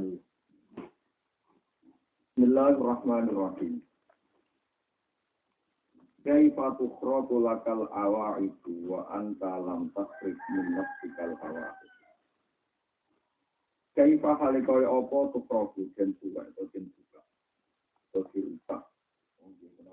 Bani. 0.00 0.16
Bismillahirrahmanirrahim. 2.32 3.84
Kaifa 6.24 6.66
tukhratu 6.80 7.44
lakal 7.44 7.84
awa'idu 7.92 8.88
wa 8.88 9.04
anta 9.12 9.60
lam 9.60 9.92
tasrik 9.92 10.40
min 10.56 10.66
nafsikal 10.72 11.36
awa'id. 11.36 11.92
Kaifa 13.92 14.40
halikoy 14.40 14.88
opo 14.88 15.36
tukhratu 15.36 15.92
jen 15.92 16.16
suwa 16.16 16.48
atau 16.48 16.64
jen 16.72 16.88
suwa. 16.96 17.20
Atau 18.08 18.24
dirusak. 18.32 18.82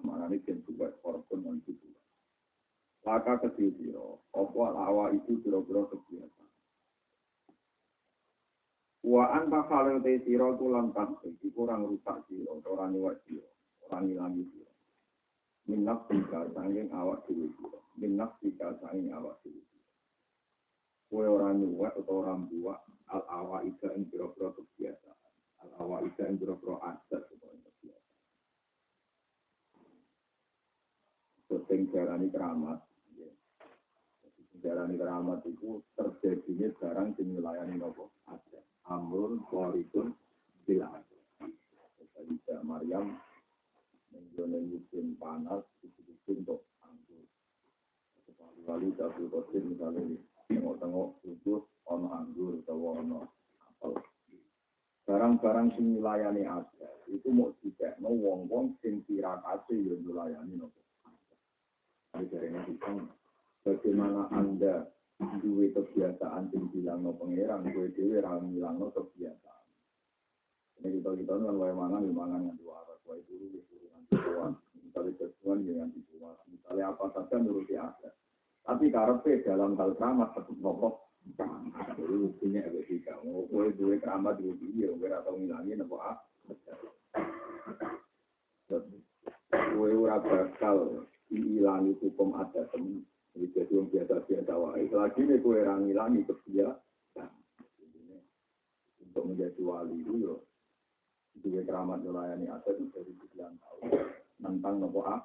Mana 0.08 0.32
ini 0.32 0.40
jen 0.48 0.64
suwa 0.64 0.88
korban 1.04 1.44
dan 1.44 1.60
suwa. 1.68 2.00
Laka 3.04 3.44
kecil 3.44 3.76
siro. 3.76 4.24
Opo 4.32 4.72
al 4.72 5.20
itu 5.20 5.36
biro-biro 5.44 5.92
kebiasaan. 5.92 6.48
Wa 9.08 9.24
anta 9.40 9.64
khalil 9.72 10.04
te 10.04 10.20
siro 10.28 10.60
kulan 10.60 10.92
tasrik. 10.92 11.40
Kurang 11.56 11.88
rusak 11.88 12.28
siro. 12.28 12.60
Orang 12.68 12.92
niwak 12.92 13.24
siro. 13.24 13.48
Orang 13.88 14.12
ngilangi 14.12 14.44
siro 14.52 14.68
minnak 15.68 16.08
tiga 16.08 16.48
sanging 16.56 16.88
awak 16.96 17.28
dhewe 17.28 17.52
sira 17.60 17.80
minnak 18.00 18.32
tiga 18.40 18.72
sanging 18.80 19.12
awak 19.12 19.36
dhewe 19.44 19.60
kowe 21.12 21.28
ora 21.28 21.52
nyuwek 21.52 21.92
utawa 22.00 22.20
ora 22.24 22.34
buak 22.40 22.80
al 23.12 23.24
awa 23.28 23.58
ida 23.68 23.92
ing 23.96 24.08
pira-pira 24.08 24.56
kebiasaan 24.56 25.20
al 25.64 25.72
awa 25.84 26.00
ida 26.08 26.24
ing 26.32 26.40
pira-pira 26.40 26.80
adat 26.88 27.24
utawa 27.36 27.56
kebiasaan 27.68 28.08
sing 31.68 31.92
darani 31.92 32.32
keramat 32.32 32.80
darani 34.64 34.96
keramat 34.96 35.44
itu 35.52 35.84
terjadinya 36.00 36.68
barang 36.80 37.12
sing 37.20 37.28
melayani 37.36 37.76
nopo 37.76 38.08
ada 38.32 38.64
amrun 38.88 39.44
qaridun 39.52 40.16
bilang 40.64 41.04
Sayyidah 42.18 42.66
Maryam 42.66 43.20
Menjone 44.08 44.64
musim 44.72 45.20
panas, 45.20 45.62
itu 45.84 46.02
untuk 46.32 46.64
anggur. 46.80 47.28
Lalu 48.66 48.96
satu 48.96 49.28
kosin 49.28 49.76
misalnya 49.76 50.18
tengok-tengok 50.48 51.22
sudut 51.22 51.68
ono 51.86 52.08
anggur 52.16 52.58
atau 52.64 52.98
ono 52.98 53.28
apel. 53.62 53.94
Barang-barang 55.08 55.76
sing 55.76 56.00
milayani 56.00 56.44
ada, 56.44 56.90
itu 57.08 57.28
mau 57.32 57.52
tidak 57.64 57.96
mau 58.02 58.12
wong-wong 58.12 58.76
sing 58.82 59.04
tirakase 59.08 59.76
yang 59.76 60.04
milayani 60.04 60.56
nopo. 60.56 60.82
Jadi 62.18 62.50
ini 62.50 62.74
bagaimana 63.62 64.26
anda 64.34 64.90
duwe 65.18 65.74
kebiasaan 65.74 66.54
sing 66.54 66.70
bilang 66.70 67.02
no 67.02 67.18
pangeran, 67.18 67.66
dewe 67.74 68.18
ram 68.22 68.54
bilang 68.54 68.78
no 68.78 68.94
kebiasaan. 68.94 69.66
Ini 70.78 71.02
kita 71.02 71.10
kita 71.18 71.34
kan 71.42 71.58
wae 71.58 71.74
mangan, 71.74 72.06
mangan 72.14 72.46
yang 72.46 72.58
dua 72.62 72.86
arah, 72.86 73.02
wae 73.10 73.18
dulu, 73.26 73.66
tuan, 74.14 74.54
misalnya 74.78 75.18
kesuan 75.18 75.66
dengan 75.66 75.90
tuan, 76.14 76.38
misalnya 76.54 76.94
apa 76.94 77.06
saja 77.18 77.36
nuruti 77.42 77.74
ada. 77.74 78.14
Tapi 78.62 78.94
karpe 78.94 79.42
dalam 79.42 79.74
hal 79.80 79.96
keramat 79.96 80.36
tetap 80.36 80.58
nopo 80.60 81.08
Jadi 81.98 82.14
buktinya 82.24 82.64
ada 82.64 82.82
tiga. 82.88 83.20
Mau 83.26 83.44
kue 83.52 83.68
dua 83.76 84.00
keramat 84.00 84.40
dua 84.40 84.56
dia, 84.64 84.88
kue 84.96 85.08
atau 85.12 85.36
ngilangin 85.36 85.84
nopo 85.84 86.00
ah. 86.00 86.16
Kue 89.52 89.90
ora 89.92 90.24
bakal 90.24 91.08
hilangi 91.28 92.00
hukum 92.00 92.38
ada 92.38 92.64
temen. 92.72 93.04
Jadi 93.38 93.70
yang 93.70 93.86
biasa-biasa 93.94 94.54
wae. 94.58 94.90
Selagi 94.90 95.22
ini 95.22 95.38
kue 95.46 95.62
rangilangi 95.62 96.26
kebiasaan. 96.26 97.30
Untuk 99.06 99.24
menjadi 99.30 99.62
wali 99.62 100.02
itu 100.02 100.42
Dua 101.38 101.62
keramat 101.62 102.02
melayani 102.02 102.50
aset 102.50 102.82
dari 102.90 103.14
sekian 103.14 103.62
tahun. 103.62 104.10
Tentang 104.42 104.82
nopo 104.82 105.06
A. 105.06 105.22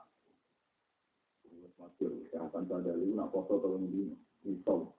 Masyur, 1.81 2.13
kesehatan 2.29 2.69
sadari, 2.69 3.11
nak 3.17 3.33
foto 3.33 3.59
tolong 3.59 3.89
dino. 3.89 4.15
Misal. 4.45 4.93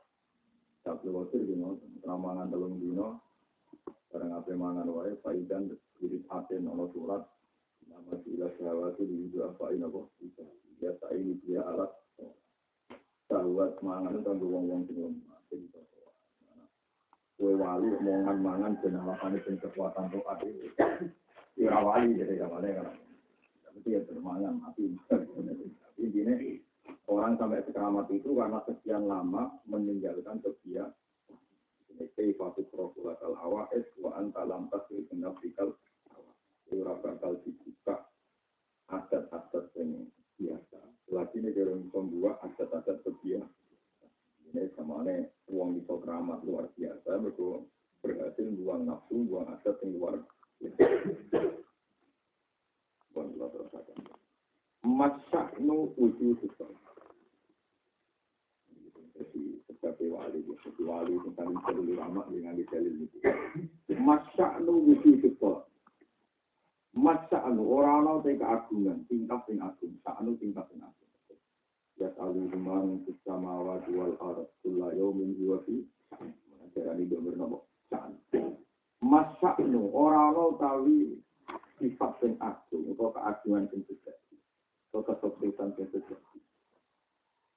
Tapi 0.81 1.07
waktu 1.13 1.47
dino, 1.47 1.79
ramangan 2.01 2.49
tolong 2.49 2.81
dino. 2.81 3.21
Barang 4.09 4.33
apa 4.33 4.51
mangan 4.57 4.89
wae, 4.89 5.13
faidan, 5.21 5.69
diri 6.01 6.25
aten, 6.33 6.65
ono 6.65 6.89
surat. 6.91 7.23
Nama 7.87 8.13
sila 8.25 8.49
syahwati, 8.57 9.05
di 9.05 9.37
apa 9.37 9.69
ini 9.69 9.85
apa. 9.85 10.01
Biasa 10.81 11.05
ini 11.13 11.37
dia 11.45 11.61
alat. 11.61 11.93
Syahwat 13.33 13.81
mangan, 13.81 14.21
tanggung 14.21 14.53
wong-wong 14.53 14.85
sing 15.49 15.65
kue 17.33 17.57
wali 17.57 17.89
omongan 17.97 18.37
mangan 18.45 18.77
dan 18.85 19.01
alasan 19.01 19.41
itu 19.41 19.57
kekuatan 19.57 20.05
doa 20.13 20.37
itu 20.45 20.69
ya 21.57 21.81
wali 21.81 22.13
jadi 22.13 22.45
mana 22.45 22.69
kan. 22.77 22.93
Tapi 23.73 23.89
ya 23.89 24.05
bermangan 24.05 24.61
tapi 24.61 24.93
intinya 25.97 26.33
orang 27.09 27.33
sampai 27.41 27.65
sekeramat 27.65 28.05
itu 28.13 28.37
karena 28.37 28.61
sekian 28.69 29.09
lama 29.09 29.49
meninggalkan 29.65 30.39
kebiasaan 30.45 30.93
Kaifa 31.93 32.53
tukrofulat 32.57 33.21
al 33.21 33.37
awa'id 33.37 33.85
wa 34.01 34.17
anta 34.17 34.45
lam 34.45 34.65
tasri 34.69 35.05
benafikal 35.09 35.77
ora 36.73 36.93
bakal 37.01 37.37
dibuka. 37.41 38.09
Adat-adat 38.89 39.73
yang 39.77 40.05
biasa. 40.37 40.79
Lagi 41.13 41.37
ini 41.37 41.49
kalau 41.53 41.77
membuat 41.93 42.41
adat-adat 42.41 43.05
kebiasaan 43.05 43.53
ini 44.53 44.69
sama 44.77 45.01
nih 45.01 45.29
uang 45.49 45.77
di 45.77 45.81
keramat 45.85 46.45
luar 46.45 46.69
biasa, 46.77 47.09
mereka 47.17 47.65
berhasil 48.05 48.45
buang 48.61 48.85
nafsu, 48.85 49.25
buang 49.25 49.49
aset 49.49 49.75
yang 49.81 49.89
luar 49.97 50.13
biasa. 50.61 50.77
Biasa. 53.13 53.93
Masaknu 54.83 55.95
wujud 55.95 56.37
Jadi 59.13 59.41
sebagai 59.69 60.09
wali, 60.11 60.43
sebagai 60.43 60.85
wali 60.89 61.15
tentang 61.23 61.55
jalur 61.63 61.95
lama 61.95 62.25
dengan 62.27 62.57
di 62.57 62.65
jalur 62.67 62.93
itu. 62.97 63.17
Masaknu 66.93 67.61
wujud 67.61 67.61
itu. 67.61 67.61
Masaknu 67.61 67.61
orang-orang 67.65 68.37
keagungan, 68.37 68.97
tingkat 69.09 69.41
yang 69.49 69.59
agung, 69.65 69.93
saknu 70.05 70.31
tingkat 70.37 70.65
yang 70.73 70.85
agung. 70.85 71.03
Yas'alu 72.01 72.49
man 72.57 73.05
fis 73.05 73.17
samawati 73.21 73.93
wal 73.93 74.17
ard 74.17 74.49
kulla 74.65 74.89
yawmin 74.97 75.37
huwa 75.37 75.61
fi 75.61 75.85
Mengajarani 76.49 77.05
gambar 77.05 77.33
nama 77.37 77.57
Sa'an 77.89 78.17
Masa'nu 79.03 79.93
orang-orang 79.93 80.57
tawi 80.57 80.97
sifat 81.77 82.17
yang 82.25 82.35
agung 82.41 82.89
atau 82.95 83.13
keagungan 83.13 83.69
yang 83.69 83.81
sejati 83.85 84.37
atau 84.89 85.01
kesuksesan 85.05 85.75
yang 85.77 85.89
sejati 85.91 86.39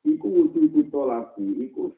Iku 0.06 0.26
wujud 0.30 0.70
itu 0.70 1.00
lagi, 1.02 1.46
iku 1.66 1.90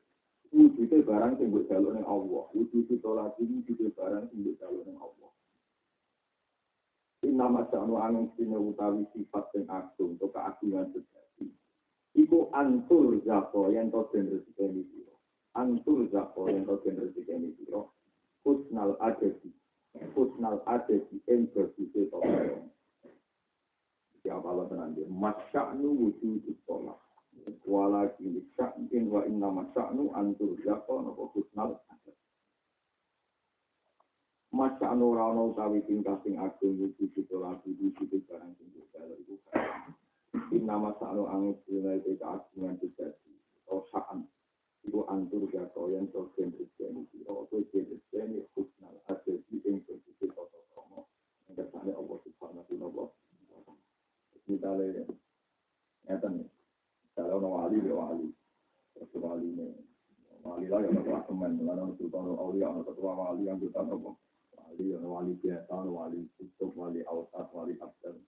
wujudnya 0.49 1.05
barang 1.05 1.37
yang 1.44 1.53
buat 1.53 1.69
jalur 1.69 1.93
yang 1.93 2.09
Allah. 2.09 2.44
Wujud 2.56 2.88
itu 2.88 3.10
lagi, 3.12 3.44
wujudnya 3.44 3.93
barang 3.93 4.32
yang 4.32 4.41
buat 4.49 4.56
jalur 4.65 4.84
yang 4.88 4.97
Allah. 4.97 5.31
Ini 7.19 7.34
nama 7.34 7.67
sa'nu 7.67 7.99
angin 7.99 8.31
sini 8.39 8.55
utawi 8.55 9.03
sifat 9.11 9.51
yang 9.59 9.67
agung 9.75 10.15
atau 10.15 10.31
keagungan 10.31 10.87
sejati. 10.95 11.51
Iku 12.15 12.47
antur 12.55 13.19
zako 13.27 13.75
yang 13.75 13.91
kau 13.91 14.06
den 14.15 14.31
rezeki 14.31 14.87
siro. 14.87 15.19
Antur 15.59 16.06
zako 16.15 16.47
yang 16.47 16.62
kau 16.62 16.79
den 16.87 16.94
rezeki 16.94 17.59
siro. 17.59 17.91
Husnal 18.47 18.94
adesi 19.03 19.50
husnal 20.15 20.62
adesi 20.62 21.19
ing 21.26 21.50
bersisi 21.50 22.06
siapa 24.23 24.49
lo 24.55 24.70
tenang 24.70 24.94
dia. 24.94 25.11
Masya'nu 25.11 25.88
wujud 25.99 26.47
tolak 26.70 27.03
wala 27.67 28.15
kini 28.15 28.47
wa 29.11 29.26
inna 29.26 29.50
masya'nu 29.50 30.15
zako. 30.62 31.03
Nopo 31.03 31.35
adesi 31.35 31.75
Masya'nu 34.49 35.12
rano 35.12 35.53
utawi 35.53 35.85
tingkah 35.85 36.17
sing 36.25 36.41
agung 36.41 36.81
wujud 36.81 37.12
tolak 37.29 37.61
wujud 37.69 38.23
barang 38.25 38.53
sing 38.56 38.69
itu 38.73 39.37
Inama 40.56 40.97
sa'nu 40.97 41.29
angin 41.29 41.56
sila 41.69 41.93
itu 42.00 42.17
keagungan 42.17 42.81
terjadi. 42.81 43.33
Oh 43.69 43.85
sa'an. 43.93 44.25
Ibu 44.89 45.05
antur 45.12 45.45
gato 45.53 45.93
yang 45.93 46.09
terjen 46.09 46.49
terjadi. 46.56 47.05
Oh 47.29 47.45
terjen 47.53 47.85
terjadi 47.93 48.41
khusnal. 48.56 48.97
Ada 49.05 49.37
di 49.53 49.56
ing 49.69 49.85
bersisi 49.85 50.25
toto 50.33 50.65
kromo. 50.73 51.09
Kesannya 51.53 51.93
Allah 51.93 52.19
subhanahu 52.25 52.73
wa 52.81 53.09
ta'ala. 53.12 53.75
Misalnya, 54.49 55.05
nyata 56.09 56.29
nih. 56.33 56.49
Misalnya 57.05 57.37
orang 57.37 57.53
wali, 57.53 57.77
dia 57.85 57.93
wali. 57.93 58.29
Terus 58.97 59.12
wali 59.21 59.44
ini. 59.44 59.69
Wali 60.41 60.65
lah 60.73 60.81
yang 60.81 61.05
ada 61.05 61.21
teman. 61.29 61.61
Lalu 61.61 61.93
sultan 62.01 62.33
awliya, 62.33 62.73
ada 62.73 62.81
ketua 62.89 63.12
wali 63.12 63.44
yang 63.44 63.61
kita 63.61 63.85
nopo 63.85 64.17
wali, 64.69 64.93
ono 64.93 65.09
wali 65.09 65.32
biasa, 65.41 65.73
wali 65.73 66.29
kutub, 66.37 66.76
wali 66.76 67.00
ausat, 67.09 67.49
wali 67.56 67.73
abdan, 67.81 68.20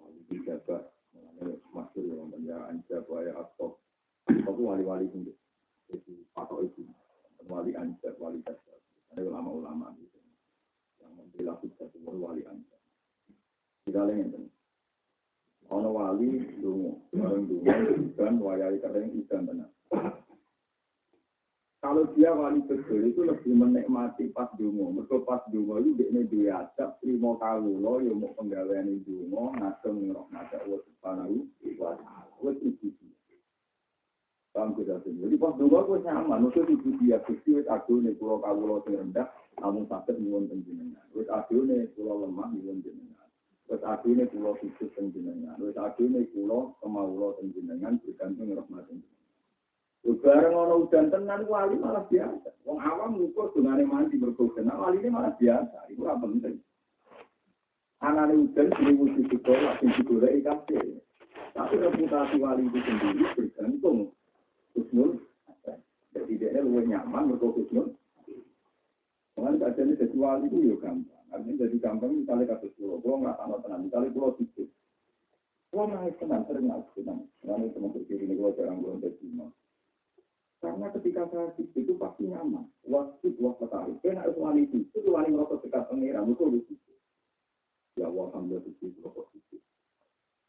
wali 0.00 0.18
bijabat, 0.32 0.88
mengenai 1.12 1.60
masyur 1.76 2.16
yang 2.16 2.32
penjaraan 2.32 2.80
jabwa 2.88 3.20
wali 3.20 3.30
asok, 3.36 3.72
itu 4.32 4.62
wali-wali 4.64 5.04
itu, 5.12 5.36
itu 5.92 6.12
patok 6.32 6.64
itu, 6.64 6.88
wali 7.44 7.76
anjab, 7.76 8.16
wali 8.16 8.40
dasar, 8.40 8.80
ada 9.12 9.20
ulama-ulama 9.20 9.92
gitu, 10.00 10.16
yang 11.04 11.12
membela 11.12 11.60
kita 11.60 11.84
semua 11.92 12.32
wali 12.32 12.42
anjab. 12.48 12.80
Kita 13.84 14.00
lihat 14.08 14.32
ini, 14.32 14.48
ono 15.68 15.88
wali 15.92 16.28
dungu, 16.56 17.04
orang 17.20 17.44
dungu, 17.44 17.68
ikan, 18.16 18.34
wayai 18.40 18.80
kering, 18.80 19.12
ikan 19.28 19.44
benar. 19.44 19.68
Dia 22.20 22.36
wali 22.36 22.60
betul 22.68 23.08
itu 23.08 23.24
lebih 23.24 23.56
menikmati 23.56 24.28
pas 24.36 24.52
dungo. 24.60 24.92
Mereka 24.92 25.24
pas 25.24 25.40
dungo 25.48 25.80
itu 25.80 25.96
dia 25.96 26.20
diajak 26.28 27.00
lima 27.00 27.32
kawulo 27.40 27.96
yang 28.04 28.20
mau 28.20 28.28
penggawean 28.36 29.00
dungo, 29.08 29.56
ngasem 29.56 30.04
ngerok 30.04 30.28
ngajak 30.28 30.60
wa 30.68 30.78
subhanahu 30.84 31.48
wa 31.80 31.96
ta'ala. 31.96 32.28
Wes 32.44 32.60
itu 32.60 32.92
Paham 34.52 34.76
kita 34.76 35.00
Jadi 35.00 35.32
pas 35.40 35.56
dungo 35.56 35.80
aku 35.80 36.04
nyaman, 36.04 36.44
maksud 36.44 36.68
itu 36.68 36.92
dia 37.00 37.24
gusti 37.24 37.56
wes 37.56 37.64
aku 37.72 38.04
nih 38.04 38.12
pulau 38.20 38.36
kawulo 38.44 38.84
sing 38.84 39.00
rendah, 39.00 39.24
namun 39.56 39.88
sakit 39.88 40.20
nyuwun 40.20 40.44
penjenengan. 40.44 41.08
Wes 41.16 41.24
aku 41.32 41.64
nih 41.64 41.88
pulau 41.96 42.28
lemah 42.28 42.52
nyuwun 42.52 42.84
penjenengan. 42.84 43.28
Wes 43.72 43.80
aku 43.80 44.12
nih 44.12 44.28
pulau 44.28 44.60
sukses 44.60 44.92
penjenengan. 44.92 45.56
Wes 45.56 45.72
aku 45.72 46.04
nih 46.04 46.28
pulau 46.36 46.76
kemaulo 46.84 47.40
penjenengan 47.40 47.96
bergantung 48.04 48.52
rahmat 48.52 48.84
penjenengan. 48.92 49.09
Bareng 50.20 50.52
ono 50.52 50.84
udan 50.84 51.08
tenan 51.08 51.48
wali 51.48 51.80
malah 51.80 52.04
biasa. 52.04 52.52
Wong 52.68 52.76
awam 52.76 53.16
ngukur 53.16 53.56
dungane 53.56 53.88
mandi 53.88 54.20
mergo 54.20 54.52
wali 54.52 55.00
ini 55.00 55.08
malah 55.08 55.32
biasa. 55.40 55.88
Itu 55.88 56.04
ora 56.04 56.20
penting. 56.20 56.60
Anane 58.04 58.36
udan 58.36 58.68
sing 58.76 59.00
wujud 59.00 59.32
itu 59.32 59.52
sing 59.80 59.88
digoleki 59.96 60.44
kabeh. 60.44 61.00
Tapi 61.56 61.74
reputasi 61.80 62.36
wali 62.36 62.68
itu 62.68 62.78
sendiri 62.84 63.24
bergantung 63.32 64.12
Husnul. 64.76 65.24
Jadi 66.10 66.32
dia 66.36 66.60
luwih 66.60 66.84
nyaman 66.84 67.32
mergo 67.32 67.56
Husnul. 67.56 67.96
Mengenai 69.40 69.72
kajian 69.72 69.96
jadi 69.96 70.16
wali 70.20 70.52
itu 70.52 70.68
ya 70.68 70.76
gampang. 70.84 71.24
Artinya 71.32 71.64
jadi 71.64 71.76
gampang 71.80 72.12
misalnya 72.12 72.52
kasus 72.52 72.76
pulau. 72.76 73.00
Pulau 73.00 73.24
nggak 73.24 73.40
tahu 73.40 73.56
tenang. 73.64 73.88
Misalnya 73.88 74.12
pulau 74.12 74.36
itu. 74.36 74.68
Pulau 75.72 75.86
nangis 75.88 76.18
tenang, 76.20 76.44
sering 76.44 76.66
nangis 76.68 76.92
tenang. 76.92 77.24
Karena 77.40 77.72
teman 77.72 77.94
berkiri 77.94 78.28
ini 78.28 78.34
kalau 78.36 78.52
jarang 78.58 78.84
belum 78.84 79.00
jadi 79.00 79.26
Karena 80.60 80.92
ketika 80.92 81.24
saya 81.32 81.48
itu 81.56 81.96
pasti 81.96 82.28
nyaman. 82.28 82.68
Waktu 82.84 83.32
dua 83.40 83.56
petari. 83.56 83.96
Kena 84.04 84.28
itu 84.28 84.44
wali 84.44 84.68
itu. 84.68 84.84
Itu 84.92 85.08
wali 85.08 85.32
merokok 85.32 85.64
dekat 85.64 85.88
pengira. 85.88 86.20
Itu. 86.20 86.60
Ya 87.96 88.12
Allah, 88.12 88.28
alhamdulillah 88.28 88.68
itu 88.68 88.92
rokok 89.00 89.32
itu. 89.40 89.56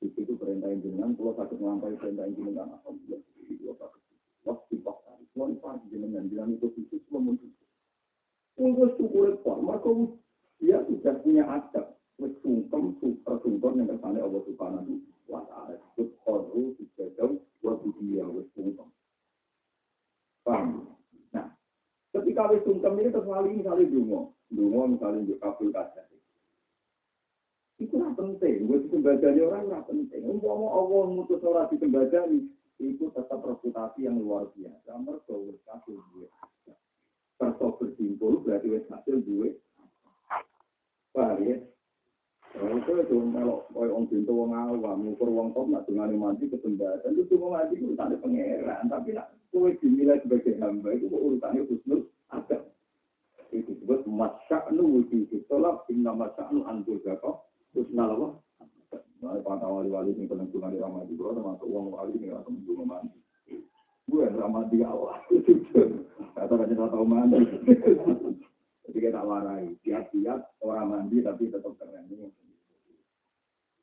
Itu 0.04 0.20
itu 0.28 0.34
perintah 0.36 0.68
jenengan. 0.84 1.16
Kalau 1.16 1.32
sakit 1.40 1.56
melampai 1.64 1.96
perintah 1.96 2.28
jenengan. 2.28 2.76
Alhamdulillah 2.76 3.24
itu 3.24 3.56
dua 3.64 3.74
sakit. 3.80 4.04
Waktu 4.44 4.76
petari. 4.84 5.24
Wali 5.32 5.56
pagi 5.64 5.86
jenengan. 5.88 6.28
Bilang 6.28 6.60
itu 6.60 6.68
itu 6.76 6.96
semua 7.08 7.32
muncul. 7.32 7.48
Tunggu 8.60 8.84
syukur 9.00 9.32
itu. 9.32 9.54
Maka 9.64 9.92
dia 10.60 10.84
sudah 10.92 11.16
punya 11.24 11.48
adab. 11.48 11.96
Wis 12.20 12.36
sungkem 12.44 13.00
super 13.00 13.40
sungkem 13.42 13.80
yang 13.80 13.96
kersane 13.96 14.20
Allah 14.20 14.44
Subhanahu 14.44 15.00
wa 15.32 15.42
taala. 15.48 15.80
Itu 15.96 16.12
qadru 16.28 16.76
dijajau 16.76 17.40
wa 17.64 17.74
budiya 17.80 18.28
wis 18.28 18.46
sungkem. 18.52 18.91
Paham? 20.42 20.98
Nah, 21.34 21.48
ketika 22.18 22.50
wis 22.52 22.66
sungkem 22.66 22.98
ini 22.98 23.14
terus 23.14 23.30
wali 23.30 23.62
misalnya 23.62 23.86
dungo, 23.88 24.34
dungo 24.50 24.82
misalnya 24.98 25.26
juga 25.26 25.54
kabul 25.54 25.70
kaca. 25.70 26.02
Itu 27.82 27.98
lah 27.98 28.14
penting, 28.14 28.70
gue 28.70 28.78
sembadani 28.94 29.42
orang 29.42 29.66
lah 29.74 29.82
penting. 29.90 30.22
Umpama 30.22 30.70
Allah 30.70 31.04
mutus 31.10 31.42
orang 31.42 31.66
di 31.74 31.82
sembadani, 31.82 32.46
itu 32.78 33.10
tetap 33.10 33.42
reputasi 33.42 34.06
yang 34.06 34.22
luar 34.22 34.50
biasa. 34.54 35.02
Mereka 35.02 35.34
wis 35.34 35.58
kabul 35.66 35.98
duwe. 36.14 36.30
Kerto 37.42 37.74
bersimpul 37.82 38.46
berarti 38.46 38.70
wis 38.70 38.86
hasil 38.86 39.18
duwe 39.26 39.58
Paham 41.12 41.44
ya? 41.44 41.58
Itu 42.52 42.92
itu 43.00 43.16
kau 43.32 43.64
orang 43.76 44.08
pintu 44.12 44.32
wong 44.36 44.52
awam, 44.52 45.08
ngukur 45.08 45.32
wong 45.32 45.56
top 45.56 45.72
nak 45.72 45.88
dengan 45.88 46.12
mandi 46.20 46.52
kesempatan 46.52 47.16
itu 47.16 47.32
cuma 47.32 47.64
mandi 47.64 47.80
itu 47.80 47.96
urusan 47.96 48.20
pangeran. 48.20 48.92
Tapi 48.92 49.16
nak 49.16 49.32
kau 49.52 49.68
dinilai 49.68 50.24
sebagai 50.24 50.56
hamba 50.64 50.96
itu 50.96 51.12
urusannya 51.12 51.68
khusus 51.68 52.08
ada. 52.32 52.64
Itu 53.52 53.76
disebut 53.76 54.08
masya'nu 54.08 54.80
wujud 54.80 55.28
tolak 55.52 55.84
inna 55.92 56.16
masya'nu 56.16 56.64
antul 56.64 57.04
jaka 57.04 57.44
husnal 57.76 58.16
Allah. 58.16 58.32
Nah, 59.22 59.38
para 59.46 59.70
wali-wali 59.70 60.18
yang 60.18 60.26
penentuan 60.26 60.74
di 60.74 60.82
Ramadhan 60.82 61.14
itu 61.14 61.22
termasuk 61.22 61.70
uang 61.70 61.94
wali 61.94 62.26
yang 62.26 62.42
akan 62.42 62.58
menunggu 62.58 62.84
mandi. 62.90 63.20
Gue 64.10 64.26
Ramadhan 64.26 64.82
awal. 64.82 65.22
Kata-kata 66.34 66.90
tahu 66.90 67.06
mandi. 67.06 67.38
Jadi 68.82 68.98
kita 68.98 69.22
warai, 69.22 69.78
tiap-tiap 69.86 70.58
orang 70.66 70.90
mandi 70.90 71.22
tapi 71.22 71.54
tetap 71.54 71.70
keren. 71.78 72.10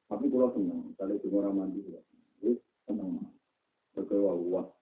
Tapi 0.08 0.24
kalau 0.26 0.50
senang, 0.56 0.90
misalnya 0.90 1.14
itu 1.22 1.28
orang 1.30 1.54
mandi 1.54 1.80
senang. 2.88 3.22
Berkewa 3.94 4.34
waktu, 4.34 4.77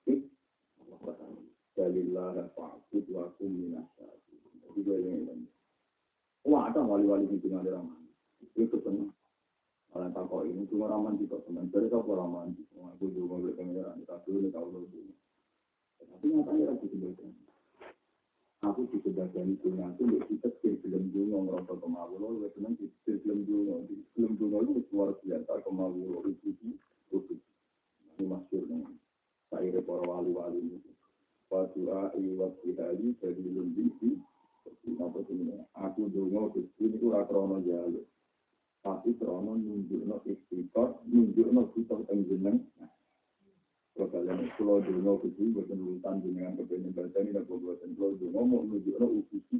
Dalillah 2.26 2.50
fa'bud 2.58 3.06
wa 3.14 3.30
kum 3.38 3.50
minasyati. 3.54 4.34
Jadi 4.66 4.80
gue 4.82 4.96
ini. 4.98 5.46
Wah, 6.42 6.66
ada 6.66 6.82
wali-wali 6.82 7.30
di 7.30 7.38
tengah 7.38 7.62
orang 7.62 7.86
mandi. 7.86 8.10
Itu 8.58 8.82
senang. 8.82 9.14
Kalian 9.94 10.10
takut 10.10 10.50
ini 10.50 10.66
cuma 10.66 10.90
kok 10.90 11.42
senang. 11.46 11.70
Jadi 11.70 11.86
kau 11.86 12.02
mandi. 12.26 12.66
Aku 12.74 13.06
juga 13.14 13.26
mau 13.30 13.42
beli 13.46 13.54
pengeran. 13.54 14.02
Tapi 14.02 14.28
ini 14.34 14.50
kau 14.50 14.66
dulu. 14.66 14.90
Tapi 16.02 16.26
aku 16.66 16.84
tidak 16.90 17.14
aku 18.66 18.88
di 18.90 18.98
sebagian 19.04 19.54
itu 19.54 19.68
nanti 19.78 20.02
kita 20.26 20.48
di 20.58 20.74
film 20.82 21.12
dungo 21.14 21.46
ngerasa 21.46 21.76
lo 22.18 22.50
seneng 22.56 22.74
di 22.74 22.90
film 23.04 23.46
dungo 23.46 23.86
di 23.86 24.02
film 24.16 24.34
dungo 24.34 24.64
itu 24.66 24.82
luar 24.90 25.14
biasa 25.22 25.62
kemauan 25.62 26.02
lo 26.02 26.24
itu 26.26 26.50
itu 26.50 27.36
ini 28.16 28.24
masyur 28.26 28.64
nih 28.66 28.96
saya 29.52 29.80
para 29.86 30.02
wali-wali 30.02 30.58
itu 30.72 30.95
Wadua 31.46 32.10
iwat 32.18 32.52
kihali 32.60 33.14
jadi 33.22 33.44
lebih 33.54 33.88
di 34.02 34.10
apa 34.98 35.20
ini? 35.30 35.62
Aku 35.78 36.10
dungo 36.10 36.50
sini 36.54 36.98
itu 36.98 37.06
rakrono 37.10 37.62
jalur 37.62 38.06
tapi 38.86 39.18
krono 39.18 39.58
nunjuk 39.58 40.06
no 40.06 40.22
istiqor 40.22 41.02
nunjuk 41.10 41.50
no 41.50 41.66
kita 41.74 41.98
tenggelam 42.06 42.62
kalau 43.98 44.06
kalian 44.14 44.46
kalau 44.54 44.78
dulu 44.78 45.26
kudu 45.26 45.42
buatan 45.58 45.82
urutan 45.82 46.22
dengan 46.22 46.54
kepengen 46.54 46.94
baca 46.94 47.18
ini 47.18 47.34
dan 47.34 47.42
buatan 47.50 47.90
kalau 47.98 48.14
dulu 48.14 48.38
mau 48.46 48.62
menuju 48.62 48.94
no 48.94 49.06
ukusi 49.10 49.58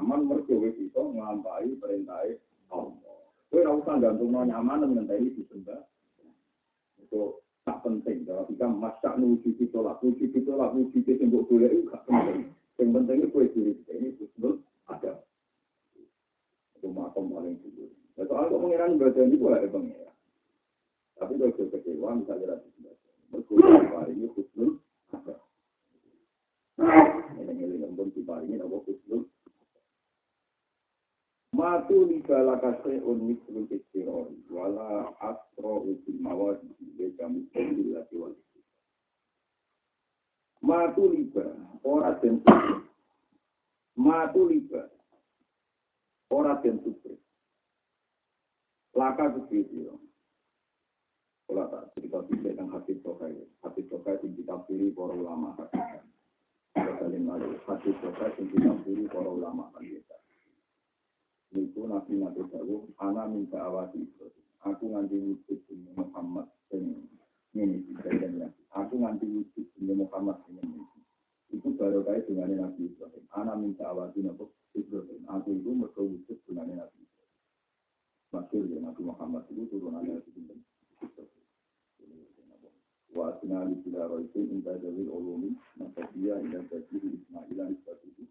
nyaman 0.00 0.32
mergawe 0.32 0.68
itu 0.72 0.96
ngelampai 0.96 1.76
perintah 1.76 2.24
Allah. 2.72 3.20
Kue 3.52 3.60
ora 3.60 3.76
usah 3.76 4.00
gantung 4.00 4.32
nyaman 4.32 4.96
ngenteni 4.96 5.36
disembah. 5.36 5.84
Itu 7.04 7.44
tak 7.68 7.84
penting. 7.84 8.24
Kalau 8.24 8.48
kita 8.48 8.64
masak 8.64 9.20
nuju 9.20 9.52
ditolak, 9.60 10.00
nuju 10.00 10.24
ditolak, 10.32 10.72
nuju 10.72 11.04
ditembok 11.04 11.44
boleh 11.52 11.68
itu 11.68 11.84
gak 11.92 12.02
penting. 12.08 12.48
Yang 12.80 12.88
penting 12.96 13.16
itu 13.20 13.28
kue 13.28 13.44
diri 13.52 13.72
ini 13.92 14.08
betul 14.16 14.64
ada. 14.88 15.20
Itu 16.80 16.88
makom 16.88 17.28
paling 17.28 17.60
dulu. 17.60 17.92
Nah, 18.16 18.24
soal 18.24 18.48
kok 18.48 18.60
mengiran 18.64 18.96
badan 18.96 19.36
itu 19.36 19.44
lah 19.44 19.60
pengiran. 19.68 20.16
Tapi 21.20 21.36
kalau 21.36 21.52
kita 21.52 21.76
kecewa, 21.76 22.16
misalnya 22.16 22.56
rasa 22.56 22.68
sudah. 22.80 22.96
Berkurang 23.28 23.92
hari 23.92 24.16
ini 24.16 24.32
khusus 24.32 24.80
ada. 25.12 25.36
Ini 27.36 27.76
yang 27.76 27.92
pun 27.92 28.08
di 28.16 28.24
ini 28.24 28.56
apa 28.56 28.76
khusus 28.88 29.28
Matu 31.50 32.08
libala 32.08 32.56
kasih 32.56 33.04
unik 33.04 33.44
sebelum 33.44 33.68
istiroi, 33.68 34.38
wala 34.48 35.12
astro 35.20 35.84
ubil 35.84 36.16
mawad 36.22 36.56
di 36.78 37.12
kami 37.20 37.44
sendiri 37.52 38.00
lagi 38.00 38.16
wali. 38.16 38.40
Matu 40.64 41.10
liba, 41.12 41.52
ora 41.84 42.16
dan 42.22 42.40
Matu 43.92 44.48
liba, 44.48 44.88
ora 46.32 46.56
dan 46.64 46.80
supri. 46.80 47.18
Laka 48.96 49.34
kepikiran. 49.34 50.00
Kalau 51.50 51.66
tak 51.66 51.90
cerita 51.98 52.22
bisa 52.30 52.54
yang 52.54 52.70
hati 52.70 52.94
sokai, 53.02 53.34
hati 53.66 53.82
sokai 53.90 54.22
yang 54.22 54.38
kita 54.38 54.54
pilih 54.70 54.94
para 54.94 55.18
ulama 55.18 55.50
hakikat. 55.58 56.06
Kalau 56.78 57.10
lalu 57.10 57.58
hati 57.66 57.90
sokai 57.98 58.30
yang 58.38 58.46
kita 58.54 58.70
pilih 58.86 59.10
para 59.10 59.26
ulama 59.26 59.66
hakikat. 59.74 60.22
Niku 61.50 61.90
nabi 61.90 62.22
nabi 62.22 62.46
jauh, 62.54 62.86
anak 63.02 63.34
minta 63.34 63.58
awasi 63.66 64.06
Aku 64.62 64.94
nganti 64.94 65.18
wujud 65.18 65.58
ini 65.74 65.90
Muhammad 65.98 66.46
ini 66.70 67.02
ini 67.58 67.82
ya. 68.38 68.46
Aku 68.78 69.02
nganti 69.02 69.26
wujud 69.26 69.66
ini 69.82 69.92
Muhammad 69.98 70.38
ini. 70.54 70.86
Itu 71.50 71.74
baru 71.74 72.06
kait 72.06 72.30
dengan 72.30 72.70
Nabi 72.70 72.94
Ibrahim. 72.94 73.26
Anak 73.34 73.58
minta 73.58 73.90
awasi 73.90 74.22
nabi 74.22 74.46
adna 83.50 83.64
li 83.64 83.74
bila 83.84 84.06
roisin 84.06 84.46
inta 84.52 84.76
jawil 84.78 85.08
ulumi 85.08 85.50
ila 86.50 86.60
jadi 86.66 87.08
Ismaila 87.14 87.64
nisbatuhu 87.70 88.22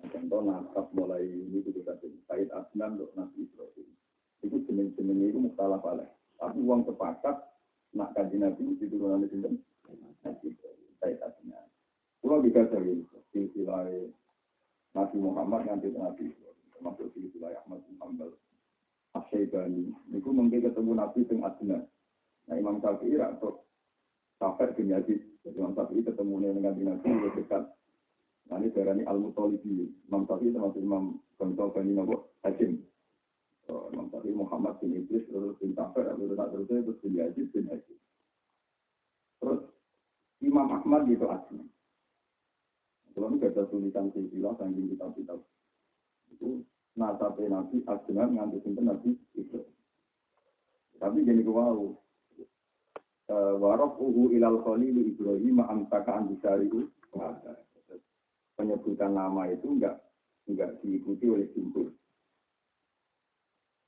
Nah, 0.00 0.08
contoh 0.08 0.40
mulai 0.96 1.28
ini 1.28 1.60
itu 1.60 1.76
kita 1.76 1.92
Said 2.24 2.48
untuk 2.96 3.12
Nabi 3.12 3.44
Ibrahim. 3.44 3.88
Itu 4.40 4.64
itu 5.28 5.38
mukhtalaf 5.44 5.84
alaih 5.84 6.08
tapi 6.40 6.58
uang 6.64 6.88
sepakat 6.88 7.36
nak 7.92 8.16
kaji 8.16 8.40
Nabi 8.40 8.80
itu 8.80 8.88
itu 8.88 8.96
Nabi 10.24 10.46
Ibrahim 10.56 10.90
Said 10.96 11.20
Adnan. 11.20 11.68
Pulau 12.24 12.40
Muhammad 15.20 15.68
nanti 15.68 15.92
Nabi 15.92 16.32
Ibrahim 16.32 16.66
termasuk 16.72 17.12
Ahmad 17.60 17.84
bin 17.84 18.00
itu 20.16 20.28
mungkin 20.32 20.64
ketemu 20.64 20.90
Nabi 20.96 21.20
Nah 22.48 22.54
Imam 22.56 22.80
Syafi'i 22.80 23.20
atau 23.20 23.62
Safir 24.40 24.72
bin 24.72 24.96
Imam 25.60 25.76
Syafi'i 25.76 26.00
ketemu 26.00 26.34
dengan 26.40 26.72
Nabi 26.72 26.88
yang 26.88 27.20
dekat 27.36 27.64
Nah 28.50 28.58
ini 28.58 28.74
darah 28.74 28.96
Al-Mutalibi. 28.96 29.92
Imam 30.10 30.24
Syafi'i 30.26 30.50
termasuk 30.50 30.80
Imam 30.82 31.20
Gonto 31.36 31.70
Bani 31.70 31.92
Nabi 31.94 32.16
Hakim. 32.42 32.82
So, 33.68 33.92
Imam 33.94 34.08
Syafi'i 34.10 34.34
Muhammad 34.34 34.80
bin 34.80 34.96
Idris, 34.96 35.28
terus 35.30 35.54
bin 35.62 35.76
Safir, 35.76 36.08
terus 36.08 36.34
tak 36.34 36.48
terusnya, 36.50 36.82
terus 36.82 36.98
bin 37.04 37.12
Yazid 37.14 37.46
bin 37.54 37.70
Hakim. 37.70 37.98
Terus 39.38 39.60
Imam 40.42 40.66
Ahmad 40.72 41.06
gitu 41.06 41.28
asli. 41.28 41.62
Kalau 43.14 43.36
ini 43.36 43.42
ada 43.44 43.62
tulisan 43.68 44.08
silsilah, 44.16 44.54
saking 44.56 44.96
kitab-kitab. 44.96 45.38
Itu 46.32 46.64
nasabe 46.96 47.46
Nabi 47.46 47.84
Asnan 47.86 48.38
nganti 48.38 48.58
sinten 48.64 48.86
Nabi 48.86 49.14
Ibrahim. 49.36 49.76
Tapi 50.98 51.18
jadi 51.22 51.42
kewau. 51.44 52.00
Warofuhu 53.30 54.34
ilal 54.34 54.58
khalil 54.66 54.96
Ibrahim 55.06 55.62
amtaka 55.62 56.18
andisarihu. 56.18 56.90
Penyebutan 58.58 59.14
nama 59.14 59.46
itu 59.48 59.78
enggak 59.78 60.02
enggak 60.50 60.82
diikuti 60.82 61.30
oleh 61.30 61.46
jumhur. 61.54 61.94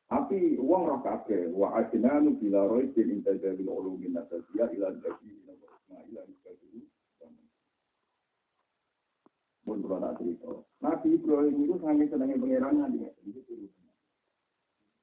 Tapi 0.06 0.60
uang 0.60 0.82
roh 0.86 1.00
kabeh 1.02 1.50
wa 1.56 1.74
ajnanu 1.80 2.36
bila 2.38 2.68
roy 2.68 2.86
bin 2.94 3.20
intajabil 3.20 3.66
ulumin 3.66 4.14
nasabiyah 4.14 4.68
ila 4.76 4.92
jadi 5.00 5.28
Ibrahim. 6.28 6.84
Pun 9.62 9.78
tak 9.78 10.14
cerita. 10.20 10.52
Nabi 10.82 11.08
Ibrahim 11.16 11.56
itu 11.64 11.74
sangat 11.80 12.10
senangnya 12.10 12.38
pangeran 12.38 12.74
nanti. 12.82 12.98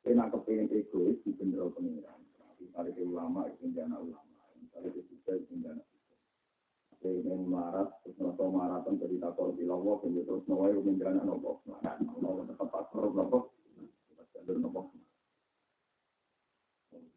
Enak 0.08 0.31
kepengen 0.31 0.72
egois 0.72 1.17
di 1.25 1.31
bendera 1.36 1.67
pangeran. 1.74 2.19
Misalnya 2.60 2.91
ke 2.91 3.01
ulama, 3.08 3.48
itu 3.48 3.65
menjana 3.65 3.98
ulama. 3.98 4.28
Misalnya 4.69 4.93
itu 4.93 5.49
menjana 5.49 5.81
sukses. 5.89 6.19
Pengen 7.01 7.41
marat, 7.49 7.89
terus 8.05 8.15
merasa 8.21 8.43
maratan 8.45 9.01
dari 9.01 9.17
takor 9.17 9.57
di 9.57 9.65
lawa, 9.65 9.97
kemudian 9.97 10.29
terus 10.29 10.45
nawai 10.45 10.77
menjana 10.77 11.25
nopo. 11.25 11.65
Nah, 11.65 11.97
mau 12.21 12.45
tetap 12.45 12.69
pastor 12.69 13.09
nopo. 13.09 13.57
Jalur 14.35 14.57
nopo. 14.61 14.81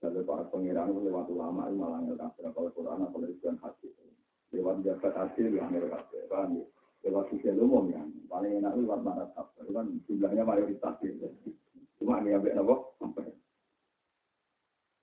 Jalur 0.01 0.23
para 0.25 0.45
pangeran 0.49 0.91
itu 0.97 1.01
lewat 1.05 1.27
ulama, 1.29 1.69
itu 1.69 1.77
malah 1.77 2.01
kafir. 2.17 2.49
Kalau 2.51 2.71
Quran, 2.73 3.05
kalau 3.13 3.29
Islam 3.29 3.57
hadis. 3.61 3.93
Lewat 4.53 4.85
jabat 4.85 5.13
hasil, 5.13 5.49
yang 5.53 5.73
kafir. 5.73 6.25
Paham 6.29 6.61
ya? 6.61 6.65
Lewat 7.03 7.29
sisi 7.35 7.51
umum 7.53 7.91
yang 7.93 8.09
paling 8.31 8.63
enak 8.63 8.79
lewat 8.79 9.01
marat 9.05 9.29
kafir. 9.37 9.69
Kan 9.69 10.01
jumlahnya 10.09 10.43
mayoritas. 10.47 10.97
Ya. 11.05 11.29
Cuma 12.01 12.23
ini 12.25 12.33
yang 12.33 12.43
nopo. 12.63 12.97
Sampai. 12.97 13.42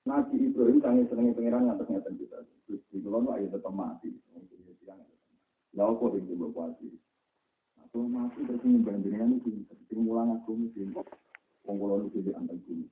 Nabi 0.09 0.49
Ibrahim 0.49 0.81
sangat 0.81 1.05
senengnya 1.13 1.37
pengiran 1.37 1.69
yang 1.69 1.77
ternyata 1.77 2.09
kita. 2.17 2.41
Terus 2.65 2.81
di 2.89 2.97
kulon 2.97 3.29
ayat 3.29 3.53
tetap 3.53 3.69
mati. 3.69 4.09
Lalu 5.77 5.93
kok 6.01 6.11
di 6.17 6.19
dulu 6.25 6.49
kuasi. 6.49 6.89
Aku 7.85 8.09
mati 8.09 8.41
terus 8.41 8.65
nyumbang 8.65 9.05
jenengan 9.05 9.37
itu. 9.37 9.61
Terus 9.69 10.01
mulang 10.01 10.33
aku 10.41 10.57
mungkin. 10.57 10.97
Pengkulon 11.61 12.09
itu 12.09 12.25
di 12.25 12.31
antar 12.33 12.57
bumi. 12.65 12.89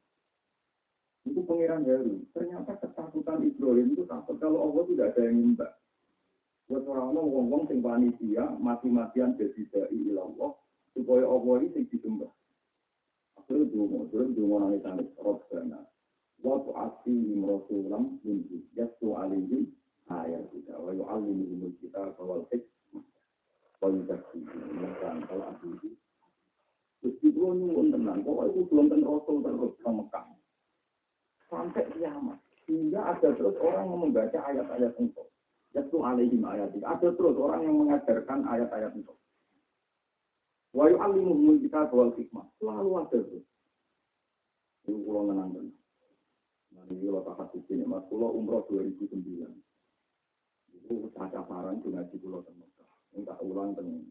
Itu 1.25 1.41
pengiran 1.41 1.81
baru. 1.81 2.21
Ternyata 2.37 2.77
ketakutan 2.85 3.41
Ibrahim 3.41 3.97
itu 3.97 4.05
takut 4.05 4.37
kalau 4.37 4.69
Allah 4.69 4.83
tidak 4.93 5.17
ada 5.17 5.21
yang 5.25 5.35
nyembah. 5.41 5.73
Buat 6.69 6.83
orang-orang 6.85 7.27
ngomong 7.33 7.61
sing 7.71 7.79
panitia 7.81 8.45
mati-matian 8.61 9.33
jadi 9.39 9.61
dai 9.73 9.89
ilallah 9.89 10.53
supaya 10.93 11.25
Allah 11.25 11.53
ini 11.63 11.67
sing 11.73 11.83
disembah. 11.89 12.29
Akhirnya 13.39 13.71
dungo, 13.71 14.05
terus 14.11 14.35
dungo 14.35 14.59
nangis-nangis. 14.59 15.07
Robbana, 15.15 15.79
waktu 16.45 16.71
asihim 16.73 17.45
rasulam 17.45 18.21
minhum 18.21 18.61
yastu 18.77 19.17
alihim 19.17 19.73
ayat 20.09 20.45
kita. 20.53 20.77
Wa 20.77 20.93
yu'allimuhum 20.93 21.73
kita 21.81 22.13
kawal 22.17 22.45
hikmah. 22.53 23.05
Wa 23.81 23.87
yuzakkihim 23.89 24.77
makan 24.81 25.15
kalau 25.25 25.45
asihim 25.55 25.93
terus 26.97 27.13
itu 27.21 27.39
nyuwun 27.39 27.93
tenang 27.93 28.25
kok 28.25 28.49
itu 28.49 28.65
belum 28.73 28.89
ten 28.89 29.05
rasul 29.05 29.37
terus 29.45 29.73
ke 29.77 29.89
Mekah. 29.89 30.25
Sampai 31.47 31.85
kiamat. 31.93 32.41
Hingga 32.67 32.99
ada 32.99 33.29
terus 33.31 33.55
orang 33.63 33.87
yang 33.87 34.01
membaca 34.11 34.39
ayat-ayat 34.43 34.93
itu 34.99 35.23
yastu 35.71 35.97
alihim 36.03 36.43
ayat 36.43 36.73
ada 36.73 37.07
terus 37.13 37.37
orang 37.37 37.63
yang 37.63 37.75
mengajarkan 37.79 38.43
ayat-ayat 38.49 38.91
itu 38.97 39.13
wa 40.75 40.85
yu'allimuhum 40.89 41.63
kita 41.63 41.87
kawal 41.87 42.11
hikmah. 42.17 42.45
Selalu 42.59 42.89
ada 42.97 43.17
terus. 43.23 43.45
Itu 44.83 44.99
pulau 45.05 45.31
tenang 45.31 45.53
tenang 45.53 45.76
Ini 46.87 47.09
kalau 47.09 47.25
tak 47.25 47.35
kasih 47.41 47.61
sini, 47.65 47.83
mas, 47.83 48.05
pulau 48.07 48.31
umroh 48.37 48.63
2009. 48.69 49.17
Itu 50.71 51.09
caca 51.11 51.41
parang 51.43 51.81
di 51.81 51.89
pulau 52.21 52.45
Tengah. 52.45 52.69
Ini 53.17 53.25
tak 53.25 53.41
ulang 53.41 53.73
tentang 53.73 54.05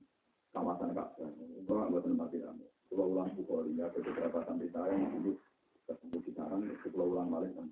kawasan 0.51 0.91
Ka'bah. 0.93 1.31
Umroh 1.63 1.87
nggak 1.89 2.03
tempat 2.05 2.29
tidak. 2.35 2.53
Pulau 2.91 3.15
ulang 3.15 3.31
Bukhari, 3.33 3.79
ya, 3.79 3.87
beberapa 3.91 4.39
sampai 4.47 4.71
saya 4.71 4.95
yang 4.95 5.11
dulu 5.19 5.39
ketemu 5.87 6.17
di 6.23 6.31
sarang, 6.35 6.63
pulau 6.91 7.15
ulang 7.17 7.29
balik. 7.33 7.53
Kan. 7.55 7.69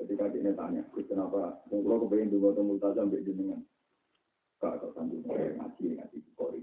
Ketika 0.00 0.32
dia 0.32 0.52
tanya, 0.56 0.82
kenapa 0.96 1.60
pulau 1.68 2.08
kepengen 2.08 2.32
dua 2.32 2.56
temu 2.56 2.80
tajam 2.80 3.08
sampai 3.12 3.24
jenengan? 3.24 3.60
Kok 4.60 4.92
sambil 4.92 5.24
ngaji, 5.24 5.84
ngaji 5.96 6.16
Bukhari. 6.32 6.60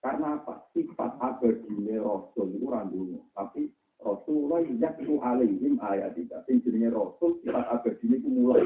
Karena 0.00 0.40
apa? 0.40 0.64
Sifat 0.72 1.12
abadi 1.20 1.92
Rasul 2.00 2.56
itu 2.56 2.66
randungu. 2.68 3.20
Tapi 3.36 3.68
Rasulullah 4.00 4.64
yaktu 4.64 5.20
alaihim 5.20 5.76
ayat 5.84 6.16
kita. 6.16 6.40
Sing 6.48 6.64
jenenge 6.64 6.92
Rasul 6.92 7.40
sifat 7.44 7.64
abadi 7.68 8.04
ini 8.08 8.18
mulai. 8.24 8.64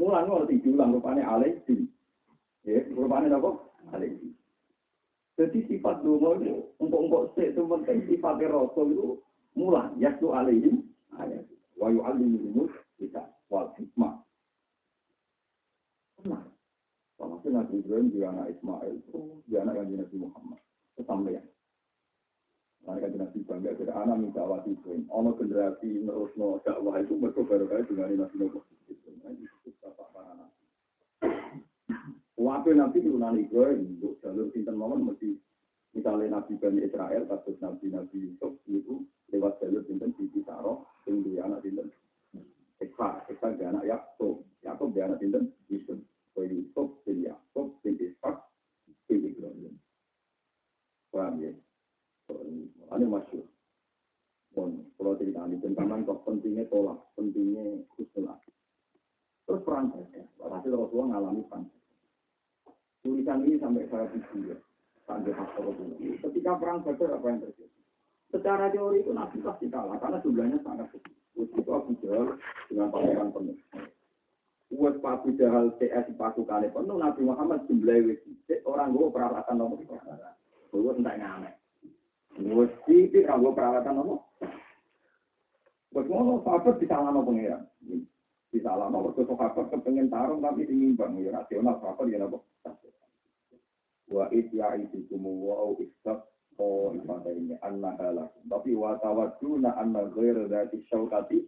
Mulai 0.00 0.26
ngerti 0.26 0.64
diulang 0.64 0.96
rupanya 0.96 1.24
alaihim. 1.28 1.86
Ya, 2.64 2.80
rupanya 2.96 3.36
apa? 3.36 3.50
Alaihim. 3.92 4.32
Jadi 5.34 5.66
sifat 5.66 6.00
dungo 6.06 6.38
itu 6.38 6.62
untuk-untuk 6.78 7.34
sik 7.34 7.52
itu 7.52 7.62
penting 7.66 7.98
sifat 8.08 8.40
Rasul 8.48 8.86
itu 8.94 9.08
mulai 9.58 9.92
yaktu 10.00 10.32
alaihim 10.32 10.82
ayat. 11.20 11.44
Wa 11.76 11.92
yu'allimuhum 11.92 12.70
kita 12.96 13.22
wal 13.50 13.68
hikmah. 13.76 14.22
Nah, 16.24 16.40
Walhasil 17.20 17.52
Nabi 17.54 17.78
Ibrahim 17.78 18.10
juga 18.10 18.26
anak 18.32 18.46
Ismail, 18.58 18.94
dia 19.46 19.58
anak 19.62 19.74
yang 19.78 20.02
Nabi 20.02 20.16
Muhammad. 20.18 20.60
Kesampaian. 20.98 21.44
Mereka 22.84 23.16
kan 23.16 23.20
nabi 23.24 23.40
bangga 23.48 23.72
dari 23.80 23.92
anak 23.96 24.16
minta 24.20 24.44
awati 24.44 24.76
Ibrahim. 24.76 25.08
Ono 25.08 25.32
generasi 25.40 26.04
terus 26.04 26.32
no 26.36 26.60
dakwah 26.60 27.00
itu 27.00 27.16
mereka 27.16 27.40
baru 27.48 27.64
kali 27.64 27.88
dengan 27.88 28.12
Itu 29.40 29.72
bapak 29.80 30.08
para 30.12 30.28
anak. 30.36 30.50
Waktu 32.36 32.76
nabi 32.76 33.00
turunan 33.00 33.40
Ibrahim 33.40 33.96
untuk 33.96 34.20
jalur 34.20 34.52
sinten 34.52 34.76
mawon 34.76 35.00
mesti 35.00 35.32
misalnya 35.96 36.36
nabi 36.36 36.60
Bani 36.60 36.84
Israel 36.84 37.24
kasus 37.24 37.56
nabi 37.64 37.88
Nabi 37.88 38.16
Yusuf 38.20 38.60
itu 38.68 39.08
lewat 39.32 39.64
jalur 39.64 39.80
sinten 39.88 40.12
di 40.12 40.44
Taro 40.44 40.84
yang 41.08 41.24
dia 41.24 41.40
anak 41.48 41.64
sinten. 41.64 41.88
Eksa, 42.84 43.24
Eksa 43.32 43.56
dia 43.56 43.72
anak 43.72 43.88
Yakub, 43.88 44.44
Yakub 44.60 44.92
dia 44.92 45.08
anak 45.08 45.24
sinten 45.24 45.56
Yusuf. 45.72 45.96
Kau 46.36 46.44
Yusuf 46.44 47.00
Yakub 47.08 47.80
bin 47.80 47.96
Ishak 47.96 48.44
bin 49.08 49.24
Ibrahim. 49.24 49.80
Paham 51.08 51.40
ya? 51.40 51.54
Ini 52.30 53.06
masyur. 53.10 53.44
Pun, 54.54 54.86
kalau 54.94 55.18
cerita 55.18 55.42
ini, 55.50 55.58
tentang 55.58 56.06
kok 56.06 56.22
pentingnya 56.22 56.62
tolak, 56.70 57.02
pentingnya 57.18 57.82
khusnul 57.90 58.30
Terus 59.44 59.60
perang 59.66 59.90
saja. 59.92 60.22
Hasil 60.40 60.72
Rasulullah 60.72 61.18
ngalami 61.18 61.42
perang. 61.50 61.66
Tulisan 63.04 63.44
ini 63.44 63.60
sampai 63.60 63.84
saya 63.92 64.08
ya. 64.40 64.56
Sampai 65.04 65.36
hafal 65.36 65.74
dulu. 65.76 66.16
Ketika 66.24 66.56
perang 66.56 66.80
Badar 66.80 67.20
apa 67.20 67.26
yang 67.28 67.40
terjadi? 67.44 67.80
Secara 68.32 68.72
teori 68.72 69.04
itu 69.04 69.12
Nabi 69.12 69.44
pasti 69.44 69.68
kalah 69.68 70.00
karena 70.00 70.18
jumlahnya 70.24 70.58
sangat 70.64 70.88
kecil. 70.96 71.12
Itu 71.36 71.60
Abu 71.68 71.92
Jahal 72.00 72.40
dengan 72.72 72.88
pasukan 72.88 73.28
penuh. 73.36 73.56
Buat 74.72 74.94
Abu 75.04 75.28
Jahal 75.36 75.76
CS 75.76 76.16
pasukannya 76.16 76.72
penuh, 76.72 76.96
Nabi 76.96 77.20
Muhammad 77.28 77.68
jumlahnya 77.68 78.16
orang 78.64 78.96
gue 78.96 79.06
peralatan 79.12 79.56
nomor 79.60 79.78
Gue 80.72 80.92
entah 80.96 81.14
ngamek. 81.14 81.54
Wes 82.40 82.72
iki 82.90 83.22
kanggo 83.22 83.54
perawatan 83.54 84.02
apa? 84.02 84.14
Wes 85.94 86.06
ngono 86.10 86.42
sahabat 86.42 86.82
disalahno 86.82 87.22
pangeran. 87.22 87.62
Di 88.50 88.62
salah 88.62 88.86
nomor 88.86 89.14
ke 89.18 89.26
sahabat 89.26 89.70
kepengen 89.70 90.10
tarung 90.10 90.38
tapi 90.38 90.66
dimimbang 90.66 91.18
ya 91.18 91.34
rasional 91.34 91.78
sahabat 91.82 92.06
ya 92.10 92.22
napa. 92.22 92.38
Wa 94.10 94.30
itya 94.30 94.78
itu 94.78 95.06
wa 95.18 95.74
istab 95.82 96.34
Oh, 96.54 96.94
ibadah 96.94 97.34
ini 97.34 97.58
anna 97.66 97.98
halakum. 97.98 98.46
Tapi 98.46 98.78
wa 98.78 98.94
tawaduna 99.02 99.74
anna 99.74 100.06
dari 100.06 100.78
syaukati. 100.86 101.38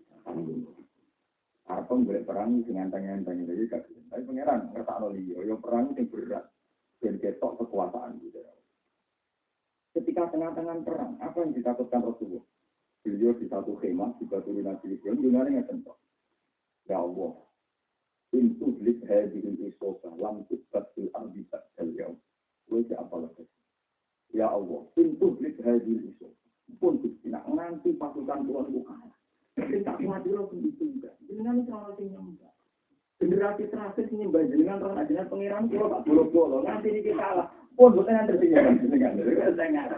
Apa 1.66 1.95
boleh 1.95 2.23
perang 2.26 2.62
dengan 2.66 2.90
tangan-tangan 2.90 3.47
jadi. 3.47 3.64
Tapi 3.71 4.23
pangeran 4.26 4.75
ngerti 4.75 5.07
liyo, 5.14 5.38
yo 5.47 5.57
perang 5.62 5.95
yang 5.95 6.11
berat 6.11 6.47
dan 7.02 7.23
ketok 7.23 7.59
kekuasaan. 7.62 8.15
Ketika 10.16 10.32
tengah-tengah 10.32 10.80
perang, 10.80 11.12
apa 11.20 11.44
yang 11.44 11.52
ditakutkan 11.52 12.00
Rasulullah? 12.00 12.40
Beliau 13.04 13.37
di 13.37 13.52
satu 13.52 13.76
khemah, 13.76 14.16
di 14.16 14.25
batu 14.25 14.49
Nabi 14.49 14.96
Ibrahim, 14.96 15.20
dengar 15.20 15.44
yang 15.44 15.68
tentu. 15.68 15.92
Ya 16.88 17.04
Allah, 17.04 17.37
pintu 18.32 18.80
blik 18.80 19.04
hadirin 19.04 19.61
isoka, 19.61 20.08
lam 20.16 20.49
tukat 20.49 20.88
fil 20.96 21.12
ardi 21.12 21.44
tak 21.52 21.68
yaum. 21.76 22.16
Gue 22.64 22.88
apa 22.96 23.12
lagi? 23.28 23.44
Ya 24.32 24.49
Allah, 24.49 24.88
pintu 24.96 25.37
blik 25.37 25.61
hadir 25.61 26.00
itu. 26.00 26.32
Pun 26.80 26.96
tidak 27.20 27.44
nanti 27.52 27.92
pasukan 27.92 28.40
Tuhan 28.49 28.73
kalah. 28.88 29.12
Tapi 29.52 29.85
tak 29.85 30.00
mati 30.00 30.32
lo 30.32 30.49
pun 30.49 30.64
juga. 30.64 31.12
Cara 31.12 31.92
yang 32.00 32.08
nyembah. 32.08 32.56
Generasi 33.20 33.68
terakhir 33.68 34.08
sih 34.08 34.16
nyembah 34.16 34.49
dengan 34.49 34.80
orang 34.80 35.04
aja 35.04 35.28
pangeran 35.28 35.68
kalau 35.68 35.92
tak 35.92 36.02
bolo 36.08 36.25
bolo 36.32 36.56
nanti 36.64 36.88
ini 36.88 37.04
kita 37.04 37.20
kalah. 37.20 37.49
Pun 37.76 37.92
bukan 37.92 38.16
yang 38.16 38.28
tertinggal 38.28 38.73
dengan 38.80 39.12
dengan 39.21 39.52
dengan. 39.52 39.88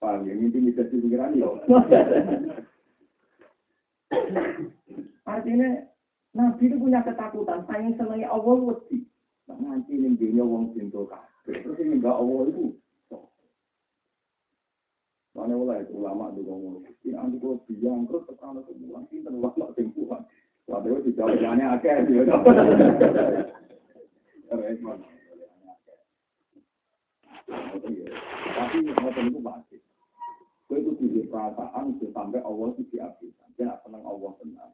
Paham 0.00 0.28
ya, 0.28 0.32
ini 0.32 0.48
bisa 0.72 0.88
pikiran 0.88 1.36
yo. 1.36 1.60
Artinya 5.28 5.68
Nabi 6.36 6.64
itu 6.68 6.76
punya 6.76 7.00
ketakutan, 7.04 7.64
sayang 7.68 7.96
senangnya 7.96 8.28
Allah 8.32 8.56
wedi. 8.60 9.04
Nanti 9.48 9.92
ini 9.96 10.16
dia 10.20 10.44
wong 10.44 10.72
cinta 10.76 11.00
Terus 11.46 11.78
ini 11.80 12.00
enggak 12.00 12.16
Allah 12.16 12.40
itu. 12.50 12.76
Mana 15.36 15.52
itu 15.84 15.92
ulama 15.92 16.32
juga 16.32 16.56
ngomong, 16.56 16.88
ini 17.04 17.12
anti 17.12 17.36
kalau 17.36 17.60
biang 17.68 18.08
terus 18.08 18.24
terkena 18.24 18.64
semua, 18.64 19.04
ini 19.12 19.20
terlalu 19.20 19.44
lama 19.44 19.68
tempuhan. 19.76 20.24
Waduh, 20.64 21.04
di 21.04 21.12
jawabannya 21.12 21.76
akeh, 21.76 22.08
dia 22.08 22.24
Tapi 27.46 28.76
ngotot 28.82 29.24
itu 29.30 29.40
pasti. 29.42 29.76
Kau 30.66 30.74
itu 30.74 30.90
di 30.98 31.22
perasaan 31.30 31.94
sampai 32.02 32.42
Allah 32.42 32.66
itu 32.74 32.82
diabdikan. 32.90 33.48
Dia 33.54 33.78
senang 33.86 34.02
Allah 34.02 34.34
benar. 34.42 34.70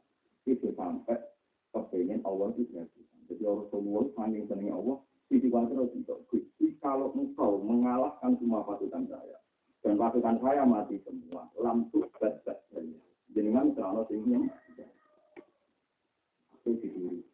Itu 0.49 0.73
sampai 0.73 1.21
kepengen 1.69 2.25
Allah 2.25 2.49
itu 2.57 2.65
diabdikan. 2.73 3.19
Jadi 3.29 3.43
semua 3.45 4.01
saking 4.17 4.45
senang 4.49 4.73
Allah, 4.73 4.97
Sisi 5.29 5.47
Wajar 5.53 5.85
itu 5.93 6.13
Gusti 6.29 6.77
kalau 6.81 7.13
engkau 7.13 7.61
mengalahkan 7.61 8.37
semua 8.41 8.65
pasukan 8.65 9.05
saya 9.05 9.37
dan 9.83 9.99
pasukan 9.99 10.37
saya 10.39 10.63
mati 10.63 10.97
semua, 11.03 11.49
lampu 11.59 12.05
bas-bas 12.17 12.57
saya. 12.71 12.97
Jenengan 13.33 13.73
selama 13.73 14.05
tinggi 14.07 14.45
itu 16.63 16.71
dituruti. 16.79 17.33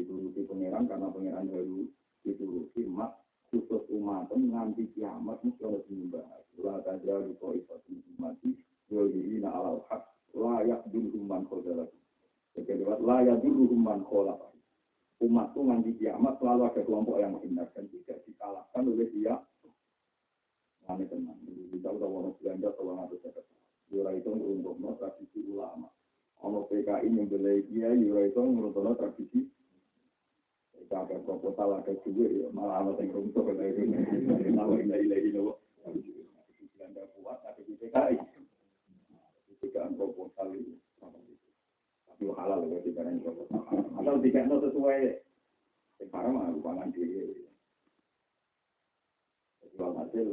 Dituruti 0.00 0.40
pangeran 0.48 0.88
karena 0.88 1.06
pangeran 1.12 1.46
baru 1.52 1.84
dituruti 2.24 2.82
mak 2.88 3.12
khusus 3.50 3.84
umat 3.92 4.30
nganti 4.30 4.86
kiamat 4.94 5.42
mesti 5.42 5.62
harus 5.66 5.84
menyembah. 5.90 6.24
La 6.62 6.78
tajaru 6.86 7.34
kau 7.42 7.52
ifatin 7.54 7.98
umati 8.16 8.54
na 9.42 9.50
alal 9.50 9.82
haq 9.90 10.02
layak 10.34 10.82
dulu 10.90 11.20
man 11.26 11.46
khodalah. 11.46 11.86
Kedua, 12.54 12.98
layak 13.02 13.42
dulu 13.42 13.70
man 13.74 14.02
khodalah 14.06 14.50
umat 15.20 15.52
itu 15.52 15.60
nanti 15.60 15.90
kiamat 16.00 16.40
selalu 16.40 16.62
ada 16.72 16.80
kelompok 16.80 17.20
yang 17.20 17.36
menghindar 17.36 17.68
dan 17.76 17.84
tidak 17.92 18.24
dikalahkan 18.24 18.82
oleh 18.88 19.08
dia. 19.12 19.36
Mana 20.88 21.04
tenang, 21.06 21.38
kita 21.70 21.88
udah 21.92 22.08
mau 22.08 22.34
belanja 22.40 22.68
kalau 22.74 22.98
nggak 22.98 23.14
bisa 23.14 23.28
Yura 23.90 24.10
itu 24.14 24.30
untuk 24.32 24.78
tradisi 24.98 25.42
ulama. 25.50 25.90
Ono 26.46 26.66
PKI 26.66 27.10
yang 27.10 27.26
beli 27.26 27.66
dia, 27.68 27.90
Yura 27.94 28.26
itu 28.26 28.38
menurut 28.38 28.96
tradisi. 28.96 29.44
Ada 30.90 31.22
proposal 31.22 31.78
ada 31.78 31.92
juga 32.02 32.26
ya, 32.26 32.50
malah 32.50 32.82
ada 32.82 32.98
yang 32.98 33.14
runtuh 33.14 33.46
ada 33.46 33.62
itu. 33.62 33.94
Nama 34.50 34.74
ini 34.74 35.06
lagi 35.06 35.30
loh. 35.38 35.62
Belanja 36.74 37.02
kuat 37.14 37.38
ada 37.46 37.62
di 37.62 37.78
PKI. 37.78 38.18
Ketika 39.54 39.86
proposal 39.94 40.50
itu 40.58 40.80
itu 42.20 42.36
halal 42.36 42.68
ya 42.68 42.78
tidak 42.84 43.08
yang 43.08 43.24
atau 43.96 44.20
tidak 44.20 44.44
itu 44.44 44.56
sesuai 44.68 44.98
sekarang 46.04 46.36
mah 46.36 46.52
pangan 46.60 46.92
diri 46.92 47.48
jual 49.72 49.96
hasil 49.96 50.28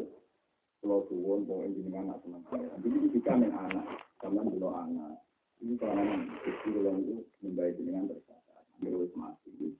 kalau 0.84 1.08
suwon 1.08 1.48
mau 1.48 1.64
jenengan 1.64 2.12
anak 2.12 2.20
senang 2.28 2.44
jadi 2.84 2.98
jika 3.16 3.40
yang 3.40 3.56
anak 3.56 3.88
karena 4.20 4.44
dulu 4.44 4.68
anak. 4.68 5.24
Ini 5.58 5.74
kalau 5.80 5.98
yang 5.98 6.28
itu 6.28 7.24
membaik 7.40 7.80
dengan 7.80 8.12
tercatat 8.12 8.68
terus 8.84 9.10
mati 9.16 9.80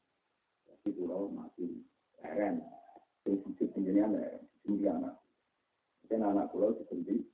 jadi 0.88 0.96
pulau 1.04 1.28
mati 1.36 1.84
keren 2.24 2.64
terus 3.28 3.44
hidup 3.44 3.68
jenengan 3.76 4.16
ya 4.16 4.40
tinggi 4.64 4.88
anak 4.88 5.20
dan 6.08 6.24
anak 6.24 6.48
pulau 6.48 6.72
sendiri 6.88 7.28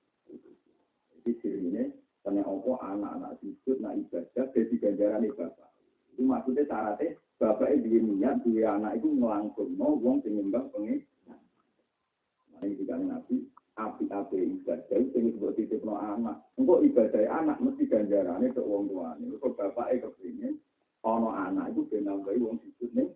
jadi 1.22 1.32
cirinya 1.38 1.86
karena 2.24 2.42
opo 2.48 2.80
anak-anak 2.80 3.36
sujud, 3.44 3.84
nak 3.84 4.00
ibadah, 4.00 4.48
jadi 4.56 4.76
ganjaran 4.80 5.28
bapak. 5.36 5.70
Itu 6.16 6.24
maksudnya 6.24 6.64
syaratnya, 6.72 7.20
bapak 7.36 7.68
itu 7.76 8.00
niat, 8.00 8.40
dua 8.48 8.80
anak 8.80 9.04
itu 9.04 9.12
ngelangsung, 9.12 9.76
mau 9.76 10.00
wong 10.00 10.24
penyembah 10.24 10.64
pengen. 10.72 11.04
Nah 11.28 12.64
ini 12.64 12.80
juga 12.80 12.96
nabi, 12.96 13.44
api-api 13.76 14.40
ibadah, 14.40 14.98
itu 15.04 15.16
ini 15.20 15.36
sebut 15.36 15.52
titip 15.60 15.84
no 15.84 16.00
anak. 16.00 16.40
Engkau 16.56 16.80
ibadah 16.80 17.44
anak, 17.44 17.60
mesti 17.60 17.92
ganjarannya 17.92 18.56
ke 18.56 18.64
wong 18.64 18.88
tua. 18.88 19.20
Ini 19.20 19.36
kok 19.44 19.60
bapak 19.60 19.92
itu 19.92 20.08
kepingin, 20.16 20.56
ono 21.04 21.28
anak 21.28 21.76
itu 21.76 21.84
benar 21.92 22.24
bayi 22.24 22.40
wong 22.40 22.56
sujud 22.64 22.92
nih. 22.96 23.12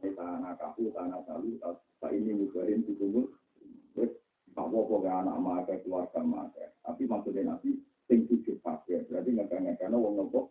Ini 0.00 0.16
tanah 0.16 0.56
kaku, 0.56 0.88
tanah 0.96 1.20
salu, 1.28 1.60
tak 1.60 2.10
ini 2.16 2.32
mubahin, 2.32 2.80
itu 2.88 3.28
Tak 4.50 4.66
apa 4.66 4.78
ke 4.82 5.08
anak 5.08 5.36
maka 5.38 5.74
keluarga 5.86 6.20
maka. 6.26 6.74
Tapi 6.82 7.06
maksudnya 7.06 7.54
nabi 7.54 7.78
sing 8.10 8.26
sujud 8.26 8.58
kabeh. 8.66 9.06
Berarti 9.06 9.30
ngekang-ngekang 9.30 9.94
wong 9.94 10.18
nopo. 10.18 10.50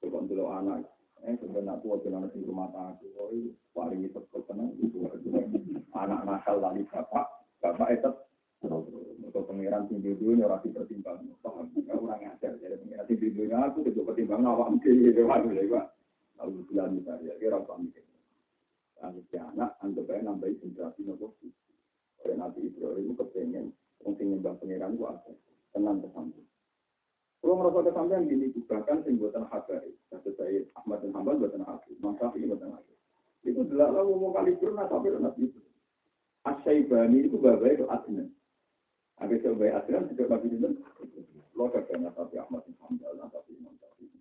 Coba 0.00 0.24
dulu 0.24 0.48
anak. 0.48 0.88
Eh 1.28 1.36
sebenarnya 1.36 1.76
aku 1.76 1.92
waktu 1.92 2.08
nanti 2.08 2.40
rumah 2.40 2.72
tangga. 2.72 3.04
Oh 3.20 3.28
itu 3.36 3.52
paling 3.76 4.00
itu 4.00 4.16
tenang 4.48 4.72
itu 4.80 5.04
anak 5.92 6.20
nakal 6.24 6.56
lagi 6.56 6.88
bapak. 6.88 7.26
Bapak 7.60 7.88
itu 8.00 8.10
untuk 9.28 9.44
pengiran 9.44 9.84
tinggi 9.86 10.16
dulu 10.16 10.48
orang 10.48 10.64
dipertimbang 10.64 11.20
paham 11.44 11.68
orang 11.94 12.18
ngajar 12.26 12.58
jadi 12.58 12.74
pengiran 12.80 13.06
tinggi 13.06 13.28
dulu 13.30 13.54
aku 13.54 13.78
itu 13.86 14.00
pertimbang 14.02 14.42
awak 14.42 14.74
mungkin 14.74 15.04
gitu 15.04 15.22
waduh 15.30 15.52
ya 15.54 15.62
pak 15.68 15.84
lalu 16.38 16.62
bilang 16.70 16.94
misalnya 16.94 17.34
kira 17.42 17.58
apa 17.58 17.74
mikir 17.78 18.06
anak 19.58 19.78
anggap 19.82 20.10
aja 20.10 20.22
nambahin 20.26 20.58
generasi 20.58 21.06
nopo 21.06 21.34
oleh 22.26 22.34
Nabi 22.34 22.66
Ibrahim 22.66 23.14
kepengen 23.14 23.66
mungkin 24.02 24.26
nyembah 24.34 24.54
pengiran 24.58 24.94
itu 24.94 25.04
ada 25.06 25.32
tenang 25.74 26.02
ke 26.02 26.08
samping. 26.14 26.46
Kalau 27.38 27.54
merasa 27.54 27.86
kesampaian 27.86 28.26
gini 28.26 28.50
bahkan 28.66 28.98
sing 29.06 29.14
buatan 29.14 29.46
habari, 29.46 29.94
kata 30.10 30.30
saya 30.34 30.66
Ahmad 30.74 31.06
bin 31.06 31.14
Hambal 31.14 31.38
buatan 31.38 31.62
habari, 31.62 31.94
Imam 31.94 32.18
Syafi'i 32.18 32.50
buatan 32.50 32.74
habari. 32.74 32.98
Itu 33.46 33.62
adalah 33.62 34.02
lalu 34.02 34.12
mau 34.18 34.34
kali 34.34 34.58
pernah 34.58 34.90
tapi 34.90 35.14
Nabi 35.14 35.46
itu. 35.46 35.60
Asyaibani 36.42 37.30
itu 37.30 37.38
babai 37.38 37.78
itu 37.78 37.86
Adnan. 37.86 38.28
Ada 39.22 39.34
sebagai 39.38 39.74
Adnan 39.78 40.10
juga 40.10 40.24
Nabi 40.34 40.46
itu. 40.50 40.68
Lo 41.54 41.70
katanya 41.70 42.10
tapi 42.14 42.34
Ahmad 42.42 42.66
bin 42.66 42.74
Hambal, 42.82 43.14
tapi 43.30 43.50
Imam 43.54 43.74
Syafi'i. 43.78 44.18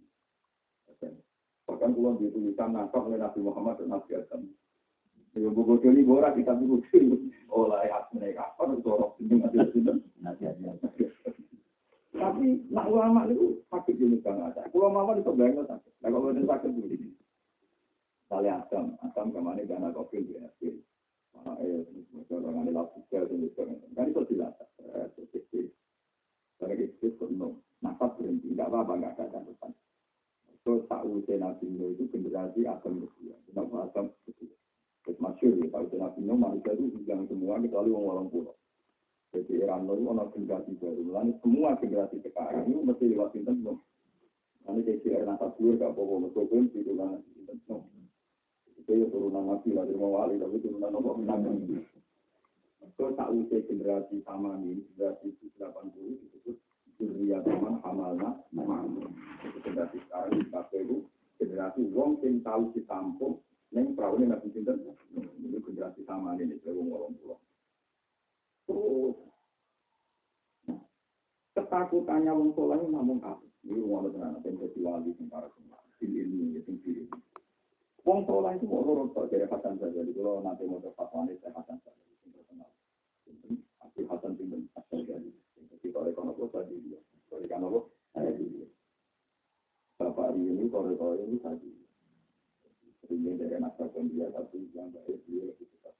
Bahkan 1.68 1.92
kalau 2.00 2.16
dituliskan 2.16 2.72
nasab 2.72 3.12
oleh 3.12 3.20
Nabi 3.20 3.40
Muhammad 3.44 3.84
dan 3.84 3.92
Nabi 3.92 4.12
Adam. 4.16 4.42
Ya 5.38 5.52
buku 5.54 5.78
ini 5.86 6.02
borak 6.02 6.34
kita 6.34 6.58
Olah 7.54 7.86
ya 7.86 8.02
mereka 8.10 8.50
apa 8.58 8.74
itu 8.74 8.90
orang 8.90 9.12
sini 9.20 9.36
ada 9.44 9.64
sini. 9.70 9.94
Tapi 12.18 12.46
nak 12.74 12.90
ulama 12.90 13.30
itu 13.30 13.62
sakit 13.70 13.96
jenis 14.00 14.24
bang 14.26 14.42
ada. 14.42 14.66
Kalau 14.74 14.90
mama 14.90 15.14
itu 15.20 15.30
bayang 15.38 15.62
sakit. 15.68 15.94
Nah 16.02 16.10
kalau 16.10 16.34
itu 16.34 16.48
sakit 16.48 16.70
begini. 16.74 17.10
Kali 18.28 18.50
asam, 18.52 18.98
asam 19.06 19.32
ke 19.32 19.40
mana 19.40 19.64
dana 19.64 19.94
kopi 19.94 20.26
di 20.26 20.36
hasil. 20.36 20.76
Mana 21.32 21.56
eh, 21.64 21.86
orang 22.34 22.68
ada 22.68 22.84
dan 23.08 23.40
sebagainya. 23.54 23.88
Kan 23.96 24.12
itu. 24.12 24.22
Karena 26.58 26.74
itu. 26.76 27.28
Nafas 27.78 28.18
berhenti, 28.18 28.58
nggak 28.58 28.74
apa-apa, 28.74 28.94
nggak 28.98 29.14
ada 29.22 29.26
catatan. 29.30 29.70
Terus 29.70 29.87
tak 30.92 31.02
usai 31.08 31.40
nabi 31.40 31.66
itu 31.72 32.04
generasi 32.12 32.68
akan 32.68 33.08
berkuah. 33.08 33.40
Kenapa 33.48 33.76
akan 33.92 34.06
berkuah? 34.28 34.58
Terus 35.08 35.24
masyur 35.24 35.56
ya, 35.56 35.72
kalau 35.72 35.88
Nabi 36.04 36.20
Nuh 36.20 36.36
manusia 36.36 36.76
itu 36.76 36.92
hilang 37.00 37.24
semua 37.32 37.64
kecuali 37.64 37.90
orang 37.96 38.12
orang 38.12 38.28
pulau. 38.28 38.56
Jadi 39.32 39.64
era 39.64 39.80
nol 39.80 40.04
itu 40.04 40.36
generasi 40.36 40.72
baru. 40.84 41.02
Lalu 41.16 41.32
semua 41.40 41.80
generasi 41.80 42.20
sekarang 42.20 42.68
itu 42.68 42.84
mesti 42.84 43.06
lewat 43.16 43.32
sinten 43.32 43.64
no. 43.64 43.80
Lalu 44.68 44.84
jadi 44.84 45.24
era 45.24 45.32
nasa 45.32 45.56
dur 45.56 45.80
gak 45.80 45.96
apa-apa. 45.96 46.28
Mesti 46.28 46.44
pun 46.52 46.64
itu 46.76 46.92
kan 47.00 47.24
sinten 47.32 47.58
no. 47.72 47.78
Itu 48.76 48.92
ya 49.00 49.08
turunan 49.08 49.48
nabi 49.48 49.70
lah, 49.72 49.88
dari 49.88 49.96
wali 49.96 50.36
tapi 50.36 50.56
turunan. 50.60 50.92
Itu 52.84 53.04
usai 53.16 53.64
generasi 53.64 54.16
sama 54.28 54.60
ini, 54.60 54.84
generasi 54.92 55.32
80 55.56 56.20
disebut 56.20 56.56
Surya 56.98 57.40
Taman 57.46 57.78
Hamalna 57.86 58.42
generasi 59.62 60.02
sekarang 60.10 60.34
di 60.42 60.46
KPU, 60.50 60.96
generasi 61.38 61.82
wong 61.94 62.18
sing 62.20 62.42
tahu 62.42 62.74
ditampung, 62.74 63.38
neng 63.70 63.94
perahu 63.94 64.18
ini 64.18 64.34
nabi 64.34 64.50
sinten. 64.50 64.82
Itu 65.46 65.62
generasi 65.62 66.02
sama 66.10 66.34
ini, 66.42 66.58
dari 66.58 66.74
wong 66.74 66.90
orang 66.90 67.14
pulau. 67.22 67.40
Terus 68.68 69.16
ketakutannya 71.54 72.32
wong 72.34 72.52
soleh 72.58 72.82
ini 72.82 72.90
namun 72.90 73.22
apa? 73.22 73.46
Ini 73.68 73.84
rumah 73.84 74.08
tenan 74.10 74.40
yang 74.42 74.56
jadi 74.58 74.80
wali 74.80 75.12
sing 75.16 75.28
para 75.28 75.48
semua. 75.54 75.78
Sil 76.00 76.12
ilmu 76.14 76.56
ya 76.56 76.62
sil. 76.66 77.06
Wong 78.08 78.24
soleh 78.24 78.56
itu 78.56 78.66
mau 78.66 79.08
kok 79.12 79.28
dari 79.28 79.46
Hasan 79.48 79.76
saja. 79.78 79.92
Jadi 79.92 80.16
kalau 80.16 80.40
nanti 80.40 80.64
mau 80.64 80.80
dapat 80.80 81.08
wanita 81.12 81.48
saya 81.48 81.56
Hasan 81.60 81.78
saja. 81.84 82.02
Sing 82.24 82.32
terkenal. 82.32 82.72
Abdul 83.84 84.08
Hasan 84.08 84.32
bin 84.40 84.68
Asal 84.74 85.04
jadi. 85.04 85.32
Jadi 85.58 85.88
kalau 85.92 86.08
ekonomi 86.08 86.48
apa 86.48 86.64
tadi 86.64 86.76
dia. 86.88 87.00
Kalau 87.28 87.44
ekonomi 87.44 87.76
apa 87.76 87.90
saya 88.16 88.32
dia. 88.40 88.68
Ini 90.68 90.76
kalau 90.76 91.00
kalau 91.00 91.16
ini 91.16 91.40
tadi. 91.40 91.72
Seringnya 93.00 93.40
dari 93.40 93.56
anak 93.56 93.80
dia 94.12 94.28
tapi 94.36 94.68
yang 94.76 94.92
baik 94.92 95.24
dia 95.24 95.48
lebih 95.48 95.64
cepat. 95.64 95.96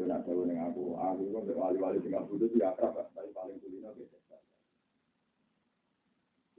Yo 0.00 0.08
nak 0.08 0.24
tahu 0.24 0.48
ning 0.48 0.56
aku, 0.56 0.96
aku 0.96 1.28
kok 1.28 1.44
wali-wali 1.52 2.00
sing 2.00 2.16
aku 2.16 2.40
itu 2.40 2.56
akrab, 2.64 2.96
tapi 3.12 3.36
paling 3.36 3.60
kulino 3.60 3.92
beda. 3.92 4.40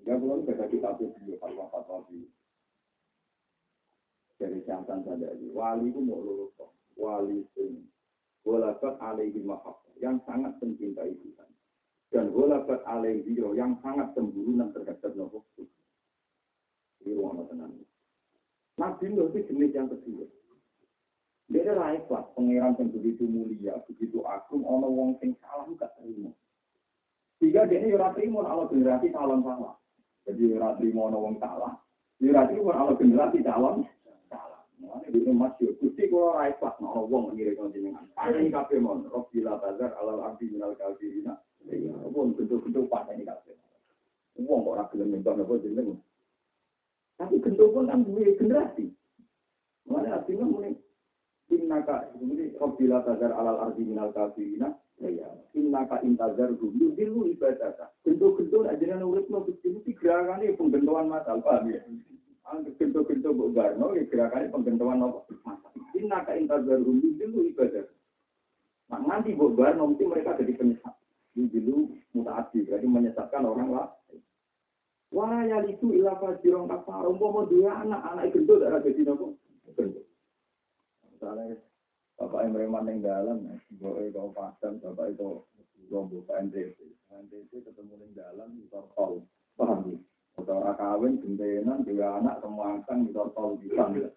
Ya 0.05 0.13
belum 0.13 0.45
beda 0.45 0.69
kita 0.69 0.93
tuh 0.93 1.09
video 1.17 1.41
fatwa-fatwa 1.41 2.05
di 2.05 2.29
dari 4.37 4.61
syaitan 4.61 5.01
saja 5.01 5.33
di 5.41 5.49
wali 5.57 5.89
itu 5.89 6.05
mau 6.05 6.21
lulus 6.21 6.53
kok. 6.53 6.69
Wali 7.01 7.41
sing 7.57 7.81
walakat 8.45 8.93
alaihi 9.01 9.41
mahabbah 9.41 9.97
yang 9.97 10.21
sangat 10.21 10.53
mencintai 10.61 11.17
Tuhan. 11.17 11.49
Dan 12.07 12.31
walakat 12.31 12.81
alaihi 12.87 13.35
yang 13.35 13.75
sangat 13.83 14.15
cemburu 14.15 14.55
dan 14.55 14.71
terhadap 14.71 15.11
nopo. 15.15 15.43
Ini 17.03 17.13
ruang 17.13 17.43
tenang. 17.51 17.75
Nabi 18.77 19.05
Nuh 19.09 19.27
itu 19.33 19.43
jenis 19.49 19.73
yang 19.73 19.89
kedua. 19.89 20.25
Dia 21.47 21.63
ora 21.71 21.95
ikhlas, 21.95 22.27
pangeran 22.35 22.75
yang 22.75 22.91
begitu 22.91 23.23
mulia, 23.23 23.79
begitu 23.87 24.19
agung, 24.27 24.67
ono 24.67 24.91
wong 24.91 25.15
sing 25.23 25.31
salah 25.39 25.63
gak 25.79 25.95
terima. 25.95 26.27
Sehingga 27.39 27.63
dia 27.71 27.79
ini 27.79 27.95
ora 27.95 28.11
terima 28.11 28.43
kalau 28.43 28.67
generasi 28.67 29.15
calon 29.15 29.41
salah. 29.47 29.79
Jadi 30.27 30.43
ora 30.59 30.75
terima 30.75 31.07
ono 31.07 31.17
wong 31.23 31.35
salah. 31.39 31.79
Ora 32.19 32.43
terima 32.51 32.75
kalau 32.75 32.93
generasi 32.99 33.39
calon 33.47 33.87
salah. 34.27 34.59
Itu 35.07 35.31
masih 35.31 35.71
Gusti 35.79 36.11
kula 36.11 36.35
ora 36.35 36.51
ikhlas 36.51 36.75
ono 36.83 37.07
wong 37.07 37.31
ngiring 37.39 37.71
jenengan. 37.71 38.05
Ada 38.19 38.43
ini 38.43 38.51
kabeh 38.51 38.83
mon, 38.83 39.07
Rabbila 39.07 39.55
bazar 39.63 39.95
alal 40.03 40.27
abdi 40.27 40.51
minal 40.51 40.75
kafirina. 40.75 41.39
Ya, 41.67 41.95
wong 42.07 42.37
bentuk-bentuk 42.39 42.87
pas 42.87 43.07
ini 43.11 43.27
kabeh. 43.27 43.55
Wong 44.39 44.63
kok 44.63 44.73
ora 44.73 44.83
gelem 44.93 45.11
nyembah 45.11 45.33
napa 45.35 45.59
jenengan. 45.59 45.99
Tapi 47.17 47.35
bentuk 47.43 47.73
pun 47.73 47.89
kan 47.89 48.05
duwe 48.07 48.37
generasi. 48.39 48.93
Mulane 49.87 50.09
artinya 50.11 50.45
mulai 50.47 50.75
innaka 51.47 52.11
ini 52.19 52.51
Rabbila 52.59 53.03
tazar 53.07 53.31
alal 53.31 53.71
ardi 53.71 53.87
minal 53.87 54.11
kafirina 54.11 54.75
ya 54.99 55.29
innaka 55.55 56.03
intazar 56.03 56.51
dulu 56.59 56.91
dulu 56.91 57.31
ibadah 57.31 57.71
bentuk-bentuk 58.03 58.67
ajaran 58.67 59.05
urip 59.05 59.31
mau 59.31 59.45
bukti 59.45 59.71
gerakannya 59.95 60.57
pembentuan 60.59 61.07
masal 61.07 61.39
paham 61.39 61.71
ya? 61.71 61.81
Bentuk-bentuk 62.79 63.31
Mbok 63.35 63.51
Barno 63.55 63.95
ya 63.95 64.03
gerakannya 64.07 64.51
pembentuan 64.51 65.03
apa? 65.03 65.19
Masal. 65.45 65.71
Innaka 65.95 66.35
intazar 66.35 66.83
dulu 66.83 67.15
dulu 67.15 67.39
ibadah 67.47 67.85
nah 68.91 68.99
nanti 69.03 69.31
Mbok 69.31 69.55
Barno 69.55 69.93
mesti 69.93 70.03
mereka 70.03 70.35
jadi 70.41 70.51
penyesat 70.57 70.96
dulu 71.45 71.93
mutaati 72.17 72.65
berarti 72.65 72.87
menyesatkan 72.89 73.45
orang 73.45 73.69
lah 73.69 73.87
Wah 75.07 75.39
ya 75.47 75.63
itu 75.63 75.95
ilah 75.95 76.19
fajirong 76.19 76.67
kafar 76.67 77.07
umpama 77.07 77.47
dua 77.47 77.79
anak 77.79 78.01
anak 78.11 78.33
gendut 78.35 78.59
ada 78.65 78.83
jadi 78.83 79.07
nopo 79.07 79.37
misalnya 81.07 81.55
bapak 82.17 82.49
yang 82.49 82.53
preman 82.57 82.89
yang 82.89 82.99
dalam, 83.05 83.37
bapak 83.77 84.01
itu 84.09 84.21
pasang, 84.33 84.73
bapak 84.81 85.13
itu 85.13 85.45
lombok 85.93 86.29
NTT, 86.33 86.77
NTT 87.13 87.51
ketemu 87.61 87.93
yang 88.01 88.13
dalam 88.17 88.49
di 88.57 88.65
tol, 88.73 89.21
paham 89.53 89.93
ya? 89.93 89.97
Saudara 90.37 90.77
kawin, 90.77 91.17
gentenan, 91.21 91.81
dua 91.81 92.21
anak, 92.21 92.41
semua 92.41 92.77
angkang 92.77 93.05
di 93.05 93.13
tol 93.13 93.57
di 93.61 93.69
sana. 93.73 94.09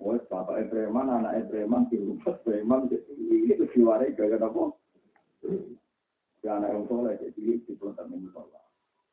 Wes 0.00 0.24
bapak 0.32 0.72
preman, 0.72 1.12
anak 1.12 1.48
preman, 1.52 1.88
di 1.92 2.00
rumah 2.00 2.36
preman, 2.40 2.88
ini 3.20 3.52
tuh 3.56 3.68
diwarai 3.72 4.16
gaya 4.16 4.40
apa? 4.40 4.72
Ya 6.42 6.58
anak 6.58 6.74
yang 6.74 6.84
soleh, 6.90 7.14
jadi 7.22 7.62
di 7.62 7.72
pelontar 7.78 8.10
minggu 8.10 8.34
soleh. 8.34 8.64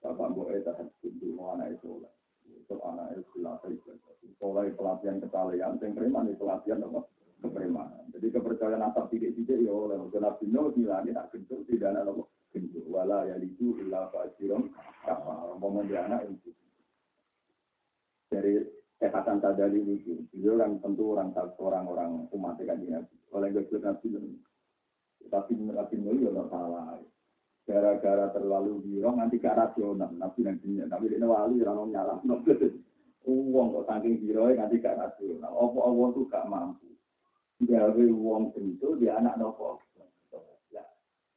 Bapak 0.01 0.33
Eda 0.49 0.73
di 1.05 1.29
mau 1.29 1.53
anak 1.53 1.77
soleh. 1.79 2.09
Itu 2.49 2.75
anak 2.81 3.17
itu 3.17 3.37
dilatih. 3.37 3.77
Soleh 4.41 4.73
pelatihan 4.73 5.21
kesalahan, 5.21 5.77
yang 5.77 5.93
preman 5.93 6.29
itu 6.33 6.41
pelatihan 6.41 6.81
apa? 6.85 7.05
kepremanan. 7.39 8.03
Jadi 8.11 8.27
kepercayaan 8.35 8.83
asal 8.83 9.07
tidak-tidak 9.07 9.63
ya 9.63 9.71
oleh 9.71 9.95
Nabi 9.95 10.45
Nuh 10.51 10.75
bilangin 10.75 11.15
tak 11.15 11.31
gentur 11.31 11.63
tidak 11.65 11.95
ada 11.95 12.11
apa 12.11 12.23
gentur. 12.51 12.83
Wala 12.91 13.23
ya 13.31 13.35
itu 13.39 13.79
ilah 13.79 14.11
fasirom 14.11 14.75
kafar. 15.07 15.55
Pemuda 15.55 15.99
anak 16.03 16.27
itu. 16.27 16.51
Dari 18.29 18.61
kekatan 18.99 19.41
tadali 19.41 19.81
itu, 19.89 20.21
beliau 20.29 20.61
kan 20.61 20.71
tentu 20.83 21.03
orang 21.15 21.33
orang-orang 21.57 22.27
umat 22.35 22.59
Nabi. 22.59 23.07
Oleh 23.31 23.49
Nabi 23.55 23.75
Nabi 23.79 24.07
tapi 25.29 25.51
Nabi 25.55 25.95
Nuh 26.03 26.15
ya 26.19 26.29
tidak 26.35 26.47
salah. 26.51 26.99
Gara-gara 27.69 28.33
terlalu 28.33 28.81
birong 28.81 29.21
nanti 29.21 29.37
gak 29.37 29.53
rasional. 29.53 30.09
Nabi 30.09 30.41
nanti 30.41 30.81
Nabi 30.81 31.05
ini 31.05 31.21
wali 31.21 31.61
orang 31.61 31.93
nyala. 31.93 32.17
Uang 33.29 33.67
kok 33.77 33.85
saking 33.85 34.25
biroi 34.25 34.57
nanti 34.57 34.81
gak 34.81 34.97
rasional. 34.97 35.53
Apa-apa 35.53 36.03
itu 36.17 36.21
gak 36.33 36.49
mampu 36.49 36.89
gawe 37.59 38.05
wong 38.15 38.55
tentu 38.55 38.95
dia 38.95 39.19
anak 39.19 39.35
nopo. 39.35 39.83
Ya. 40.71 40.83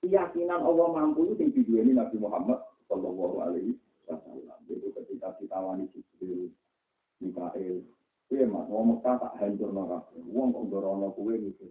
Keyakinan 0.02 0.62
Allah 0.62 0.86
mampu 0.94 1.34
itu 1.34 1.66
yang 1.66 1.90
ini 1.90 1.92
Nabi 1.98 2.16
Muhammad 2.22 2.62
Shallallahu 2.86 3.36
Alaihi 3.42 3.74
Wasallam. 4.06 4.58
Itu 4.70 4.94
ketika 4.94 5.34
kita 5.42 5.58
wani 5.58 5.90
Jibril, 5.90 6.54
Mikael, 7.18 7.82
Iya 8.32 8.48
mas, 8.48 8.64
Mekah 8.64 9.20
tak 9.20 9.36
hancur 9.44 9.76
nolak. 9.76 10.08
Wong 10.32 10.56
kok 10.56 10.66
dorono 10.72 11.12
kue 11.12 11.36
gitu. 11.36 11.68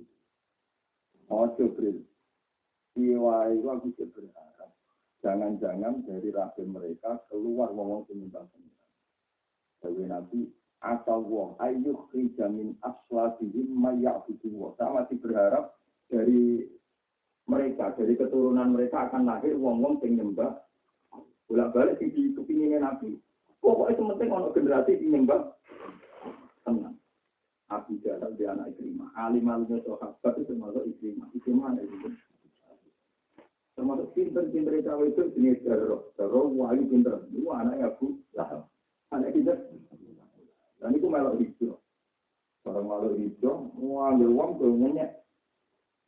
Oh 1.31 1.49
Jibril, 1.57 2.05
Iya 2.99 3.55
itu 3.55 3.67
aku 3.71 3.87
berharap. 4.11 4.71
Jangan-jangan 5.21 6.03
dari 6.03 6.29
rahim 6.33 6.67
mereka 6.75 7.21
keluar 7.29 7.71
ngomong 7.71 8.09
penyembah 8.09 8.43
penyembah. 8.51 8.89
Jadi 9.81 10.03
Nabi, 10.09 10.39
asal 10.81 11.21
wong 11.23 11.55
ayu 11.61 11.93
jamin 12.35 12.73
aslabihim 12.81 13.69
mayyabudu 13.71 14.49
wa. 14.57 14.73
Saya 14.75 15.05
masih 15.05 15.17
berharap 15.21 15.77
dari 16.09 16.67
mereka, 17.47 17.93
dari 17.95 18.13
keturunan 18.17 18.73
mereka 18.73 19.07
akan 19.07 19.29
lahir 19.29 19.53
wong-wong 19.55 20.01
yang 20.03 20.25
nyembah. 20.25 20.57
Bolak-balik 21.47 21.99
di 21.99 22.31
kepinginnya 22.31 22.79
Nabi. 22.81 23.19
Pokoknya 23.61 23.99
sementing 23.99 24.31
ono 24.33 24.49
generasi 24.55 24.97
yang 24.97 25.21
nyembah. 25.21 25.41
Tenang. 26.65 26.97
Abu 27.71 27.95
Jahal 28.03 28.35
di 28.35 28.43
anak 28.43 28.75
Ikrimah. 28.75 29.15
Alim 29.15 29.47
alimnya 29.47 29.79
sahabat 29.85 30.33
itu 30.39 30.49
termasuk 30.49 30.83
Ikrimah. 30.97 31.27
Ikrimah 31.37 31.65
anak 31.71 31.87
itu. 31.87 32.09
Termasuk 33.81 34.13
pinter-pinter 34.13 34.77
cawe 34.85 35.01
itu 35.09 35.33
jenis 35.33 35.57
Darroh. 35.65 36.13
Darroh 36.13 36.53
wali 36.53 36.85
pinter. 36.85 37.25
Itu 37.33 37.49
anaknya 37.49 37.89
Abu 37.89 38.21
Lahab. 38.37 38.69
Anak 39.09 39.33
kita 39.33 39.57
dan 40.81 40.97
itu 40.97 41.09
melok 41.09 41.37
hijau. 41.37 41.77
Kalau 42.61 42.81
melok 42.85 43.17
hijau, 43.17 43.73
mau 43.77 44.05
ambil 44.09 44.29
uang 44.33 44.51
tuh. 44.57 44.73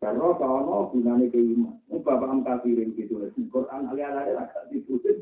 Karena 0.01 0.35
kalau 0.35 0.91
gunanya 0.91 1.31
ke 1.31 1.39
iman. 1.39 1.79
Ini 1.87 1.97
bapak 2.03 2.29
am 2.29 2.43
kafirin 2.43 2.91
gitu. 2.93 3.23
Quran 3.49 3.87
alih-alih 3.87 4.35
agak 4.35 4.67
diputus. 4.69 5.15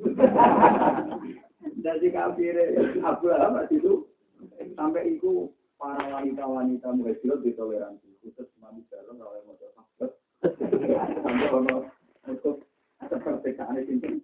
Jadi 1.86 2.08
kafirin 2.12 3.00
Abu 3.06 3.32
Lahab 3.32 3.64
itu 3.72 4.10
sampai 4.76 5.16
itu 5.16 5.54
para 5.80 6.20
wanita-wanita 6.20 6.92
muhajirah 6.98 7.40
ditoleransi. 7.46 8.10
Khusus 8.26 8.50
mami 8.58 8.82
dalam 8.90 9.22
kalau 9.22 9.40
yang 9.40 9.46
mau. 9.48 9.56
Sampai 11.24 11.48
kalau 11.48 11.86
untuk 12.28 12.66
kemerdekaan 13.00 13.82
itu. 13.82 14.22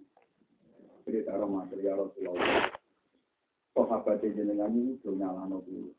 Cerita 1.08 1.40
Ramadan 1.40 1.80
ya 1.80 1.96
Rasulullah 1.96 2.68
sahabat 3.72 4.20
jenengan 4.20 4.74
ini 4.74 5.00
sudah 5.00 5.24
nyalano 5.24 5.64
dulu. 5.64 5.94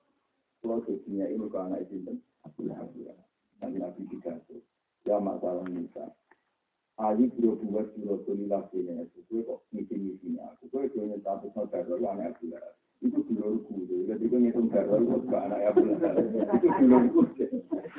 Kalau 0.60 0.84
dunia 0.86 1.26
ini 1.32 1.48
ke 1.48 1.58
anak 1.58 1.88
itu 1.88 2.04
Nabi 2.68 3.08
Nabi 3.64 3.78
Nabi 3.80 4.02
tiga 4.12 4.36
itu. 4.36 4.60
Ya 5.08 5.18
masalah 5.18 5.64
Nisa. 5.66 6.12
Ayu 7.00 7.32
biro 7.32 7.56
buat 7.64 7.96
biro 7.96 8.20
tulilah 8.28 8.68
sini. 8.70 9.08
Itu 9.16 9.42
kok 9.48 9.64
kok 9.72 10.82
itu 10.84 10.98
yang 11.00 11.24
satu 11.24 11.48
sama 11.56 11.72
teror 11.72 11.98
yang 12.04 12.20
aku 12.20 12.52
Itu 13.00 13.20
biro 13.24 13.64
kudu. 13.64 14.08
Jadi 14.12 14.24
itu 14.28 14.36
ngitung 14.36 14.68
teror 14.68 15.00
itu 15.00 15.16
gak 15.32 15.44
anak 15.48 15.60
ya 15.64 15.72
Itu 16.60 16.68
biro 16.68 16.98
kudu. 17.16 17.46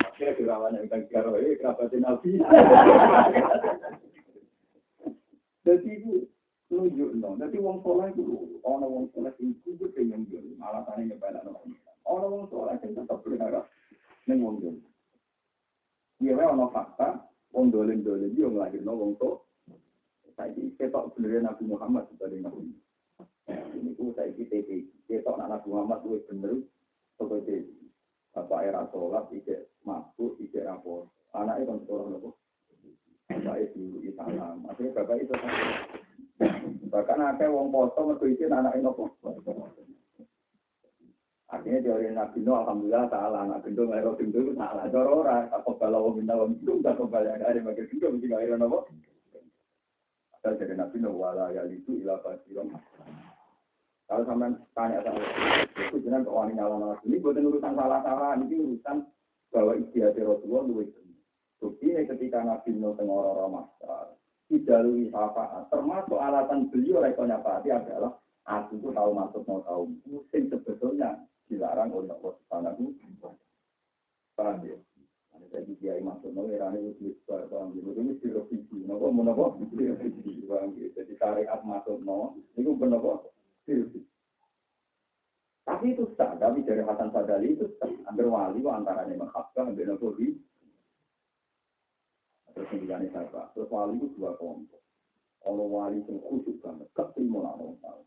Akhirnya 0.01 0.37
kerawan 0.37 0.77
yang 0.77 0.85
tentang 0.85 1.03
teror 1.09 1.35
ini 1.41 1.57
kerabatin 1.57 2.01
nabi. 2.05 2.29
Jadi 5.65 5.89
itu 5.89 6.13
nunjuk 6.69 7.09
no. 7.17 7.37
Jadi 7.37 7.57
wong 7.61 7.81
soleh 7.85 8.09
itu 8.13 8.61
orang 8.65 8.89
wong 8.89 9.05
soleh 9.13 9.33
itu 9.41 9.69
gue 9.77 9.89
pengen 9.93 10.25
jual. 10.29 10.45
Alasannya 10.61 11.13
nyebalan 11.13 11.49
orang. 11.49 11.73
Orang 12.05 12.29
wong 12.33 12.45
soleh 12.49 12.77
itu 12.77 12.93
tetap 12.93 13.21
berharap 13.25 13.65
neng 14.29 14.41
wong 14.45 14.61
jual. 14.61 14.77
Iya, 16.21 16.37
ono 16.53 16.69
fakta 16.69 17.31
Wong 17.51 17.67
dolim-dolim 17.67 18.31
yo 18.39 18.47
nglahirno 18.47 18.93
wong 18.95 19.11
tok. 19.19 19.43
Saiki 20.39 20.71
ketok 20.79 21.11
bener 21.19 21.43
Nabi 21.43 21.67
Muhammad 21.67 22.07
sebagai 22.07 22.39
Nabi. 22.39 22.71
Ini 23.49 23.97
ku 23.97 24.13
saiki 24.13 24.45
TP. 24.45 24.85
Ketok 25.09 25.41
Nabi 25.41 25.67
Muhammad 25.71 26.05
kuwi 26.05 26.21
bener 26.29 26.61
sebagai 27.17 27.65
Bapak 28.31 28.63
era 28.63 28.87
sholat, 28.95 29.27
ijek 29.35 29.67
masuk, 29.83 30.39
ijek 30.39 30.63
rapor. 30.63 31.11
Anaknya 31.35 31.67
kan 31.67 31.83
sekolah 31.83 32.05
nopo. 32.15 32.39
Bapak 33.27 33.57
itu 33.59 34.11
salam. 34.15 34.63
Akhirnya 34.71 34.95
bapak 34.95 35.19
itu 35.19 35.33
Bahkan 36.91 37.19
ada 37.23 37.45
wong 37.47 37.71
foto 37.71 37.99
mergo 38.07 38.25
izin 38.27 38.55
anaknya 38.55 38.87
nopo. 38.87 39.11
Artinya 41.51 41.83
teori 41.83 42.07
Nabi 42.15 42.39
Nuh, 42.47 42.63
Alhamdulillah, 42.63 43.11
salah. 43.11 43.43
Anak 43.43 43.67
gendong, 43.67 43.91
air 43.91 44.07
gendong 44.15 44.43
itu 44.47 44.53
salah. 44.55 44.87
Cara 44.87 45.11
orang, 45.11 45.51
tak 45.51 45.67
kebal 45.67 45.91
Allah 45.91 46.11
minta 46.15 46.39
wong 46.39 46.55
gendong, 46.55 46.79
tak 46.79 46.95
kebal 46.95 47.27
yang 47.27 47.43
ada 47.43 47.59
makin 47.59 47.91
gendong, 47.91 48.13
mesti 48.15 48.31
air 48.31 48.55
apa? 48.55 48.79
Ada 50.39 50.55
dari 50.55 50.73
Nabi 50.79 50.97
Nuh, 51.03 51.13
wala 51.19 51.51
ya 51.51 51.67
itu 51.67 51.99
ilah 51.99 52.23
basirom. 52.23 52.71
Kalau 54.11 54.27
sampai 54.27 54.51
tanya 54.75 54.99
sama 55.07 55.23
itu 55.71 56.03
jangan 56.03 56.27
kok 56.27 56.35
wani 56.35 56.51
nyala 56.59 56.99
Ini 57.07 57.23
bukan 57.23 57.47
urusan 57.47 57.79
salah-salah, 57.79 58.35
ini 58.43 58.59
urusan 58.59 59.07
bahwa 59.55 59.71
istiadat 59.79 60.19
Rasulullah 60.19 60.67
luwih 60.67 60.91
Bukti 61.63 61.95
ini 61.95 62.03
ketika 62.03 62.43
Nabi 62.43 62.75
Nuh 62.75 62.91
masyarakat, 62.99 64.07
tidak 64.51 64.83
luwih 64.83 65.07
syafaat, 65.15 65.63
termasuk 65.71 66.19
alasan 66.19 66.67
beliau 66.67 66.99
rekonya 66.99 67.39
Pati 67.39 67.71
adalah 67.71 68.11
aku 68.51 68.83
tuh 68.83 68.91
tahu 68.91 69.15
masuk 69.15 69.47
mau 69.47 69.63
tahu 69.63 69.95
musim 70.03 70.51
sebetulnya 70.51 71.15
dilarang 71.47 71.95
oleh 71.95 72.11
Allah 72.11 72.35
Subhanahu 72.35 72.91
Paham 74.35 74.59
ya? 74.67 74.75
Dia 75.79 76.03
masuk 76.03 76.35
mau 76.35 76.51
era 76.51 76.67
ini 76.75 76.99
wis 76.99 77.15
paham 77.23 77.79
ya? 77.79 77.81
Ini 77.95 78.19
direvisi, 78.19 78.83
nopo 78.83 79.07
mau 79.07 79.23
nopo 79.23 79.55
direvisi, 79.71 80.43
paham 80.51 80.75
ya? 80.75 80.91
Jadi 80.99 81.15
syariat 81.15 81.63
masuk 81.63 82.03
mau, 82.03 82.35
itu 82.59 82.75
benar 82.75 82.99
Tapi 85.61 85.85
itu 85.93 86.03
sah, 86.19 86.35
tapi 86.35 86.65
dari 86.67 86.83
Hasan 86.83 87.13
Sadali 87.15 87.55
itu 87.55 87.65
sah. 87.79 87.89
Ambil 88.11 88.27
wali, 88.27 88.59
antaranya 88.65 89.15
menghabkan, 89.15 89.71
ambil 89.71 89.95
nopo 89.95 90.13
di 90.19 90.35
Terus 92.51 92.83
yang 92.83 93.07
siapa? 93.07 93.55
Terus 93.55 93.71
wali 93.71 93.95
itu 93.95 94.11
dua 94.19 94.35
kelompok. 94.35 94.83
Kalau 95.39 95.65
wali 95.71 96.03
itu 96.03 96.19
khusus 96.27 96.59
banget, 96.59 96.91
ketimur 96.91 97.47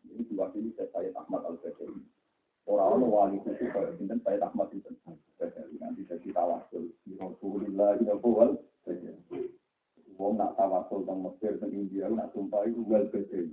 Ini 0.05 0.23
dua 0.29 0.53
kali 0.53 0.71
saya 0.77 1.11
Ahmad 1.17 1.43
Al-Badri. 1.49 2.05
Orang 2.65 3.05
orang 3.05 3.13
wali 3.13 3.37
itu 3.41 3.67
kalau 3.73 3.93
sinten 3.97 4.21
saya 4.25 4.41
rahmat 4.41 4.73
itu 4.73 4.89
nanti 5.81 6.01
jadi 6.09 6.29
tawasul. 6.33 6.89
Rasulullah 7.21 7.97
tidak 8.01 8.21
buat. 8.25 8.57
Wong 10.15 10.39
nak 10.39 10.55
tawasul 10.57 11.05
tentang 11.05 11.21
Mesir 11.27 11.53
tentang 11.59 11.75
India 11.75 12.07
nak 12.09 12.31
sumpah 12.33 12.65
itu 12.65 12.81
well 12.87 13.05
betul. 13.11 13.53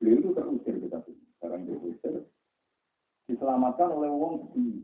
Beliau 0.00 0.16
itu 0.18 0.30
terusir 0.32 0.74
kita 0.80 0.98
sekarang 1.38 1.68
terusir. 1.68 2.24
Diselamatkan 3.28 3.94
oleh 3.94 4.10
wong 4.10 4.50
di 4.56 4.82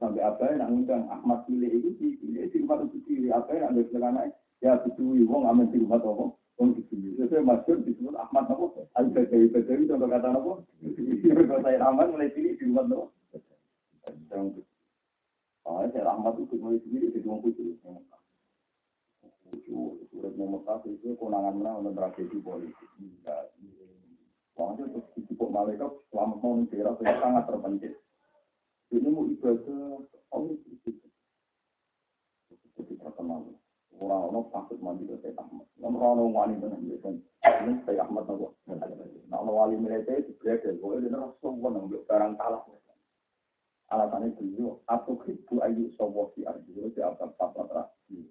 sampai 0.00 0.22
apa 0.24 0.58
yang 0.58 0.70
ngundang 0.72 1.06
Ahmad 1.12 1.46
pilih 1.46 1.70
itu 1.70 1.90
di 2.00 2.08
di 2.18 2.56
rumah 2.58 2.82
itu 2.82 2.98
pilih 3.06 3.30
apa 3.30 3.54
yang 3.54 3.70
ada 3.70 3.82
sekarang 3.86 4.18
ya 4.58 4.78
tujuh 4.82 5.26
wong 5.30 5.46
amin 5.46 5.70
di 5.70 5.78
rumah 5.78 6.02
toko 6.02 6.42
Wong 6.60 6.76
di 6.76 6.84
sini, 6.92 7.16
saya 7.16 7.40
masyur 7.40 7.80
disebut 7.80 8.12
Ahmad 8.12 8.44
Nopo, 8.52 8.84
Al 8.92 9.08
Badawi 9.08 9.48
Badawi 9.48 9.88
contoh 9.88 10.04
kata 10.04 10.28
Nopo, 10.36 10.52
kalau 10.84 11.60
saya 11.64 11.80
Rahman 11.80 12.12
mulai 12.12 12.28
sini 12.36 12.60
di 12.60 12.68
rumah 12.68 12.84
Nopo. 12.84 13.16
Ah, 15.64 15.88
saya 15.88 16.02
Rahmat 16.04 16.34
itu 16.44 16.54
mulai 16.60 16.78
sini 16.84 17.08
di 17.08 17.18
rumah 17.24 17.40
kucu. 19.52 20.00
Kucu, 20.00 20.08
surat 20.16 20.32
Mekah 20.32 20.80
itu 20.88 21.12
konangan 21.20 21.54
menang 21.60 21.92
tragedi 21.92 22.40
politik. 22.40 22.88
Soalnya 24.56 24.84
terus 24.88 25.06
disebut 25.16 25.48
malaikat 25.52 25.92
selama 26.08 26.64
negara 26.64 26.96
sangat 26.96 27.44
terpencil. 27.48 27.92
Ini 28.92 29.08
mau 29.08 29.24
ibadah, 29.24 30.04
Allah 30.36 30.56
itu. 30.68 30.92
Jadi 32.76 32.94
terkenal. 33.00 33.48
Orang-orang 33.96 34.48
takut 34.52 34.78
mandi 34.84 35.08
ke 35.08 35.16
Syekh 35.24 35.36
Ahmad. 35.40 35.64
Orang-orang 35.80 36.32
wali 36.32 36.54
benar 36.60 36.80
biasa. 36.80 37.08
Ini 37.64 37.72
Syekh 37.88 38.00
Ahmad 38.02 38.28
nopo. 38.28 38.56
Nah, 38.68 39.38
orang 39.40 39.56
wali 39.56 39.74
militer 39.80 40.20
itu 40.20 40.36
berada. 40.36 40.68
Boleh 40.76 41.00
dia 41.04 41.16
rasa 41.16 41.46
pun 41.48 41.72
ngambil 41.72 42.04
barang 42.04 42.34
kalah. 42.36 42.62
Alasannya 43.92 44.32
beliau, 44.40 44.80
atau 44.88 45.20
kribu 45.20 45.60
ayu 45.60 45.92
sobo 46.00 46.32
si. 46.32 46.44
Itu 46.44 47.00
apa 47.04 47.28
apa 47.36 47.60
terakhir. 47.68 48.24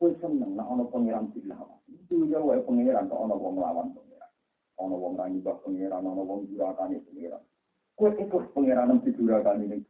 Kue 0.00 0.16
seneng, 0.16 0.56
nah 0.56 0.64
ono 0.64 0.88
pengiran 0.88 1.28
dilawan. 1.36 1.76
Itu 1.92 2.24
ya 2.24 2.40
wae 2.40 2.64
pengiran, 2.64 3.12
tak 3.12 3.20
ono 3.20 3.36
wong 3.36 3.60
lawan 3.60 3.92
pengiran. 3.92 4.32
Ono 4.80 4.96
wong 4.96 5.12
rangi 5.20 5.44
bak 5.44 5.60
pengiran, 5.60 6.00
ono 6.00 6.24
wong 6.24 6.48
jurakani 6.48 6.96
pengiran. 7.04 7.44
Kue 7.92 8.08
ikut 8.16 8.56
pengiran 8.56 8.96
yang 8.96 9.04
dijurakani 9.04 9.68
ini. 9.68 9.84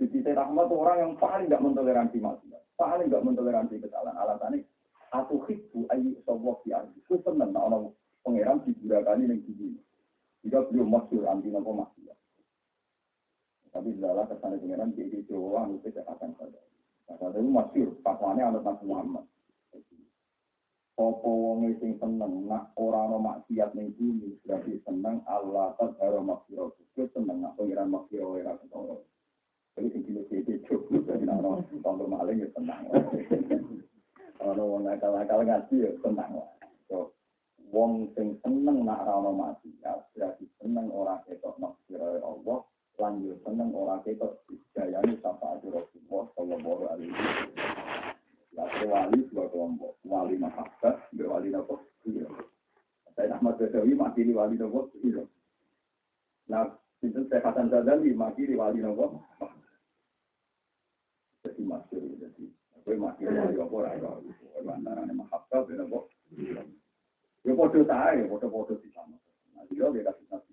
Syekh 0.00 0.32
Ahmad 0.32 0.72
orang 0.72 0.96
yang 0.96 1.12
paling 1.20 1.52
tidak 1.52 1.60
mentoleransi 1.60 2.24
maksiat 2.24 2.60
paling 2.80 3.12
nggak 3.12 3.24
mentoleransi 3.28 3.76
kesalahan. 3.76 4.16
Alasannya, 4.16 4.64
aku 5.12 5.44
hibu 5.44 5.84
ayu 5.92 6.16
sawah 6.24 6.56
di 6.64 6.72
arti. 6.72 6.96
Itu 7.04 7.20
seneng, 7.20 7.52
orang 7.52 7.92
pangeran 8.24 8.64
digunakan 8.64 9.20
yang 9.20 9.36
gini. 9.44 9.76
Jika 10.40 10.64
beliau 10.72 10.88
masyur 10.88 11.28
anti 11.28 11.52
nopo 11.52 11.76
maksiat. 11.76 12.16
Tapi 13.70 13.92
adalah 14.00 14.24
kesan 14.24 14.56
pangeran 14.56 14.96
jadi 14.96 15.20
Jawa 15.28 15.68
anu 15.68 15.76
kesehatan 15.84 16.32
saja. 16.40 16.60
Nah, 17.10 17.28
itu 17.34 17.50
masyur, 17.50 17.90
fatwanya 18.06 18.54
anak 18.54 18.62
Nabi 18.62 18.84
Muhammad. 18.86 19.24
Apa 21.00 21.24
wong 21.24 21.64
sing 21.80 21.96
seneng 21.96 22.44
nak 22.44 22.76
ora 22.76 23.08
ana 23.08 23.16
maksiat 23.16 23.72
ning 23.72 23.96
bumi 23.96 24.36
berarti 24.44 24.76
seneng 24.84 25.24
Allah 25.24 25.72
tadzara 25.80 26.20
maksiat. 26.20 26.76
Seneng 27.16 27.40
nak 27.40 27.56
pangeran 27.56 27.88
maksiat 27.88 28.20
ora 28.20 28.52
ketara. 28.60 29.00
Jadi 29.80 29.86
sing 29.96 30.02
dino 30.04 30.22
iki 30.28 30.60
cukup 30.68 31.08
dari 31.08 31.24
nang 31.24 31.40
tonggo 31.80 32.04
maling 32.04 32.44
ya 32.44 32.48
tenang. 32.52 32.84
Ono 34.44 34.62
wong 34.76 34.82
nakal-nakal 34.84 35.40
ngaji 35.40 35.74
ya 35.88 35.90
tenang 36.04 36.36
So 36.84 37.16
wong 37.72 38.12
sing 38.12 38.36
seneng 38.44 38.84
nak 38.84 39.00
ora 39.08 39.32
mati 39.32 39.72
ya 39.80 39.96
berarti 40.12 40.44
seneng 40.60 40.92
ora 40.92 41.16
ketok 41.24 41.56
maksira 41.56 42.20
Allah 42.20 42.60
lan 43.00 43.24
yo 43.24 43.34
seneng 43.40 43.72
ora 43.72 43.96
ketok 44.04 44.44
dayane 44.76 45.16
sapa 45.24 45.56
Rasulullah 45.64 46.24
sallallahu 46.36 46.82
alaihi 46.92 47.10
wasallam. 47.16 47.56
Ya 48.50 48.64
wali 48.84 49.18
dua 49.32 49.48
kelompok, 49.48 49.96
wali 50.04 50.36
mahabbah, 50.36 51.00
wali 51.16 51.48
nopo 51.48 51.80
iya. 52.04 52.28
Saya 53.16 53.40
Ahmad 53.40 53.56
Badawi 53.56 53.96
makili 53.96 54.36
wali 54.36 54.60
nopo 54.60 54.92
iya. 55.00 55.24
Nah, 56.52 56.76
itu 57.00 57.24
saya 57.32 57.40
Hasan 57.40 57.72
Zadali 57.72 58.12
makili 58.12 58.52
wali 58.52 58.84
nopo 58.84 59.16
jadi 61.40 61.62
masyur 61.64 62.04
jadi 62.20 62.44
gue 62.84 62.96
masih 63.00 63.24
wali 63.32 63.56
apa 63.56 63.72
ora 63.72 63.96
ora 63.96 64.72
antara 64.76 65.08
ne 65.08 65.14
mahabbah 65.16 65.64
ben 65.64 65.80
apa 65.80 65.98
ya 67.44 67.52
padha 67.56 67.80
sae 67.88 68.20
padha-padha 68.28 68.74
di 68.76 68.88
sana. 68.92 69.16
Nah 69.56 69.64
dia 69.72 69.88
dia 69.88 70.04
kasih 70.04 70.24
nasi 70.28 70.52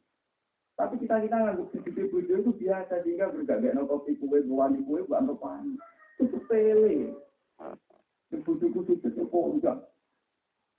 Tapi 0.81 0.97
kita 0.97 1.21
kita 1.21 1.37
ngangguk 1.37 1.69
sujud 1.77 1.93
video 1.93 2.41
itu 2.41 2.51
biasa 2.57 3.05
sehingga 3.05 3.29
bergabung 3.29 3.77
nopo 3.77 4.01
kue 4.01 4.41
buani 4.41 4.81
kue 4.81 5.05
buat 5.05 5.29
apa? 5.29 5.61
Itu 6.17 6.25
sepele. 6.33 7.13
Bujuku 8.33 8.81
sujud 8.81 8.97
itu 8.97 9.21
kok 9.21 9.45
enggak. 9.45 9.77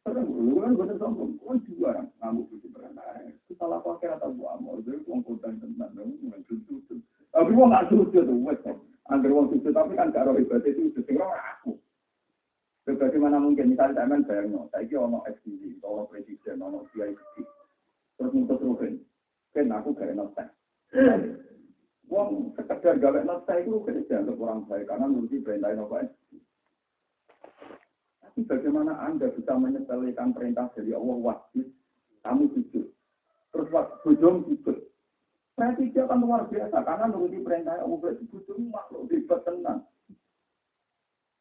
Karena 0.02 0.26
dulu 0.26 0.58
kan 0.58 0.74
gue 0.74 0.98
sombong, 0.98 1.38
gue 1.38 1.54
juga 1.70 1.94
orang 1.94 2.10
ngamuk 2.18 2.50
sujud 2.50 2.74
berenang. 2.74 3.30
Itu 3.46 3.54
salah 3.54 3.78
pakai 3.78 4.18
atau 4.18 4.34
buat 4.34 4.58
amal, 4.58 4.82
jadi 4.82 4.98
gue 4.98 5.14
ngkodan 5.14 5.62
tentang 5.62 5.94
dong, 5.94 6.18
nggak 6.18 6.42
sujud. 6.50 6.82
Tapi 7.30 7.50
gue 7.54 7.66
nggak 7.70 7.86
sujud 7.86 8.24
tuh, 8.26 8.38
wes. 8.42 8.58
Angger 9.06 9.30
wong 9.30 9.54
sujud 9.54 9.70
tapi 9.70 9.94
kan 9.94 10.10
gak 10.10 10.26
ibadah 10.26 10.66
itu 10.66 10.90
sujud 10.98 11.22
aku. 11.22 11.78
Bagaimana 12.82 13.38
mungkin 13.38 13.70
misalnya 13.70 14.02
saya 14.02 14.10
main 14.10 14.26
bayang, 14.26 14.66
saya 14.74 14.82
kira 14.82 15.06
ono 15.06 15.22
SPV, 15.30 15.78
ono 15.86 16.02
presiden, 16.10 16.58
ono 16.58 16.82
kiai 16.90 17.14
terus 18.18 18.34
nuntut 18.34 18.58
rugen 18.58 19.02
kan 19.52 19.68
aku 19.68 19.92
gak 19.92 20.12
enak 20.16 20.28
teh. 20.32 20.48
Wong 22.12 22.52
sekedar 22.52 23.00
gawe 23.00 23.20
nota 23.24 23.56
itu 23.56 23.80
kan 23.88 24.04
dianggap 24.04 24.36
orang 24.36 24.68
baik 24.68 24.84
karena 24.84 25.06
nuruti 25.08 25.40
perintah 25.40 25.72
apa 25.72 26.12
Tapi 28.20 28.40
bagaimana 28.44 29.00
Anda 29.00 29.32
bisa 29.32 29.56
menyelesaikan 29.56 30.36
perintah 30.36 30.68
dari 30.76 30.92
Allah 30.92 31.16
wajib 31.16 31.72
kamu 32.20 32.52
jujur. 32.52 32.92
Terus 33.52 33.68
bujung 34.04 34.44
jujur. 34.44 34.76
Berarti 35.56 35.92
dia 35.92 36.04
akan 36.04 36.20
luar 36.20 36.48
biasa 36.48 36.76
karena 36.84 37.06
nuruti 37.08 37.40
perintah 37.40 37.80
Allah 37.80 37.96
berarti 37.96 38.24
bujung 38.28 38.68
makhluk 38.68 39.08
ribet 39.08 39.40
tenang. 39.48 39.80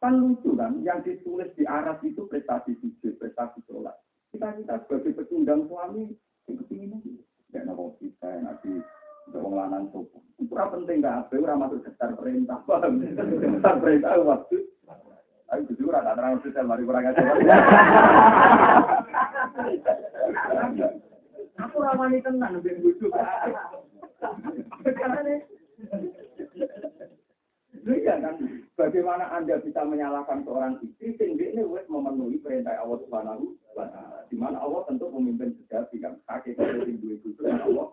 Kan 0.02 0.18
lucu 0.18 0.58
kan, 0.58 0.82
yang 0.82 1.06
ditulis 1.06 1.54
di 1.54 1.62
Arab 1.62 2.02
itu 2.02 2.26
prestasi 2.26 2.74
jujur, 2.82 3.14
prestasi 3.22 3.62
sholat. 3.70 3.94
Kita 4.34 4.50
kita 4.58 4.82
sebagai 4.88 5.14
pecundang 5.14 5.70
suami, 5.70 6.10
itu 6.50 6.64
ingin 6.74 7.22
ya 7.54 7.62
nopo 7.68 8.01
kita 8.32 8.48
nanti 8.48 8.72
wong 9.36 9.60
lanang 9.60 9.92
sopo 9.92 10.24
itu 10.40 10.56
ora 10.56 10.72
penting 10.72 11.04
apa 11.04 11.36
ora 11.36 11.60
masuk 11.60 11.84
daftar 11.84 12.16
perintah 12.16 12.64
paham 12.64 13.04
daftar 13.04 13.76
perintah 13.84 14.16
waktu 14.24 14.64
Ayo 15.52 15.68
jujur 15.68 15.92
ada 15.92 16.16
terang 16.16 16.40
sosial 16.40 16.64
mari 16.64 16.88
kurang 16.88 17.12
aja. 17.12 17.20
Aku 21.60 21.84
ramani 21.84 22.24
tenan 22.24 22.64
ben 22.64 22.80
bojo. 22.80 23.12
Karena 23.12 23.68
Iya 27.84 28.16
kan, 28.24 28.40
bagaimana 28.80 29.28
Anda 29.36 29.60
bisa 29.60 29.84
menyalahkan 29.84 30.48
seorang 30.48 30.80
istri 30.88 31.20
sehingga 31.20 31.52
ini 31.52 31.68
wes 31.68 31.84
memenuhi 31.92 32.40
perintah 32.40 32.80
Allah 32.80 33.04
Subhanahu 33.04 33.52
wa 33.76 33.92
taala. 33.92 34.24
Di 34.32 34.40
mana 34.40 34.64
Allah 34.64 34.88
tentu 34.88 35.12
memimpin 35.12 35.52
sejati 35.60 36.00
kan, 36.00 36.16
kaki 36.32 36.56
dari 36.56 36.96
dua 36.96 37.20
itu 37.20 37.36
Allah. 37.44 37.92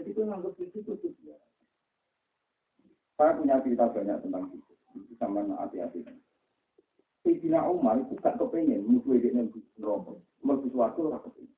Jadi 0.00 0.16
itu 0.16 0.24
nganggap 0.24 0.56
itu 0.56 0.80
itu 0.80 1.08
ya. 1.28 1.36
Saya 3.20 3.36
punya 3.36 3.60
cerita 3.60 3.84
banyak 3.92 4.16
tentang 4.24 4.48
itu. 4.56 4.72
Itu 4.96 5.12
sama 5.20 5.44
hati-hati. 5.60 6.00
Sayyidina 7.20 7.68
Umar 7.68 8.00
itu 8.00 8.16
gak 8.16 8.40
kepengen 8.40 8.88
musuh 8.88 9.12
ini 9.20 9.52
neraka. 9.76 10.16
Mereka 10.40 10.72
sesuatu 10.72 11.12
lah 11.12 11.20
kepengen. 11.20 11.52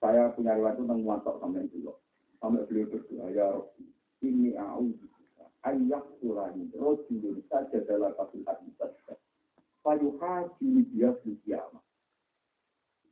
Saya 0.00 0.32
punya 0.32 0.56
riwayat 0.56 0.80
tentang 0.80 1.04
muatok 1.04 1.44
sampai 1.44 1.68
itu. 1.68 1.92
Sampai 2.40 2.64
beliau 2.64 2.88
berdoa, 2.88 3.28
ya 3.36 3.52
Rabbi, 3.52 3.84
ini 4.24 4.56
a'udhu 4.56 5.12
ayah 5.68 6.00
surani 6.24 6.72
rojulun 6.72 7.44
saja 7.52 7.84
dalam 7.84 8.16
kasus 8.16 8.40
hadis 8.48 8.72
saja. 8.80 9.12
Payu 9.84 10.16
haji 10.16 10.88
dia 10.88 11.12
kiamat. 11.20 11.84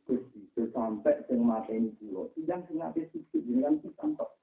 Gusti, 0.08 0.40
sampai 0.72 1.20
sing 1.28 1.44
mateni 1.44 1.92
kula, 2.00 2.32
yang 2.48 2.64
sing 2.64 2.80
ate 2.80 3.12
sujud 3.12 3.44
dengan 3.44 3.76
pisan 3.76 4.16
tok. 4.16 4.40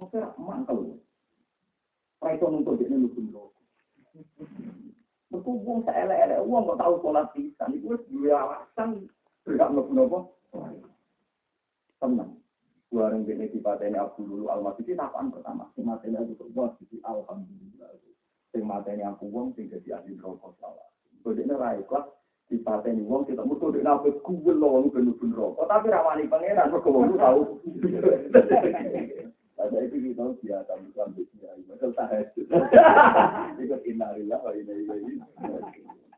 Masa 0.00 0.32
mangkel. 0.40 0.96
Ora 2.24 2.48
nuntut 2.48 2.80
dene 2.80 2.96
lu 2.96 3.12
pun 3.12 3.28
Mergo 5.28 5.50
wong 5.60 5.84
elek-elek 5.84 6.40
kok 6.40 6.78
tau 6.80 6.94
salat 7.02 7.26
pisan 7.36 7.74
iku 7.76 7.98
wis 7.98 8.02
duwe 8.08 8.30
alasan 8.32 9.04
gak 9.44 9.68
mlebu 9.74 9.92
napa. 9.92 10.18
Tenang. 12.00 12.38
Bareng 12.94 13.26
ini 13.26 13.50
dipateni 13.50 13.98
Abu 13.98 14.22
Lulu 14.22 14.46
Al-Masidi 14.54 14.94
tapaan 14.94 15.34
pertama. 15.34 15.66
Sing 15.74 15.82
mateni 15.84 16.16
berbuat 16.38 16.78
di 16.86 17.02
Alhamdulillah. 17.02 17.90
Sing 18.54 18.62
mateni 18.62 19.02
aku 19.02 19.26
wong 19.28 19.50
sing 19.58 19.66
jadi 19.66 19.98
ahli 19.98 20.14
rokok 20.16 20.54
salah. 20.62 20.88
Kode 21.26 21.42
ini 21.42 21.52
rai 21.58 21.82
kelas 21.84 22.06
dipateni 22.48 23.02
wong 23.08 23.24
kita 23.24 23.42
mutu 23.42 23.72
di 23.72 23.80
nabe 23.80 24.12
kuwel 24.20 24.56
lo 24.60 24.84
lu 24.84 24.88
bener 24.92 25.16
bener 25.16 25.36
rokok. 25.36 25.66
Tapi 25.68 25.88
ramani 25.88 26.28
pangeran 26.28 26.70
mereka 26.70 26.88
wong 26.92 27.16
tahu. 27.16 27.40
Ada 29.54 29.78
itu 29.86 29.96
kita 30.02 30.24
biasa 30.44 30.72
bukan 30.76 31.08
biasa. 31.14 31.60
Macam 31.70 31.90
tahajud. 31.96 32.46
Ikut 33.62 33.80
innalillah 33.88 34.40
wa 34.44 34.52
inna 34.52 34.74
ilaihi. 34.76 35.14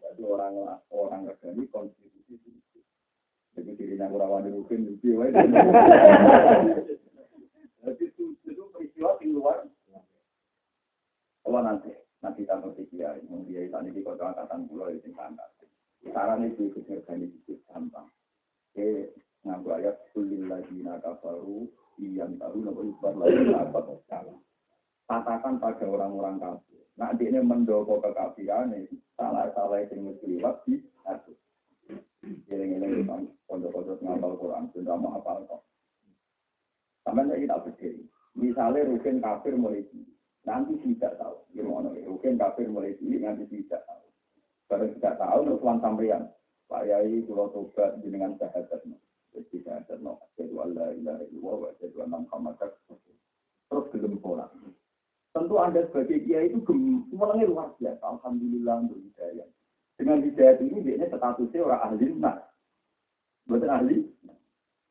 Jadi 0.02 0.22
orang 0.24 0.80
orang 0.90 1.28
regani 1.28 1.68
konstitusi 1.68 2.56
jadi 3.56 3.72
diri 3.72 3.96
yang 3.96 4.12
kurang 4.12 4.36
wani 4.36 4.52
rukin 4.52 4.84
itu 4.84 5.16
wae. 5.16 5.32
Jadi 7.80 8.04
itu 8.04 8.36
itu 8.44 8.62
peristiwa 8.68 9.16
di 9.16 9.32
luar. 9.32 9.64
Kalau 11.40 11.60
nanti 11.64 11.88
nanti 12.20 12.44
tanpa 12.44 12.68
dia 12.76 13.16
dia 13.48 13.60
tadi 13.72 13.88
di 13.96 14.04
kota 14.04 14.28
angkatan 14.28 14.68
pulau 14.68 14.92
itu 14.92 15.08
angkat. 15.16 15.55
Saran 16.10 16.46
itu 16.46 16.70
ikut 16.70 16.84
ngergani 16.86 17.30
itu 17.30 17.58
gampang. 17.70 18.06
Eh 18.76 19.10
ngaku 19.46 19.68
ayat 19.72 19.96
kulil 20.12 20.46
lagi 20.50 20.82
nakafaru 20.82 21.70
iyan 22.02 22.36
tahu 22.36 22.60
nopo 22.60 22.82
ibar 22.84 23.14
lagi 23.16 23.54
apa 23.54 23.80
salah. 24.10 24.38
Katakan 25.06 25.62
pada 25.62 25.86
orang-orang 25.86 26.42
kafir. 26.42 26.82
Nah, 26.98 27.14
ini 27.14 27.38
mendoko 27.38 28.02
kekafiran, 28.02 28.74
salah-salah 29.14 29.86
yang 29.86 30.10
lewat 30.18 30.66
di 30.66 30.82
atas. 31.06 31.38
Giling-giling 32.26 33.06
kan, 33.06 33.22
pondok-pondok 33.46 34.02
ngapal 34.02 34.34
Quran, 34.34 34.66
sudah 34.74 34.98
mau 34.98 35.14
hafal 35.14 35.46
kok. 35.46 35.62
Sampai 37.06 37.30
saya 37.30 37.38
kita 37.38 37.56
berdiri. 37.62 38.02
Misalnya 38.34 38.82
Rukin 38.90 39.22
kafir 39.22 39.54
mulai 39.54 39.86
nanti 40.42 40.74
tidak 40.82 41.14
tahu. 41.22 41.38
Gimana? 41.54 41.94
Rukin 41.94 42.34
kafir 42.34 42.66
mulai 42.66 42.98
nanti 42.98 43.46
tidak 43.46 43.86
tahu. 43.86 44.06
Baru 44.66 44.90
tidak 44.98 45.22
tahu, 45.22 45.38
terus 45.46 45.60
tuan 45.62 45.78
sampeyan. 45.78 46.22
Pak 46.66 46.82
Yai, 46.90 47.22
kalau 47.30 47.46
tobat 47.54 48.02
dengan 48.02 48.34
syahadat. 48.34 48.82
Jadi 49.30 49.56
syahadat, 49.62 49.98
no. 50.02 50.18
Jadi 50.34 50.50
Allah 50.58 50.90
ilaha 50.98 51.22
illallah, 51.30 51.56
wa 51.70 52.52
Terus 53.66 53.86
gelem 53.94 54.14
sholat. 54.22 54.50
Tentu 55.34 55.54
Anda 55.60 55.84
sebagai 55.90 56.24
kiai 56.24 56.48
itu 56.48 56.64
semuanya 57.12 57.44
luar 57.44 57.68
biasa. 57.76 58.00
Alhamdulillah 58.00 58.88
untuk 58.88 58.98
hidayah. 59.04 59.48
Dengan 60.00 60.24
hidayat 60.24 60.64
ini 60.64 60.80
dia 60.80 61.06
statusnya 61.12 61.60
orang 61.60 61.82
ahli 61.84 62.06
nah. 62.16 62.40
Betul 63.44 63.68
ahli. 63.68 63.96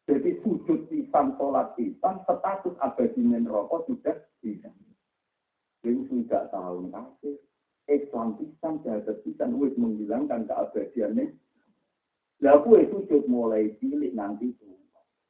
Jadi 0.06 0.38
sujud 0.46 0.86
pisan, 0.86 1.34
sholat 1.42 1.74
pisan, 1.74 2.22
status 2.22 2.78
abadi 2.78 3.26
rokok 3.42 3.90
sudah 3.90 4.22
tidak. 4.38 4.74
Jadi 5.82 6.02
sudah 6.14 6.46
tahun 6.54 6.94
kafir. 6.94 7.42
Islam 7.86 8.38
pisan, 8.42 8.82
jahat 8.82 9.06
pisan, 9.22 9.62
wis 9.62 9.74
menghilangkan 9.78 10.50
keabadiannya. 10.50 11.38
Lah 12.42 12.60
kue 12.66 12.84
sujud 12.90 13.30
mulai 13.30 13.78
cilik 13.78 14.12
nanti 14.12 14.52
tuh. 14.58 14.76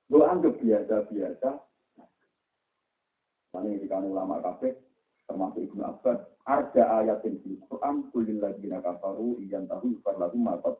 Gue 0.07 0.23
anggap 0.23 0.57
biasa-biasa. 0.61 1.49
Mana 3.55 3.71
yang 3.71 4.11
ulama 4.11 4.43
kafir, 4.43 4.75
termasuk 5.25 5.63
Ibnu 5.71 5.81
Abbas, 5.83 6.19
ada 6.43 6.83
ayat 7.01 7.23
yang 7.23 7.39
di 7.41 7.55
Quran, 7.71 8.11
kulil 8.11 8.43
lagi 8.43 8.67
kafaru, 8.67 9.39
iyan 9.41 9.65
tahu, 9.71 9.95
lagu 10.19 10.35
matot. 10.35 10.75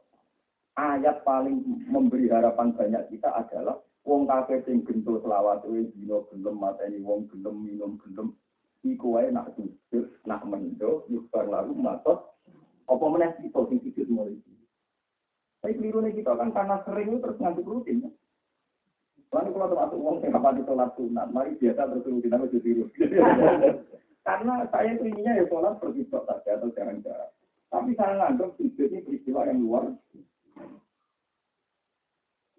Ayat 0.75 1.23
paling 1.23 1.63
memberi 1.87 2.27
harapan 2.27 2.75
banyak 2.75 3.07
kita 3.07 3.31
adalah 3.31 3.79
wong 4.05 4.29
kafir 4.29 4.61
sing 4.67 4.85
gento 4.85 5.17
selawat 5.23 5.65
kuwi 5.65 5.89
dino 5.97 6.29
gelem 6.29 6.61
mateni 6.61 7.01
wong 7.01 7.25
gelem 7.31 7.63
minum 7.65 7.97
gelem 8.05 8.37
iku 8.85 9.17
wae 9.17 9.33
nak 9.33 9.49
sujud 9.57 10.05
nak 10.29 10.45
mendo 10.45 11.09
yukfar 11.09 11.49
lagu 11.49 11.73
matot 11.73 12.37
apa 12.85 13.05
meneh 13.09 13.33
kita 13.41 13.59
sing 13.65 13.81
sujud 13.81 14.07
mulai 14.13 14.37
tapi 15.65 15.81
keliru 15.81 16.05
kita 16.13 16.37
kan 16.37 16.53
karena 16.53 16.77
sering 16.85 17.17
terus 17.17 17.41
ngantuk 17.41 17.65
rutin 17.65 18.13
Lalu 19.35 19.51
kalau 19.51 19.67
termasuk 19.67 19.99
uang 19.99 20.17
yang 20.23 20.31
kapan 20.31 20.63
sholat 20.63 20.89
sunat, 20.95 21.27
mari 21.35 21.59
biasa 21.59 21.91
terus 21.91 22.07
rutin 22.07 22.31
aku 22.31 22.47
jadi 22.55 22.71
Karena 24.27 24.53
saya 24.71 24.95
itu 24.95 25.03
inginnya 25.11 25.43
ya 25.43 25.45
sholat 25.51 25.75
berkitok 25.77 26.23
saja 26.23 26.55
atau 26.55 26.71
jarang-jarang. 26.71 27.33
Tapi 27.67 27.91
saya 27.99 28.15
nganggap 28.15 28.55
sujud 28.55 28.87
ini 28.87 29.03
peristiwa 29.03 29.43
yang 29.43 29.59
luar. 29.59 29.91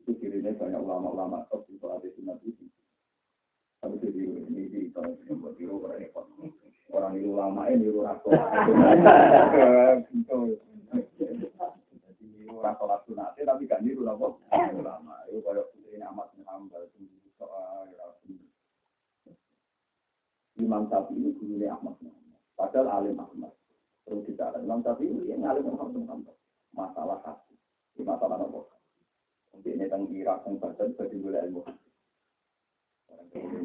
ini 0.06 0.52
banyak 0.52 0.80
ulama-ulama 0.84 1.48
di 1.48 1.80
sholat 1.80 2.04
sunat 2.12 2.38
itu. 2.44 2.64
Tapi 3.86 4.02
jadi 4.02 4.18
ini 4.50 4.66
di 4.66 4.90
tahun 4.90 5.14
yang 5.30 5.38
buat 5.38 5.54
orang 5.62 6.02
repot. 6.02 6.26
Orang 6.90 7.14
itu 7.22 7.30
ulama 7.30 7.70
ini 7.70 7.86
niru 7.86 8.02
rasul. 8.02 8.34
Jadi 12.02 12.24
niru 12.34 12.58
rasul 12.58 12.90
sunat 13.06 13.38
tapi 13.38 13.70
kan 13.70 13.86
niru 13.86 14.02
apa? 14.10 14.26
Ulama. 14.74 15.22
Itu 15.30 15.38
kayak 15.46 15.70
ini 15.86 16.02
amat 16.02 16.34
hambal 16.50 16.82
soal 17.38 17.86
Imam 20.58 20.90
Syafi'i 20.90 21.20
ini 21.22 21.30
gurunya 21.38 21.78
Ahmad 21.78 21.94
Padahal 22.58 22.90
alim 22.90 23.22
Ahmad. 23.22 23.54
Terus 24.02 24.26
bicara 24.26 24.58
Imam 24.58 24.82
Syafi'i 24.82 25.14
ini 25.14 25.30
yang 25.30 25.46
alim 25.46 25.70
Muhammad 25.70 26.34
Masalah 26.74 27.22
hati. 27.22 27.54
Ini 27.94 28.02
masalah 28.02 28.42
apa? 28.42 28.66
Untuk 29.54 29.70
ini 29.70 29.86
tentang 29.86 30.10
Irak, 30.10 30.42
tentang 30.42 30.74
Baghdad, 30.74 30.90
bagi 30.98 31.22
ilmu 31.22 31.62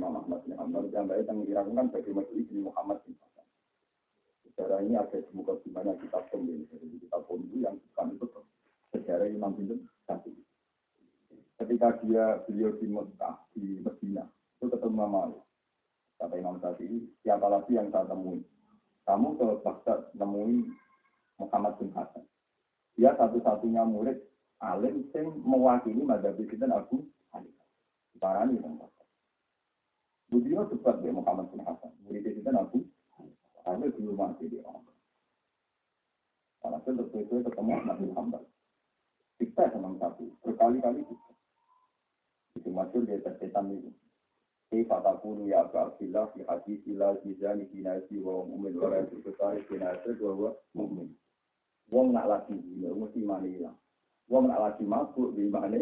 Imam 0.01 0.17
Ahmad 0.17 0.43
bin 0.43 0.57
Hanbal, 0.57 0.89
yang 0.91 1.07
baik 1.07 1.29
tentang 1.29 1.47
Irak 1.47 1.69
kan 1.71 1.87
bagi 1.93 2.11
majelis 2.11 2.47
ini 2.51 2.61
Muhammad 2.65 2.99
bin 3.07 3.15
Hasan. 3.21 3.47
Sejarah 4.43 4.79
ini 4.83 4.95
ada 4.99 5.17
di 5.17 5.31
muka 5.31 5.55
di 5.63 5.69
mana 5.71 5.95
kitab 5.95 6.27
pembeli, 6.27 6.67
jadi 6.67 6.97
kitab 6.99 7.21
pembeli 7.29 7.63
yang 7.63 7.77
bukan 7.79 8.07
itu 8.17 8.25
sejarah 8.91 9.27
Imam 9.31 9.55
bin 9.55 9.87
Syafi'i. 10.09 10.43
Ketika 11.61 11.87
dia 12.03 12.41
beliau 12.49 12.73
di 12.75 12.87
Mekah, 12.89 13.35
di 13.53 13.65
Medina, 13.79 14.25
itu 14.57 14.65
ketemu 14.67 14.97
Mama 14.97 15.37
Kata 16.19 16.35
Imam 16.37 16.57
Syafi'i, 16.61 17.09
siapa 17.25 17.47
lagi 17.49 17.77
yang 17.77 17.89
saya 17.89 18.05
temui? 18.05 18.45
Kamu 19.05 19.37
ke 19.37 19.47
Baghdad 19.65 20.13
Muhammad 21.41 21.73
bin 21.81 21.89
Hasan. 21.97 22.25
Dia 22.93 23.17
satu-satunya 23.17 23.81
murid 23.87 24.21
alim 24.61 25.09
yang 25.09 25.33
mewakili 25.41 26.05
madhab 26.05 26.37
dan 26.37 26.69
Abu 26.69 27.09
Hanifah. 27.33 27.67
Parani 28.21 28.61
kan 28.61 28.77
Budino 30.31 30.63
debat 30.71 30.95
dia 31.03 31.11
Muhammad 31.11 31.51
bin 31.51 31.59
Hasan. 31.67 31.91
Murid 32.07 32.23
dan 32.23 32.55
Abu 32.55 32.87
Hanifah. 33.67 33.91
dulu 33.99 34.15
masih 34.15 34.47
di 34.47 34.63
orang. 34.63 34.87
Alhasil 36.63 37.03
terus 37.11 37.43
ketemu 37.43 37.71
Ahmad 37.75 37.99
bin. 37.99 38.15
Kita 39.43 39.67
senang 39.75 39.99
satu, 39.99 40.31
berkali-kali 40.39 41.03
kita. 41.03 41.31
Itu 42.55 42.71
masyur 42.71 43.03
dia 43.03 43.19
tersetan 43.19 43.75
itu. 43.75 43.91
Kaifa 44.71 45.03
takunu 45.03 45.51
ya 45.51 45.67
Abu 45.67 45.75
Abdillah 45.75 46.31
fi 46.31 46.47
hadis 46.47 46.79
ila 46.87 47.11
jizani 47.27 47.67
kinasi 47.67 48.23
wa 48.23 48.47
mu'min 48.47 48.79
wa 48.79 48.87
rasul 48.87 49.19
besari 49.19 49.67
kinasi 49.67 50.15
wa 50.23 50.31
wa 50.47 50.51
mu'min. 50.71 51.11
Wong 51.91 52.15
nak 52.15 52.31
lagi 52.31 52.55
dino 52.55 52.95
mesti 52.95 53.19
mani 53.19 53.59
ilang. 53.59 53.75
Wong 54.31 54.47
nak 54.47 54.63
lagi 54.63 54.87
mabuk 54.87 55.35
di 55.35 55.51
mana? 55.51 55.75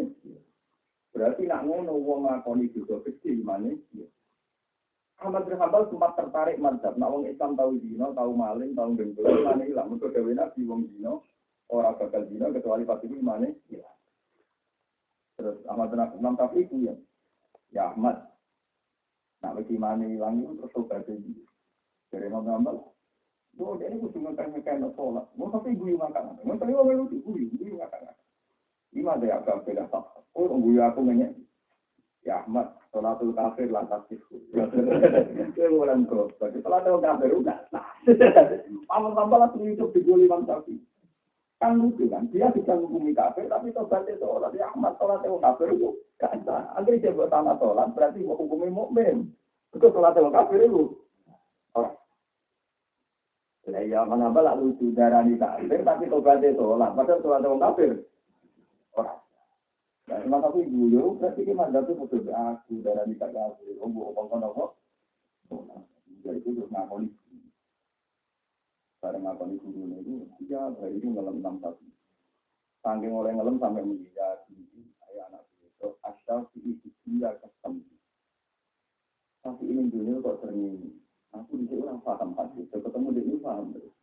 Berarti 1.14 1.46
nak 1.46 1.70
ngono 1.70 2.02
wong 2.02 2.26
ngakoni 2.26 2.66
dosa 2.74 2.98
kecil 3.06 3.46
mana? 3.46 3.70
Ahmad 5.20 5.44
bin 5.44 5.60
Hanbal 5.60 5.84
sempat 5.92 6.16
tertarik 6.16 6.56
mantap. 6.56 6.96
Nak 6.96 7.12
wong 7.12 7.28
Islam 7.28 7.52
tahu 7.52 7.76
dino, 7.76 8.16
tahu 8.16 8.32
maling, 8.32 8.72
tahu 8.72 8.96
gendul, 8.96 9.28
mana 9.44 9.68
ilang. 9.68 9.92
Mereka 9.92 10.16
dewe 10.16 10.32
nabi 10.32 10.60
wong 10.64 10.88
dino, 10.88 11.28
orang 11.68 12.00
bakal 12.00 12.24
dino 12.24 12.48
kecuali 12.48 12.88
pasti 12.88 13.12
di 13.12 13.20
mana? 13.20 13.44
Terus 15.36 15.60
Ahmad 15.68 15.92
bin 15.92 16.00
Hanbal 16.00 16.34
tapi 16.40 16.64
itu 16.64 16.88
ya. 16.88 16.94
Ya 17.70 17.92
Ahmad, 17.92 18.16
nak 19.44 19.60
bagi 19.60 19.76
mana 19.76 20.08
ilang 20.08 20.40
itu 20.40 20.56
terus 20.56 20.76
obat 20.80 21.04
ini. 21.12 21.44
Dari 22.08 22.26
Imam 22.26 22.48
Hanbal, 22.48 22.80
Oh, 23.58 23.74
dia 23.74 23.90
ini 23.90 23.98
kudu 23.98 24.22
ngekang-ngekang 24.22 24.94
sholat. 24.94 25.26
Mau 25.34 25.50
tapi 25.50 25.74
gue 25.74 25.98
makan. 25.98 26.38
Mau 26.46 26.54
tapi 26.54 26.70
gue 26.70 26.94
lucu, 26.94 27.18
gue 27.18 27.74
makan. 27.74 28.14
Ini 28.94 29.04
ada 29.04 29.26
yang 29.26 29.42
agak 29.42 29.66
beda. 29.66 29.84
Oh, 30.38 30.54
gue 30.54 30.78
aku 30.78 31.02
nanya. 31.02 31.34
Ya 32.20 32.44
Ahmad, 32.44 32.76
sholatul 32.92 33.32
kafir 33.32 33.72
lantas 33.72 34.04
itu. 34.12 34.36
Gue 34.52 35.66
ngulang 35.72 36.04
terus. 36.04 36.36
Bagi 36.36 36.60
sholatul 36.60 37.00
kafir 37.00 37.32
udah 37.32 37.58
sah. 37.72 37.88
Paman-paman 38.84 39.48
langsung 39.48 39.64
hidup 39.64 39.88
di 39.96 40.04
guli 40.04 40.28
Imam 40.28 40.44
Syafi'i. 40.44 40.76
Kan 41.60 41.76
lucu 41.76 42.08
kan, 42.08 42.24
dia 42.32 42.48
bisa 42.56 42.72
menghukumi 42.72 43.12
kafir, 43.12 43.44
tapi 43.44 43.68
tobatnya 43.76 44.16
sholat. 44.16 44.52
Ya 44.56 44.72
Ahmad, 44.72 44.96
sholatnya 44.96 45.28
kafir 45.44 45.68
itu 45.76 45.92
gak. 46.16 46.32
Andai 46.72 47.00
dia 47.00 47.12
buat 47.12 47.28
tanah 47.28 47.60
sholat, 47.60 47.92
berarti 47.92 48.24
mau 48.24 48.40
hukumi 48.40 48.72
mukmin. 48.72 49.28
Itu 49.76 49.92
sholatnya 49.92 50.32
kafir 50.32 50.64
itu. 50.64 50.96
Orang. 51.76 51.96
Lah 53.68 53.84
ya 53.84 54.02
mana 54.08 54.32
bala 54.32 54.56
lucu 54.56 54.88
darani 54.96 55.36
kafir 55.36 55.84
tapi 55.84 56.08
tobatnya 56.08 56.56
sholat. 56.56 56.96
Padahal 56.96 57.20
sholat 57.20 57.44
orang 57.44 57.60
kafir. 57.60 57.92
Orang. 58.96 59.19
Nah, 60.10 60.18
emang 60.26 60.42
tapi 60.42 60.66
guyu 60.66 61.14
berarti 61.22 61.46
ki 61.46 61.54
mandat 61.54 61.86
itu 61.86 61.94
betul 61.94 62.26
aku 62.34 62.82
darani 62.82 63.14
kafir. 63.14 63.78
Oh, 63.78 63.86
bu 63.86 64.10
apa 64.10 64.20
kono 64.26 64.48
kok. 64.50 64.70
Jadi 66.26 66.42
itu 66.42 66.50
terus 66.50 66.70
ngakoni. 66.74 67.08
Bareng 68.98 69.22
ngakoni 69.22 69.54
guru 69.62 69.86
itu, 70.02 70.28
dia 70.44 70.60
hari 70.66 70.98
ini 70.98 71.14
ngelam 71.14 71.38
enam 71.38 71.62
satu. 71.62 71.86
Sangking 72.82 73.14
oleh 73.14 73.32
ngelam 73.32 73.56
sampai 73.56 73.86
meninggal, 73.86 74.44
ayah 75.08 75.24
anak 75.32 75.46
itu, 75.62 75.88
asal 76.04 76.44
si 76.52 76.58
ibu 76.60 76.90
dia 77.06 77.32
ketemu. 77.40 77.86
Tapi 79.40 79.62
ini 79.64 79.88
dulu 79.88 80.20
kok 80.20 80.44
sering 80.44 81.00
Aku 81.30 81.62
di 81.62 81.78
orang 81.78 82.02
paham 82.02 82.34
hadis, 82.34 82.66
ketemu 82.66 83.08
di 83.14 83.22
ini 83.22 83.38
paham 83.38 83.70
terus. 83.70 83.94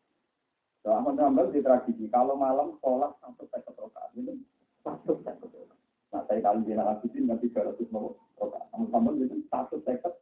So, 0.80 0.96
Ahmad 0.96 1.20
Hambal 1.20 1.52
di 1.52 1.60
tradisi, 1.60 2.08
kalau 2.08 2.40
malam 2.40 2.80
sholat 2.80 3.12
satu 3.20 3.44
seket 3.52 3.76
rokaat, 3.76 4.16
itu 4.16 4.32
satu 4.80 5.20
seket 5.20 5.52
rokaat. 5.52 5.77
Nah, 6.08 6.24
saya 6.24 6.40
kali 6.40 6.64
di 6.64 6.72
Nabi 6.72 7.08
nanti 7.28 7.52
tiga 7.52 7.68
ratus 7.68 7.92
rokaat. 7.92 8.72
Ahmad 8.72 8.90
Hambal 8.96 9.20
itu 9.20 9.44
satu 9.52 9.84
seket 9.84 10.14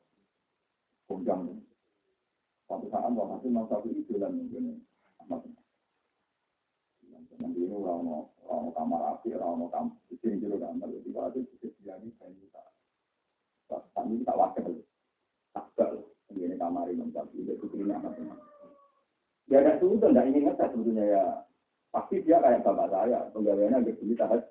kondang. 1.05 1.61
Suatu 2.65 2.89
saat 2.89 3.13
waktu 3.13 3.33
hasil 3.37 3.49
mau 3.53 3.69
satu 3.69 3.93
itu 3.93 4.17
dan 4.17 4.33
mungkin 4.33 4.81
Ahmad 5.21 5.45
Nanti 7.35 7.59
ini 7.61 7.75
orang 7.75 8.31
orang 8.47 8.71
kamar 8.73 9.01
api, 9.13 9.35
orang 9.37 9.69
kamar 9.69 9.93
di 10.09 10.15
sini 10.23 10.41
juga 10.41 10.71
kamar. 10.71 10.89
Jadi 10.89 11.09
kalau 11.13 11.29
itu 11.35 11.53
bisa 11.61 11.67
jadi 11.83 12.07
saya 12.17 12.31
kita, 12.31 12.63
kami 13.93 14.23
kita 14.23 14.33
wakil, 14.33 14.81
tak 15.51 15.67
ini 16.31 16.55
kamar 16.57 16.89
Imam 16.89 17.11
Syafi'i 17.11 17.43
itu 17.43 17.53
putrinya 17.59 17.99
anak 18.01 18.17
Ya 19.45 19.61
ada 19.61 19.77
itu 19.77 19.93
tidak 20.01 20.25
ingin 20.25 20.49
ngetes 20.49 20.69
sebetulnya 20.73 21.05
ya. 21.05 21.23
Pasti 21.93 22.25
dia 22.25 22.41
kayak 22.41 22.65
bapak 22.65 22.89
saya, 22.89 23.29
pegawainya 23.29 23.77
agak 23.77 23.95
sulit 24.01 24.17
tahan. 24.17 24.41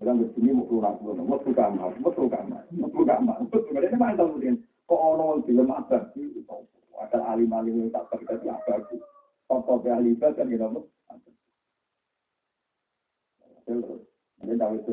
Bilang 0.00 0.16
begini 0.16 0.56
mau 0.56 0.64
keluar 0.64 0.96
keluar, 0.96 1.20
mau 1.20 1.36
buka 1.36 1.68
kamar, 1.68 1.92
mau 2.00 2.08
buka 2.08 2.40
kamar, 2.40 2.64
mau 2.72 2.88
kamar. 2.88 3.36
Ini 3.52 3.96
mantap 4.00 4.32
mungkin. 4.32 4.64
Kok 4.88 4.96
orang 4.96 5.44
di 5.44 5.52
lemah 5.52 5.84
tadi, 5.92 6.24
ada 6.96 7.18
alim-alim 7.28 7.84
yang 7.84 7.92
tak 7.92 8.08
terkait 8.16 8.48
apa 8.48 8.80
itu. 8.80 8.96
Contoh 9.44 9.76
ahli 9.84 10.16
ibadah 10.16 10.40
kan. 10.40 10.72
Terus, 13.68 14.02
ini 14.40 14.54
tahu 14.56 14.74
itu. 14.80 14.92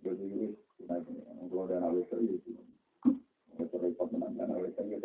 Jadi, 0.00 0.24
ini, 0.26 0.46
kalau 0.88 1.68
ada 1.68 1.76
nawi 1.84 2.00
itu. 2.08 2.56
Itu 3.60 3.76
repot 3.78 4.08
menangkan 4.16 4.56
oleh 4.56 4.72
saya. 4.74 4.96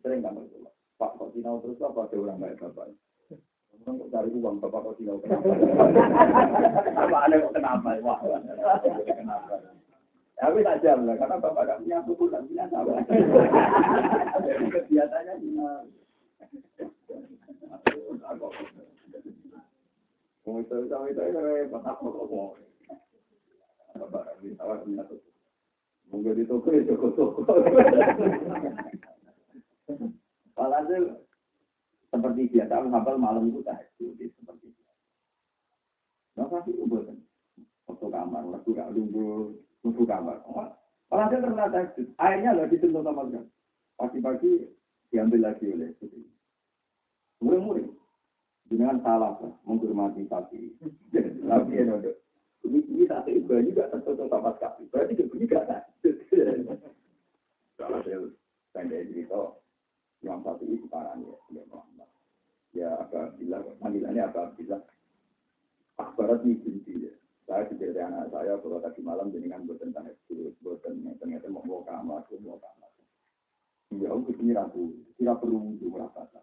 Sering 0.00 0.24
nggak 0.24 0.32
itu. 0.48 0.64
Pak 0.96 1.20
kok 1.20 1.28
sinau 1.36 1.60
terus 1.60 1.76
apa 1.84 2.08
ada 2.08 2.16
orang 2.16 2.40
baik? 2.40 2.96
Cari 3.86 4.34
uang 4.34 4.58
bapak 4.58 4.82
kok 4.82 4.94
sinau 4.98 5.22
kenapa? 5.22 5.46
Apa 7.06 7.16
ada 7.22 7.38
kok 7.38 7.54
kenapa? 7.54 7.94
Wah, 8.02 8.18
kenapa? 9.06 9.62
Tapi 10.36 10.66
tak 10.66 10.82
jam 10.82 11.06
lah, 11.06 11.14
karena 11.14 11.38
bapak 11.38 11.62
gak 11.70 11.80
punya 11.86 12.02
buku 12.02 12.26
dan 12.26 12.50
punya 12.50 12.66
sahabat. 12.66 13.06
Kegiatannya. 14.74 15.34
Mau 20.46 20.62
itu 20.62 20.76
sama 20.90 21.06
itu 21.10 21.22
itu 21.22 21.40
repot 21.42 21.82
apa 21.86 22.02
kok 22.02 22.26
mau? 22.26 22.58
Bapak 23.94 24.34
bisa 24.42 24.66
punya 24.82 25.02
tuh. 25.06 25.22
Mungkin 26.10 26.38
di 26.38 26.44
toko 26.46 26.74
ya 26.74 26.82
toko 26.90 27.06
toko. 27.14 27.42
Walhasil 30.58 31.25
seperti 32.16 32.48
biasa 32.48 32.74
menghafal 32.80 33.16
malam 33.20 33.52
itu 33.52 33.60
tahajud 33.60 34.16
seperti 34.16 34.64
itu. 34.72 34.82
Nah 36.40 36.48
pasti 36.48 36.72
itu 36.72 36.84
buatan. 36.88 37.20
Waktu 37.86 38.06
kamar, 38.08 38.42
waktu 38.50 38.68
gak 38.72 38.90
lunggu, 38.96 39.54
waktu 39.84 40.02
kamar. 40.08 40.36
Walhasil 41.12 41.38
ternyata 41.44 41.72
tahajud. 41.72 42.06
Akhirnya 42.16 42.50
lagi 42.56 42.74
dituntut 42.80 43.04
sama 43.04 43.28
dia. 43.28 43.42
Pagi-pagi 43.96 44.50
diambil 45.12 45.40
lagi 45.52 45.66
oleh 45.70 45.92
putri. 46.00 46.24
Murid-murid. 47.44 47.88
Dengan 48.66 48.98
salah 49.04 49.38
menghormati 49.62 50.26
sapi. 50.26 50.74
Tapi 51.46 51.72
ya 51.78 51.84
ini 52.66 52.82
ini 52.90 53.04
satu 53.06 53.30
ibadah 53.30 53.62
juga 53.62 53.84
tertutup 53.94 54.26
sama 54.26 54.50
sekali. 54.58 54.90
Berarti 54.90 55.12
dia 55.14 55.30
bunyi 55.30 55.46
gak 55.46 55.64
ada. 55.70 55.78
Kalau 57.78 58.00
saya 58.02 58.18
pendek 58.74 59.06
cerita, 59.12 59.54
yang 60.24 60.40
satu 60.40 60.64
itu 60.64 60.86
parah 60.88 61.16
ya, 61.20 61.36
ya 61.52 61.62
Muhammad. 61.68 62.08
Ya 62.72 62.88
agak 63.00 63.36
bilang, 63.40 63.64
panggilannya 63.80 64.22
agak 64.24 64.56
bilang. 64.56 64.84
Akbarat 65.96 66.44
ini 66.44 66.60
binti 66.60 67.08
ya. 67.08 67.12
Saya 67.46 67.62
diceritain 67.70 68.10
anak 68.10 68.34
saya 68.34 68.58
kalau 68.58 68.82
tadi 68.82 69.00
malam 69.06 69.30
jenengan 69.30 69.62
buatan 69.64 69.94
tanah 69.94 70.10
itu, 70.10 70.50
buatan 70.60 70.98
ternyata 71.22 71.46
mau 71.46 71.62
bawa 71.62 71.86
kamar, 71.86 72.26
mau 72.42 72.58
kamar. 72.58 72.90
Ya, 73.96 74.10
aku 74.10 74.34
ke 74.34 74.42
sini 74.42 74.50
ragu, 74.50 74.92
tidak 75.14 75.38
perlu 75.38 75.78
untuk 75.78 75.94
merasakan. 75.94 76.42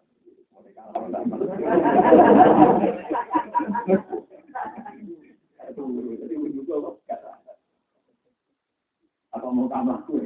Apa 9.34 9.48
mau 9.52 9.68
kamar 9.68 9.98
gue? 10.08 10.24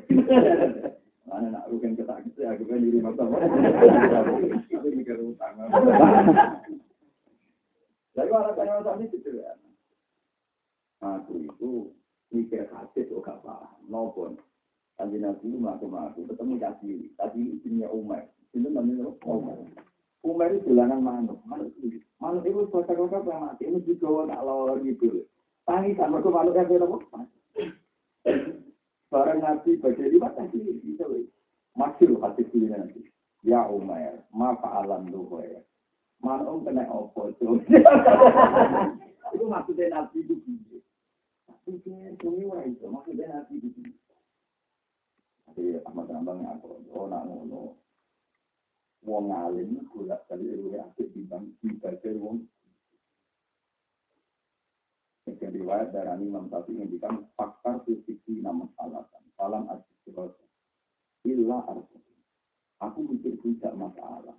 Mana 1.29 1.53
nak 1.53 1.69
rugen 1.69 1.93
ketak 1.93 2.25
gitu 2.25 2.41
ya, 2.41 2.57
gue 2.57 2.77
diri 2.81 3.05
mata. 3.05 3.29
Tapi 3.29 4.89
mikir 4.97 5.21
utang. 5.21 5.61
Jadi 8.17 8.31
alasannya 8.33 8.81
tadi 8.81 9.05
gitu 9.13 9.31
ya. 9.37 9.53
Aku 11.05 11.39
itu 11.45 11.93
mikir 12.33 12.67
hadis 12.73 13.07
kok 13.07 13.23
gak 13.23 13.39
paham. 13.45 13.79
Nopon. 13.87 14.41
Kanji 14.99 15.23
Nabi 15.23 15.47
itu 15.47 15.63
ngaku-ngaku. 15.63 16.27
Ketemu 16.27 16.55
Yasi. 16.59 17.15
Tadi 17.15 17.61
izinnya 17.61 17.87
Umar. 17.93 18.27
Itu 18.51 18.67
namanya 18.67 19.13
Umar. 19.23 19.55
Umar 20.27 20.51
itu 20.51 20.67
jalanan 20.67 20.99
manuk. 20.99 21.39
Manuk 21.47 21.71
itu. 21.79 22.03
Manuk 22.19 22.43
itu 22.43 22.67
kota-kota 22.73 23.23
yang 23.23 23.47
mati. 23.47 23.71
Ini 23.71 23.79
juga 23.87 24.27
nak 24.27 24.43
lor 24.43 24.83
gitu. 24.83 25.23
Tangi 25.63 25.95
sama 25.95 26.19
ke 26.19 26.29
manuk 26.33 26.59
yang 26.59 26.67
berapa? 26.67 26.99
Barang 29.09 29.41
Nabi 29.41 29.81
bagi 29.81 30.05
lima 30.09 30.29
tadi. 30.37 30.61
Masyur 31.79 32.19
hadis 32.21 32.49
ini 32.53 32.69
nanti. 32.69 33.01
Ya 33.47 33.65
Umar. 33.71 34.25
Ma 34.35 34.57
fa'alan 34.59 35.09
luhu 35.09 35.41
ya. 35.45 35.63
Manuk 36.21 36.67
kena 36.67 36.85
opo 36.91 37.31
itu. 37.31 37.63
Itu 39.35 39.45
maksudnya 39.45 39.93
Nabi 39.93 40.25
itu. 40.25 40.37
Pikir 41.69 42.17
bumi 42.17 42.49
wah 42.49 42.65
itu 42.65 42.89
maksudnya 42.89 43.29
nabi 43.29 43.61
di 43.61 43.69
sini. 43.77 43.93
Tapi 45.45 45.77
Ahmad 45.85 46.09
Rambang 46.09 46.41
ngaku, 46.41 46.81
oh 46.97 47.05
nak 47.13 47.29
ngono. 47.29 47.77
Wong 49.05 49.29
alim 49.29 49.77
gula 49.93 50.17
kali 50.33 50.49
itu 50.49 50.73
ya 50.73 50.89
asik 50.89 51.13
di 51.13 51.29
baca 51.29 52.09
wong. 52.17 52.49
Sekian 55.29 55.53
riwayat 55.61 55.93
dari 55.93 56.25
Imam 56.25 56.49
Syafi'i 56.49 56.81
ngendikan 56.81 57.21
faktor 57.37 57.85
fisiki 57.85 58.41
nama 58.41 58.65
salatan. 58.81 59.21
Salam 59.37 59.69
asyikrot. 59.69 60.33
Illa 61.29 61.69
arsa. 61.69 62.01
Aku 62.81 63.05
mikir 63.05 63.37
tidak 63.45 63.77
masalah. 63.77 64.33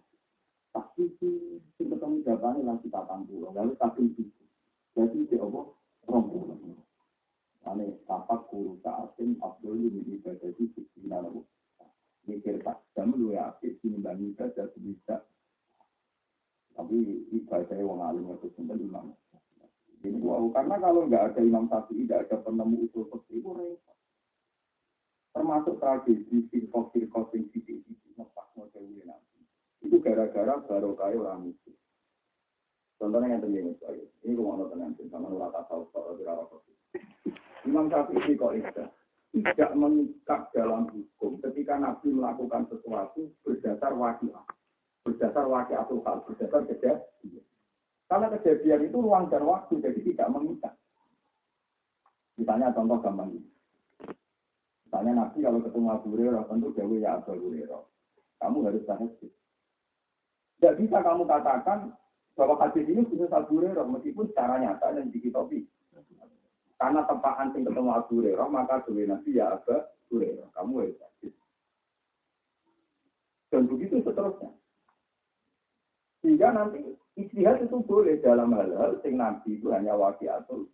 Tapi 0.74 1.14
sih, 1.22 1.62
ketemu 1.78 2.26
jawabannya 2.26 2.66
lagi 2.66 2.90
patang 2.90 3.30
pulau. 3.30 3.54
Lalu 3.54 3.78
tapi 3.78 4.10
itu. 4.18 4.26
Jadi 4.98 5.30
dia 5.30 5.46
apa? 5.46 5.62
Rompong. 6.10 6.58
Ane 7.70 8.02
tapak 8.10 8.50
guru 8.50 8.82
saatin 8.82 9.38
Abdul 9.46 9.94
ini 9.94 10.18
ibadah 10.18 10.50
di 10.58 10.74
sisi 10.74 11.06
nalar. 11.06 11.38
Mikir 12.26 12.66
tak 12.66 12.82
jam 12.98 13.14
lu 13.14 13.38
ya 13.38 13.54
aktif 13.54 13.78
tinimbang 13.86 14.18
ibadah 14.34 14.66
bisa. 14.74 15.22
Tapi 16.74 17.30
ibadah 17.30 17.78
wong 17.86 18.02
alim 18.02 18.26
itu 18.34 18.50
sendiri 18.58 18.90
imam. 18.90 19.14
Ini 20.00 20.16
wow, 20.24 20.48
karena 20.56 20.80
kalau 20.80 21.04
nggak 21.12 21.36
ada 21.36 21.42
imam 21.44 21.68
syafi'i, 21.68 22.08
tidak 22.08 22.32
ada 22.32 22.36
penemu 22.48 22.88
usul 22.88 23.04
seperti 23.12 23.44
itu. 23.44 23.52
Termasuk 25.36 25.76
tragedi 25.84 26.38
firqah 26.48 26.86
firqah 26.96 27.24
sing 27.36 27.52
sisi-sisi 27.52 28.16
ngepak 28.16 28.48
model 28.56 28.84
nanti. 29.04 29.40
Itu 29.84 30.00
gara-gara 30.00 30.56
baru 30.64 30.96
kaya 30.96 31.20
orang 31.20 31.52
itu. 31.52 31.72
Contohnya 32.96 33.36
yang 33.36 33.44
terjadi 33.44 34.04
ini 34.24 34.36
gue 34.36 34.44
mau 34.44 34.68
tenang, 34.68 34.96
sama 35.08 35.32
nurut 35.32 35.56
atau 35.56 35.88
soal 35.96 36.20
berapa 36.20 36.56
Imam 37.68 37.92
Syafi'i 37.92 38.40
kok 38.40 38.56
tidak 38.56 38.92
tidak 39.30 39.72
mengikat 39.78 40.42
dalam 40.56 40.90
hukum 40.90 41.38
ketika 41.44 41.78
Nabi 41.78 42.12
melakukan 42.12 42.66
sesuatu 42.72 43.30
berdasar 43.46 43.94
wakilah, 43.94 44.44
berdasar 45.06 45.46
atau 45.46 46.02
hal, 46.08 46.18
berdasar 46.26 46.66
kejadian. 46.66 47.49
Karena 48.10 48.28
kejadian 48.34 48.90
itu 48.90 48.98
ruang 48.98 49.30
dan 49.30 49.46
waktu, 49.46 49.78
jadi 49.80 50.00
tidak 50.02 50.28
mengikat. 50.34 50.74
Misalnya 52.42 52.74
contoh 52.74 52.98
gampang 53.00 53.30
ini. 53.38 53.50
Misalnya 54.90 55.14
Nabi 55.22 55.38
kalau 55.46 55.60
ketemu 55.62 55.88
Abu 55.94 56.08
Hurairah 56.18 56.44
tentu 56.50 56.68
jauh 56.74 56.98
ya 56.98 57.22
Abu 57.22 57.38
Hurairah. 57.38 57.84
Kamu 58.42 58.58
harus 58.66 58.84
tahajud. 58.90 59.32
Tidak 60.58 60.74
bisa 60.82 60.98
kamu 61.06 61.30
katakan 61.30 61.94
bahwa 62.34 62.56
hadis 62.58 62.90
ini 62.90 63.06
khusus 63.06 63.30
Abu 63.30 63.62
Hurairah 63.62 63.86
meskipun 63.86 64.34
secara 64.34 64.58
nyata 64.58 64.98
dan 64.98 65.14
dikitopi 65.14 65.70
karena 66.80 67.04
tempaan 67.04 67.52
sing 67.52 67.68
ketemu 67.68 67.92
Abu 67.92 68.24
Hurairah, 68.24 68.48
maka 68.48 68.80
dewe 68.88 69.04
Nabi 69.04 69.36
ya 69.36 69.52
Abu 69.52 69.76
Hurairah. 70.16 70.48
Kamu 70.56 70.80
harus 70.80 70.96
sakit. 70.96 71.34
Dan 73.52 73.68
begitu 73.68 74.00
seterusnya. 74.00 74.56
Sehingga 76.24 76.56
nanti 76.56 76.80
istihad 77.26 77.60
itu 77.64 77.78
boleh 77.84 78.20
dalam 78.24 78.56
hal-hal 78.56 79.00
sing 79.04 79.20
Nabi 79.20 79.60
itu 79.60 79.72
hanya 79.76 79.96
atau 79.96 80.68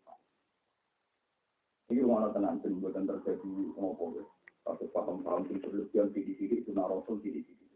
Ini 1.86 2.02
rumah 2.02 2.34
tenang, 2.34 2.58
dan 2.66 2.82
buatan 2.82 3.06
terjadi 3.06 3.52
ngopo 3.78 4.18
ya. 4.18 4.26
Satu 4.66 4.90
paham-paham 4.90 5.46
sing 5.46 5.62
berlebihan 5.62 6.10
tidik-tidik 6.10 6.66
itu 6.66 6.74
Rasul 6.74 7.22
tidik-tidik. 7.22 7.70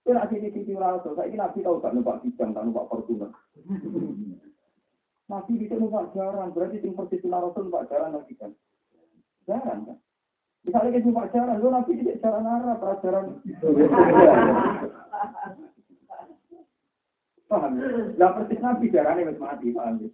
Itu 0.00 0.16
nak 0.16 0.32
tidik-tidik 0.32 0.80
Rasul. 0.80 1.12
Saya 1.12 1.28
ini 1.28 1.36
Nabi 1.36 1.60
tahu 1.60 1.84
tak 1.84 1.92
numpak 1.92 2.24
kijang, 2.24 2.56
tak 2.56 2.64
numpak 2.64 2.88
Fortuner. 2.88 3.28
Nabi 5.28 5.52
bisa 5.62 5.76
numpak 5.76 6.10
jaran, 6.16 6.50
berarti 6.56 6.80
tim 6.80 6.96
persis 6.96 7.20
Rasul 7.22 7.68
numpak 7.68 7.86
jaran 7.92 8.16
lagi 8.16 8.34
kan? 8.40 8.50
Jaran 9.44 9.78
kan? 9.84 9.98
Misalnya 10.64 10.96
kita 10.96 11.06
numpak 11.06 11.30
jaran, 11.36 11.60
lo 11.60 11.68
Nabi 11.68 11.92
tidak 12.00 12.20
jaran 12.24 12.48
Arab, 12.48 12.76
pelajaran. 12.80 13.24
Paham? 17.50 17.82
Lah 18.14 18.30
persis 18.38 18.62
Nabi 18.62 18.94
jarannya 18.94 19.34
masih 19.34 19.42
mati, 19.42 19.74
paham 19.74 19.94
ya? 19.98 20.10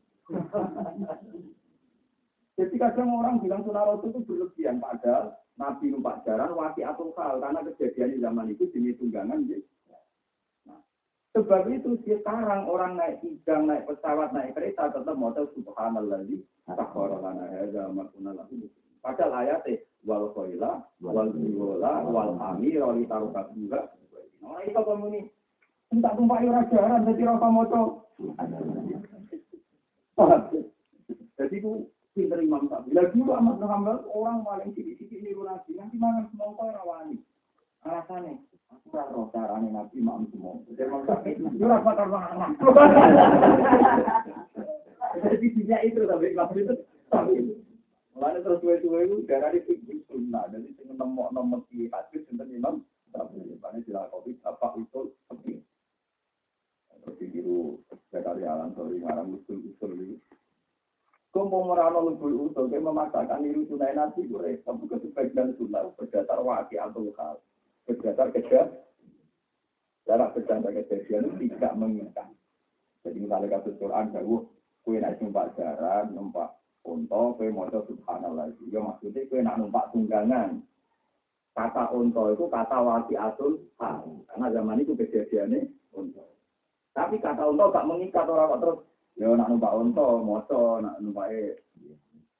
Jadi 2.56 2.74
kadang 2.80 3.12
orang 3.12 3.44
bilang 3.44 3.60
sunnah 3.68 3.84
Rasul 3.84 4.16
itu 4.16 4.24
berlebihan, 4.24 4.80
padahal 4.80 5.36
Nabi 5.60 5.92
numpak 5.92 6.24
jaran, 6.24 6.56
wati 6.56 6.80
atau 6.80 7.12
hal, 7.20 7.36
karena 7.44 7.60
kejadian 7.60 8.16
di 8.16 8.18
zaman 8.24 8.48
itu 8.48 8.64
jenis 8.72 8.96
tunggangan, 8.96 9.44
gitu. 9.44 9.68
Sebab 11.36 11.68
itu 11.68 12.00
sekarang 12.08 12.64
orang 12.64 12.96
naik 12.96 13.20
hidang, 13.20 13.68
naik 13.68 13.84
pesawat, 13.84 14.32
naik 14.32 14.56
kereta 14.56 14.88
tetap 14.88 15.20
tahu 15.20 15.46
subhanallah 15.52 16.24
di 16.24 16.40
sakhara 16.64 17.20
lana 17.20 17.44
hadza 17.52 17.92
ma 17.92 18.08
kunna 18.08 18.32
lahu. 18.32 18.64
Padahal 19.04 19.44
ayatnya 19.44 19.84
wal 20.08 20.32
khaila 20.32 20.80
wal 21.04 21.28
biwala 21.36 22.08
wal 22.08 22.40
amir 22.40 22.80
wal 22.80 22.96
tarukat 23.04 23.52
juga. 23.52 23.92
Nah, 24.40 24.64
itu 24.64 24.80
kamu 24.80 25.04
ini 25.12 25.20
entah 25.94 26.12
tumpah 26.18 26.42
ora 26.42 26.62
jaran 26.70 27.06
dadi 27.06 27.22
ora 27.22 27.48
maca. 27.50 27.80
Jadi 31.36 31.56
itu 31.60 31.72
pinter 32.16 32.40
Imam 32.40 32.64
Syafi'i. 32.66 32.96
Lagi 32.96 33.12
dulu 33.12 33.36
Ahmad 33.36 33.60
bin 33.60 33.68
orang 34.08 34.40
paling 34.40 34.72
sedikit 34.72 35.04
ini 35.12 35.36
nabi, 35.36 35.76
nanti 35.76 36.00
semua 36.00 36.56
orang 36.56 36.76
rawani. 36.80 37.16
Alasannya, 37.84 38.40
aku 38.72 38.96
ora 38.96 39.04
roh 39.12 39.28
carane 39.30 39.68
nabi 39.68 40.00
mak 40.00 40.24
semua. 40.32 40.58
Yo 40.72 41.68
ora 41.68 41.84
bakal 41.84 42.08
mana. 42.08 42.56
Jadi 45.16 45.46
tidak 45.60 45.80
itu 45.84 46.00
tapi 46.08 46.32
kelas 46.32 46.50
itu. 46.56 46.74
Mulane 48.16 48.40
terus 48.40 48.64
suwe-suwe 48.64 49.04
itu 49.04 49.16
darah 49.28 49.52
itu 49.52 49.76
sunnah. 50.08 50.48
Jadi 50.48 50.72
sing 50.80 50.88
nemu 50.88 51.36
nomor 51.36 51.68
di 51.68 51.84
hadis 51.92 52.24
sinten 52.24 52.48
imam 52.48 52.80
tapi 53.12 53.60
pane 53.60 53.84
dilakoni 53.84 54.40
apa 54.40 54.72
itu 54.80 55.12
sepi. 55.28 55.60
Terus 57.04 57.16
diru 57.18 57.80
sekali 58.08 58.46
alam 58.46 58.72
sorry 58.72 59.02
ngarang 59.02 59.36
usul 59.36 59.60
usul 59.74 59.92
ini. 59.98 60.16
Kumpul 61.36 61.68
merano 61.68 62.00
lebih 62.08 62.48
usul, 62.48 62.72
dia 62.72 62.80
memaksakan 62.80 63.44
diri 63.44 63.68
tunai 63.68 63.92
nabi, 63.92 64.24
gue 64.24 64.40
repot, 64.40 64.72
bukan 64.80 65.04
sebagian 65.04 65.52
sunnah, 65.60 65.84
berdasar 65.92 66.40
waki 66.40 66.80
atau 66.80 67.12
hal 67.20 67.36
berdasar 67.84 68.32
kejadian. 68.32 68.72
Darah 70.08 70.32
berdasar 70.32 70.72
kejadian 70.72 71.36
tidak 71.36 71.72
mengingat. 71.76 72.24
Jadi 73.04 73.20
misalnya 73.20 73.60
kasus 73.60 73.76
Quran, 73.76 74.16
jauh, 74.16 74.48
kue 74.80 74.96
naik 74.96 75.20
numpak 75.20 75.52
jaran, 75.60 76.16
numpak 76.16 76.56
unta, 76.88 77.36
kue 77.36 77.52
mau 77.52 77.68
subhanallah. 77.68 78.50
Ya 78.72 78.80
maksudnya 78.80 79.28
kue 79.28 79.44
nak 79.44 79.60
numpak 79.60 79.92
tunggangan. 79.92 80.64
Kata 81.52 81.92
unta 81.92 82.32
itu 82.32 82.48
kata 82.48 82.78
wasi 82.80 83.12
atul 83.12 83.60
hal. 83.76 84.24
Karena 84.32 84.46
zaman 84.56 84.80
itu 84.80 84.96
kejadiannya 84.96 85.68
unta. 85.92 86.24
Tapi 86.96 87.20
kata 87.20 87.44
unta 87.44 87.68
gak 87.68 87.84
mengikat 87.84 88.24
orang 88.24 88.56
terus. 88.56 88.80
Ya 89.20 89.28
nak 89.36 89.52
numpak 89.52 89.76
unta, 89.76 90.08
moco, 90.24 90.80
nak 90.80 90.96
numpak 91.04 91.28
eh. 91.28 91.60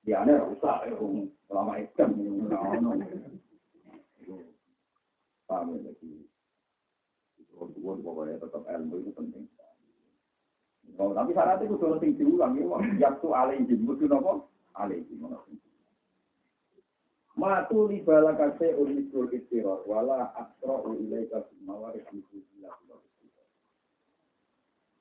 Ya 0.09 0.25
ini 0.25 0.33
rusak, 0.39 0.89
ya, 0.89 0.97
selama 1.45 1.77
lagi. 5.83 6.11
Tuhan 7.57 7.99
pokoknya 8.05 8.37
tetap 8.39 8.63
ilmu 8.69 8.95
itu 9.01 9.11
penting. 9.17 9.45
Oh, 10.97 11.13
tapi 11.13 11.35
syaratnya 11.35 11.67
itu 11.67 11.77
sudah 11.77 11.99
tinggi 11.99 12.23
diulang 12.23 12.55
ya, 12.57 12.65
yaktu 13.09 13.35
alaihim, 13.35 13.85
kudu 13.85 14.07
nopo 14.07 14.49
alaihim. 14.79 15.27
Matu 17.37 17.85
li 17.91 18.01
wala 18.07 18.33
asra'u 20.39 20.91
ilaika 20.97 21.45
bimawaris 21.53 22.07
bismillah. 22.09 22.73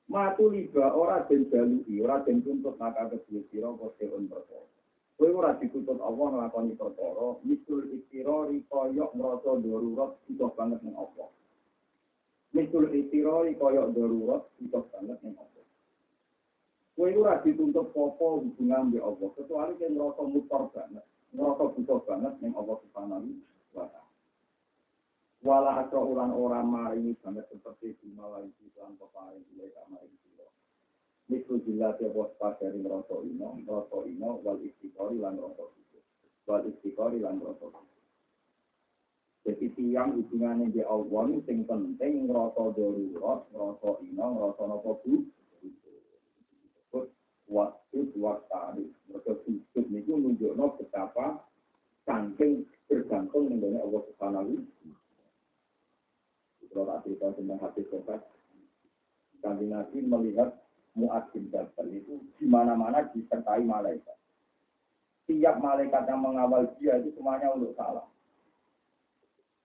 Matu 0.06 0.54
liba 0.54 0.94
ora 0.94 1.26
den 1.26 1.50
jaluki, 1.50 1.98
ora 1.98 2.22
den 2.22 2.38
tuntut 2.42 2.78
maka 2.78 3.10
kedua 3.10 3.42
sira 3.50 3.70
koseun 3.74 4.30
perkara. 4.30 4.70
Kowe 5.18 5.30
ora 5.34 5.58
dituntut 5.58 5.98
Allah 5.98 6.26
nglakoni 6.30 6.78
perkara, 6.78 7.42
misul 7.42 7.90
istirori 7.90 8.62
koyok 8.70 9.10
ngrasa 9.18 9.50
darurat 9.58 10.14
butuh 10.30 10.50
banget 10.54 10.80
ning 10.86 10.94
Allah. 10.94 11.26
Misul 12.54 12.86
istirori 12.94 13.58
koyok 13.58 13.98
darurat 13.98 14.46
butuh 14.62 14.84
banget 14.94 15.18
ning 15.26 15.34
Allah. 15.34 15.64
Kowe 16.94 17.10
ora 17.10 17.42
dituntut 17.42 17.90
apa 17.90 18.26
hubungan 18.38 18.94
mbek 18.94 19.02
Allah, 19.02 19.28
kecuali 19.34 19.72
kowe 19.74 19.88
ngrasa 19.90 20.22
mutor 20.22 20.62
banget 20.70 21.04
ngerasa 21.34 21.64
butuh 21.74 21.98
banget 22.06 22.34
ning 22.38 22.52
Allah 22.54 22.76
Subhanahu 22.78 23.28
wa 23.74 23.84
taala. 23.90 24.05
Wala 25.44 25.84
asra 25.84 26.00
ulan 26.00 26.32
ora 26.32 26.64
maringi 26.64 27.12
banget 27.20 27.44
seperti 27.52 27.92
dimawai 28.00 28.48
lan 28.80 28.92
peparing 28.96 29.44
ilai 29.52 29.68
kamaring 29.76 30.16
sira. 30.24 30.48
Miku 31.28 31.60
jila 31.60 31.92
bos 32.14 32.32
dari 32.40 32.80
ngerasa 32.80 33.14
ino, 33.26 33.60
ngerasa 33.60 33.96
ino 34.08 34.40
wal 34.40 34.56
istiqori 34.64 35.20
lan 35.20 35.36
ngerasa 35.36 35.64
itu. 35.76 35.98
Wal 36.48 36.62
istiqori 36.72 37.20
lan 37.20 37.42
Jadi 39.46 39.66
tiang 39.78 40.18
hubungannya 40.18 40.74
di 40.74 40.82
Allah 40.82 41.30
sing 41.46 41.62
penting 41.68 42.26
ngerasa 42.26 42.62
darurat, 42.74 43.40
ngerasa 43.52 43.90
ino, 44.02 44.26
ngerasa 44.34 44.62
nopo 44.66 44.92
bu. 45.04 45.14
Waktu 47.46 47.98
waktu 48.18 48.90
mereka 49.06 49.32
sujud 49.46 49.84
itu 49.94 50.10
menunjukkan 50.10 50.82
betapa 50.82 51.46
saking 52.02 52.66
bergantung 52.90 53.54
dengan 53.54 53.86
Allah 53.86 54.02
Subhanahu 54.10 54.66
Kalau 56.76 57.00
cerita 57.00 57.32
tentang 57.32 57.56
hati 57.56 57.88
sobat, 57.88 58.20
Kanji 59.40 59.64
Nabi 59.72 60.04
melihat 60.04 60.52
Mu'ad 60.92 61.32
bin 61.32 61.48
Jabal 61.48 61.88
itu 61.88 62.20
di 62.36 62.44
mana-mana 62.44 63.00
disertai 63.16 63.64
malaikat. 63.64 64.12
Tiap 65.24 65.56
malaikat 65.56 66.04
yang 66.04 66.20
mengawal 66.20 66.68
dia 66.76 67.00
itu 67.00 67.16
semuanya 67.16 67.48
untuk 67.56 67.72
salah. 67.80 68.04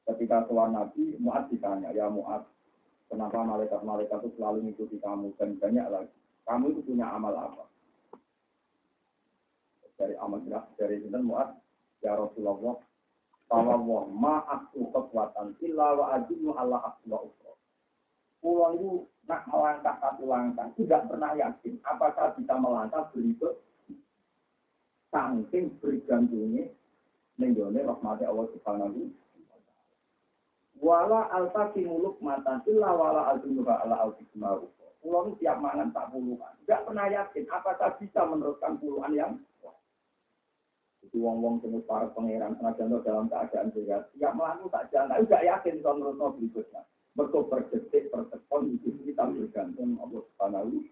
Ketika 0.08 0.48
tuan 0.48 0.72
Nabi, 0.72 1.20
Mu'ad 1.20 1.52
ditanya, 1.52 1.92
ya 1.92 2.08
Mu'ad, 2.08 2.48
kenapa 3.12 3.44
malaikat-malaikat 3.44 4.18
itu 4.24 4.30
selalu 4.40 4.72
mengikuti 4.72 4.96
kamu 5.04 5.36
dan 5.36 5.60
banyak 5.60 5.88
lagi. 5.92 6.16
Kamu 6.48 6.72
itu 6.72 6.82
punya 6.88 7.12
amal 7.12 7.36
apa? 7.36 7.68
Dari 10.00 10.16
amal 10.16 10.40
dari 10.80 10.96
Sinten 11.04 11.28
Mu'ad, 11.28 11.60
ya 12.00 12.16
Rasulullah, 12.16 12.80
Tawawah 13.52 14.08
ma'aktu 14.08 14.80
kekuatan 14.96 15.60
illa 15.60 15.88
wa 16.00 16.16
ajimu 16.16 16.56
Allah 16.56 16.88
aswa 16.88 17.20
ukro. 17.20 17.60
Pulau 18.40 18.72
itu 18.80 18.92
nak 19.28 19.44
melangkah 19.52 19.96
satu 20.00 20.24
langkah, 20.24 20.72
tidak 20.80 21.12
pernah 21.12 21.36
yakin 21.36 21.76
apakah 21.84 22.32
bisa 22.40 22.54
melangkah 22.56 23.12
berikut 23.12 23.60
saking 25.12 25.76
bergantungnya 25.84 26.72
nenggone 27.36 27.84
rahmati 27.84 28.24
Allah 28.24 28.48
subhanahu 28.56 29.12
wala 30.82 31.30
alta 31.30 31.70
kimuluk 31.76 32.18
matan 32.24 32.64
illa 32.66 32.90
wala 32.96 33.36
aljimuha 33.36 33.86
ala 33.86 34.10
aljimuha 34.10 34.64
Pulau 35.02 35.34
tiap 35.42 35.58
mangan 35.58 35.90
tak 35.90 36.14
puluhan. 36.14 36.54
Tidak 36.62 36.86
pernah 36.86 37.10
yakin 37.10 37.50
apakah 37.50 37.98
bisa 37.98 38.22
meneruskan 38.22 38.78
puluhan 38.78 39.10
yang 39.18 39.34
itu 41.02 41.18
wong-wong 41.18 41.58
jenis 41.66 41.82
para 41.90 42.14
pangeran 42.14 42.54
senajan 42.62 42.94
dalam 43.02 43.26
keadaan 43.26 43.74
sehat. 43.74 44.14
Ya 44.22 44.30
melaku 44.38 44.70
tak 44.70 44.94
jalan, 44.94 45.10
tapi 45.10 45.26
gak 45.34 45.46
yakin 45.50 45.76
kalau 45.82 45.98
menurut 45.98 46.38
berikutnya. 46.38 46.82
Mereka 47.18 47.40
per 47.52 47.62
detik, 47.68 48.08
per 48.08 48.24
sekon, 48.32 48.80
kita 48.80 49.28
bergantung 49.28 50.00
Allah 50.00 50.22
Subhanahu 50.32 50.88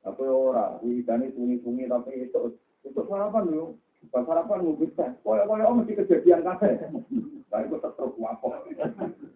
Tapi 0.00 0.24
ora, 0.24 0.80
widane 0.80 1.28
tungi-tungi 1.36 1.84
tapi 1.84 2.24
itu 2.24 2.56
itu 2.80 3.00
sarapan 3.04 3.52
yo. 3.52 3.76
Pas 4.08 4.24
sarapan 4.24 4.64
mau 4.64 4.80
bisa. 4.80 5.12
Koyo-koyo 5.20 5.64
oh 5.68 5.76
mesti 5.76 5.92
kejadian 5.92 6.40
kabeh. 6.40 6.88
Lah 7.52 7.60
iku 7.68 7.76
tetep 7.84 8.16
apa. 8.24 8.48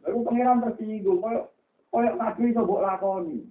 Lalu 0.09 0.25
pangeran 0.25 0.65
tersinggung 0.65 1.21
koyo 1.21 1.53
koyo 1.93 2.17
kabeh 2.17 2.49
iso 2.49 2.65
mbok 2.65 2.81
lakoni. 2.81 3.45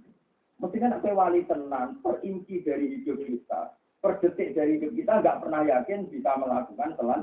Mesti 0.58 0.78
kan 0.82 0.98
nek 0.98 1.14
wali 1.14 1.46
tenan, 1.46 2.02
perinci 2.02 2.66
dari 2.66 2.98
hidup 2.98 3.22
kita 3.22 3.78
per 4.04 4.20
detik 4.20 4.52
dari 4.52 4.76
hidup 4.76 4.92
kita 5.00 5.24
nggak 5.24 5.40
pernah 5.40 5.64
yakin 5.64 6.12
bisa 6.12 6.36
melakukan 6.36 6.92
telan. 7.00 7.22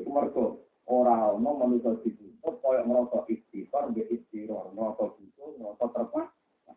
Mergo 0.00 0.64
ora 0.88 1.36
ono 1.36 1.50
manusa 1.60 1.92
ditutup 2.00 2.56
kaya 2.64 2.80
ngrasa 2.88 3.28
istighfar 3.28 3.92
be 3.92 4.08
istighfar, 4.08 4.72
ngrasa 4.72 5.04
butuh, 5.12 5.50
ngrasa 5.60 5.84
terpaksa. 5.92 6.72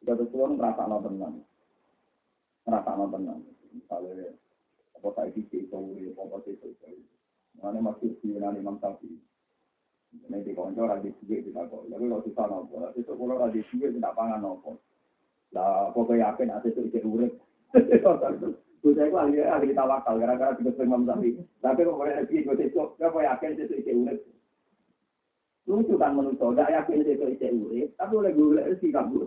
Kita 0.00 0.12
tuh 0.16 0.56
ngrasakno 0.56 0.96
tenan. 1.04 1.34
Ngrasakno 2.64 3.04
tenan. 3.12 3.38
Misalnya 3.76 4.32
apa 4.96 5.08
saiki 5.20 5.44
iki 5.44 5.68
iso 5.68 5.76
urip 5.76 6.16
apa 6.16 6.48
iso 6.48 6.64
iso. 6.64 6.88
Mane 7.60 7.84
masih 7.84 8.16
diunani 8.24 8.64
Imam 8.64 8.80
Syafi'i. 8.80 9.20
Ini 10.14 10.46
di 10.46 10.56
konco 10.56 10.88
duit 10.88 11.20
kita 11.26 11.66
kok. 11.68 11.90
Tapi 11.90 12.04
kalau 12.06 12.22
susah 12.22 12.46
nopo, 12.46 12.86
itu 12.94 13.12
kalau 13.12 13.50
duit 13.50 13.66
tidak 13.68 14.14
pangan 14.16 14.40
nopo. 14.40 14.80
Lah 15.54 15.94
pokoknya 15.94 16.34
yakin 16.34 16.50
ada 16.50 16.66
itu 16.66 16.80
isi 16.90 17.00
urip. 17.06 17.32
Bocah 18.84 19.08
itu 19.08 19.16
ahli 19.16 19.40
ahli 19.40 19.72
tawakal 19.72 20.20
gara-gara 20.20 20.52
tiga 20.60 20.76
Imam 20.84 21.08
Syafi'i. 21.08 21.40
Tapi 21.64 21.88
kok 21.88 21.96
boleh 21.96 22.20
lagi 22.20 22.44
gue 22.44 22.54
itu, 22.60 22.76
apa 23.00 23.18
yakin 23.24 23.56
itu 23.56 23.74
isi 23.80 23.92
urip. 23.96 24.18
Lucu 25.64 25.96
kan 25.96 26.12
menurut 26.12 26.36
gak 26.36 26.68
yakin 26.68 27.00
itu 27.00 27.24
isi 27.32 27.48
urip, 27.48 27.88
tapi 27.96 28.12
oleh 28.12 28.36
gue 28.36 28.60
lihat 28.60 28.76
sih 28.84 28.92
kamu. 28.92 29.24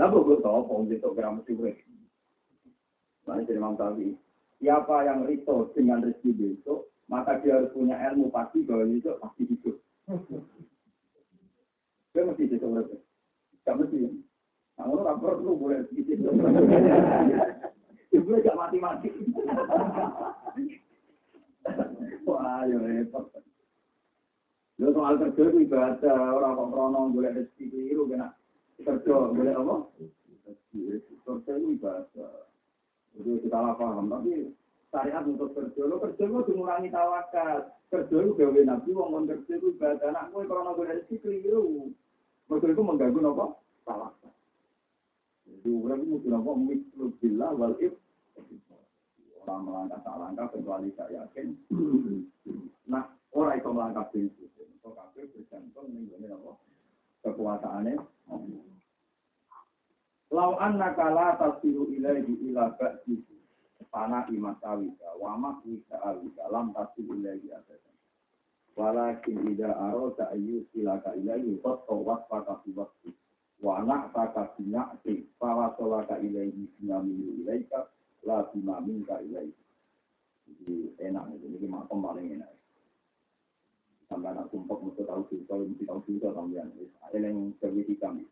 Lah 0.00 0.08
gue 0.08 0.40
tau 0.40 0.64
pun 0.64 0.88
itu 0.88 1.10
gram 1.12 1.42
mesti 1.42 1.52
urip. 1.52 1.76
Nah. 3.28 3.42
Siapa 4.56 4.96
yang 5.04 5.28
rito 5.28 5.68
dengan 5.76 6.00
rezeki 6.00 6.32
besok, 6.32 6.88
maka 7.12 7.36
dia 7.44 7.60
harus 7.60 7.76
punya 7.76 8.00
ilmu 8.08 8.32
pasti 8.32 8.64
bahwa 8.64 8.88
itu 8.88 9.12
pasti 9.20 9.42
hidup. 9.44 9.76
Dia 12.16 12.22
mesti 12.24 12.48
itu 12.48 12.64
urip. 12.64 12.88
Gak 13.68 13.76
mesti. 13.76 14.24
Nah, 14.76 14.92
orang 14.92 15.24
perlu 15.24 15.56
boleh 15.56 15.88
sedikit. 15.88 16.20
Ibu 18.12 18.28
gak 18.44 18.58
mati-mati. 18.60 19.08
Wah, 22.28 22.60
ya 22.68 22.78
repot. 22.78 23.26
Lo 24.76 24.92
soal 24.92 25.16
kerja 25.16 25.42
itu 25.48 25.64
ibadah, 25.64 26.36
orang 26.36 26.60
kok 26.60 26.68
krono 26.68 27.08
boleh 27.08 27.32
rezeki 27.32 27.64
keliru 27.72 28.12
kena 28.12 28.28
kerja, 28.76 29.32
boleh 29.32 29.56
apa? 29.56 29.88
Kerja 31.24 31.52
itu 31.56 31.68
ibadah. 31.80 32.44
Itu 33.16 33.40
kita 33.40 33.56
lah 33.56 33.72
paham, 33.80 34.12
tapi 34.12 34.52
syariat 34.92 35.24
untuk 35.24 35.56
kerja, 35.56 35.80
lo 35.88 35.96
kerja 35.96 36.28
itu 36.28 36.52
mengurangi 36.52 36.92
tawakal. 36.92 37.72
Kerja 37.88 38.16
itu 38.20 38.36
gawe 38.36 38.60
nabi, 38.68 38.90
wong 38.92 39.24
kerja 39.24 39.52
itu 39.56 39.72
ibadah. 39.80 40.12
Anak 40.12 40.36
gue 40.36 40.44
krono 40.44 40.76
boleh 40.76 41.00
rezeki 41.00 41.24
keliru. 41.24 41.88
Mereka 42.52 42.76
itu 42.76 42.82
mengganggu 42.84 43.32
apa? 43.32 43.46
Tawakal. 43.88 44.35
Orang 45.66 46.02
itu 46.02 46.18
mesti 46.18 46.28
nopo 46.30 46.50
mislu 46.58 47.04
billah 47.18 47.50
wal 47.54 47.74
if. 47.82 47.94
Orang 49.46 49.66
melangkah 49.66 50.02
tak 50.02 50.16
langkah 50.18 50.46
kecuali 50.50 50.90
tak 50.94 51.10
yakin. 51.14 51.54
Nah, 52.90 53.06
orang 53.34 53.58
itu 53.58 53.70
melangkah 53.70 54.06
itu. 54.14 54.46
Itu 54.46 54.88
kabeh 54.90 55.26
bergantung 55.30 55.86
ning 55.90 56.10
nopo 56.10 56.62
kekuasaannya. 57.22 57.94
Lau 60.34 60.58
anna 60.58 60.90
kala 60.98 61.38
tasiru 61.38 61.86
ilaihi 61.94 62.50
ila 62.50 62.74
ba'di 62.74 63.22
panah 63.94 64.26
imasawika 64.28 65.14
wa 65.22 65.38
makwika 65.38 65.96
awika 66.02 66.50
lam 66.50 66.74
tasiru 66.74 67.14
ilaihi 67.14 67.54
abadan. 67.54 67.96
Walakin 68.74 69.46
ida 69.54 69.70
aroda 69.72 70.30
ayu 70.34 70.66
silaka 70.74 71.14
ilaihi 71.14 71.58
fattawat 71.62 72.26
fakasi 72.26 72.74
waktu 72.74 73.14
wa 73.64 73.80
anak 73.80 74.12
taka 74.12 74.52
bina'ti 74.56 75.28
fawa 75.40 75.72
solaka 75.80 76.20
ilaihi 76.20 76.68
binamilu 76.76 77.44
ilaika 77.44 77.88
la 78.26 78.44
bimaminka 78.52 79.20
ilaihi. 79.24 79.54
Jadi 80.46 80.74
enak 81.02 81.34
itu 81.34 81.46
jadi 81.58 81.66
makom 81.66 82.04
paling 82.04 82.38
enak. 82.38 82.52
Sampai 84.06 84.30
anak 84.30 84.46
sumpah 84.54 84.78
mesti 84.78 85.02
tahu 85.02 85.26
juga 85.26 85.66
mesti 85.66 85.82
tahu 85.82 86.00
juga 86.06 86.30
sampean 86.30 86.70
ada 87.02 87.18
yang 87.18 87.50
terwidi 87.58 87.98
kami 87.98 88.22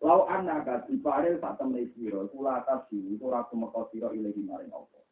lau 0.00 0.24
anak 0.30 0.88
di 0.88 0.96
parel 0.96 1.36
tak 1.42 1.60
temui 1.60 1.92
siro 1.92 2.24
kula 2.32 2.64
atas 2.64 2.88
itu 2.94 3.20
ratu 3.20 3.52
mekau 3.58 3.84
siro 3.92 4.16
ilahi 4.16 4.40
maring 4.40 4.72
Allah. 4.72 5.02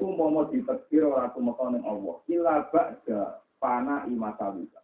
Mau 0.00 0.32
mau 0.32 0.48
ditekir 0.48 1.04
ratu 1.04 1.44
mekau 1.44 1.68
ning 1.68 1.84
Allah. 1.84 2.16
Ila 2.32 2.54
ba'da 2.72 3.44
panah 3.60 4.08
imasawika 4.08 4.80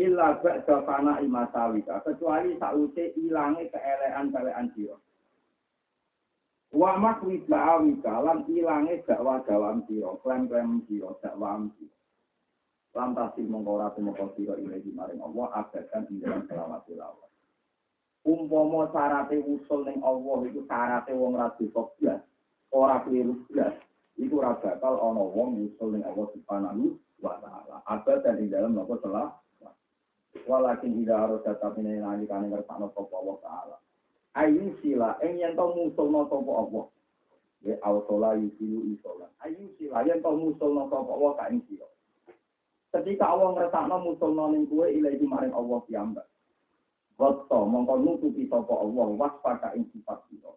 illa 0.00 0.40
ba'da 0.40 0.76
fana 0.88 1.20
imasawika 1.20 2.00
kecuali 2.08 2.56
sause 2.56 3.12
ilange 3.20 3.68
keelean-keelean 3.68 4.72
sira 4.72 4.96
wa 6.72 6.96
makwi 6.96 7.44
da'awika 7.44 8.24
lan 8.24 8.48
ilange 8.48 9.04
dakwah 9.04 9.44
dalam 9.44 9.84
sira 9.84 10.16
klaim-klaim 10.24 10.80
sira 10.88 11.12
dakwah 11.20 11.68
sira 11.76 12.00
lan 12.94 13.14
tasih 13.14 13.46
mongko 13.46 13.70
ora 13.78 13.88
tumeka 13.94 14.26
sira 14.34 14.58
ilahi 14.58 14.90
maring 14.90 15.22
Allah 15.22 15.46
abadan 15.62 16.10
ing 16.10 16.18
dalam 16.18 16.42
selawat 16.50 16.82
selawat. 16.90 17.30
Umpama 18.26 18.90
syarate 18.90 19.38
usul 19.46 19.86
ning 19.86 20.02
Allah 20.02 20.38
iku 20.50 20.60
syarate 20.66 21.14
wong 21.14 21.38
ra 21.38 21.54
blas 21.54 22.20
ora 22.74 22.96
keliru 23.06 23.46
blas 23.46 23.78
iku 24.18 24.42
ora 24.42 24.58
bakal 24.58 24.98
ana 24.98 25.22
wong 25.22 25.70
usul 25.70 25.94
ning 25.94 26.02
Allah 26.02 26.26
subhanahu 26.34 26.98
wa 27.22 27.38
ta'ala. 27.38 27.76
Abadan 27.86 28.42
ing 28.42 28.50
dalam 28.50 28.74
napa 28.74 28.98
salah 28.98 29.38
walakin 30.46 31.02
ida 31.02 31.26
harus 31.26 31.42
tetap 31.42 31.74
ini 31.78 31.98
nanti 31.98 32.26
kane 32.30 32.46
ngersakno 32.50 32.94
sapa 32.94 33.14
Allah 33.18 33.36
taala. 33.42 33.76
Ayu 34.38 34.78
sila 34.78 35.18
ing 35.26 35.42
yen 35.42 35.58
to 35.58 35.64
musulno 35.74 36.30
sapa 36.30 36.52
Allah. 36.54 36.84
Ya 37.60 37.74
autola 37.84 38.38
yusilu 38.38 38.94
isola. 38.94 39.26
Ayu 39.42 39.74
sila 39.76 40.06
yen 40.06 40.22
to 40.22 40.30
musulno 40.30 40.86
sapa 40.86 41.10
Allah 41.10 41.32
ka 41.34 41.46
sira 41.66 41.88
ketika 42.90 43.24
Allah 43.26 43.48
ngersakno 43.58 43.96
musulno 44.02 44.44
ning 44.54 44.66
kuwe 44.70 44.94
ilahi 44.94 45.22
maring 45.26 45.54
Allah 45.54 45.78
piyambak. 45.86 46.26
Waktu 47.18 47.58
mongko 47.66 47.94
nutupi 48.00 48.46
sapa 48.46 48.74
Allah 48.74 49.06
waspada 49.18 49.74
ing 49.74 49.90
sifat 49.90 50.22
sira 50.30 50.50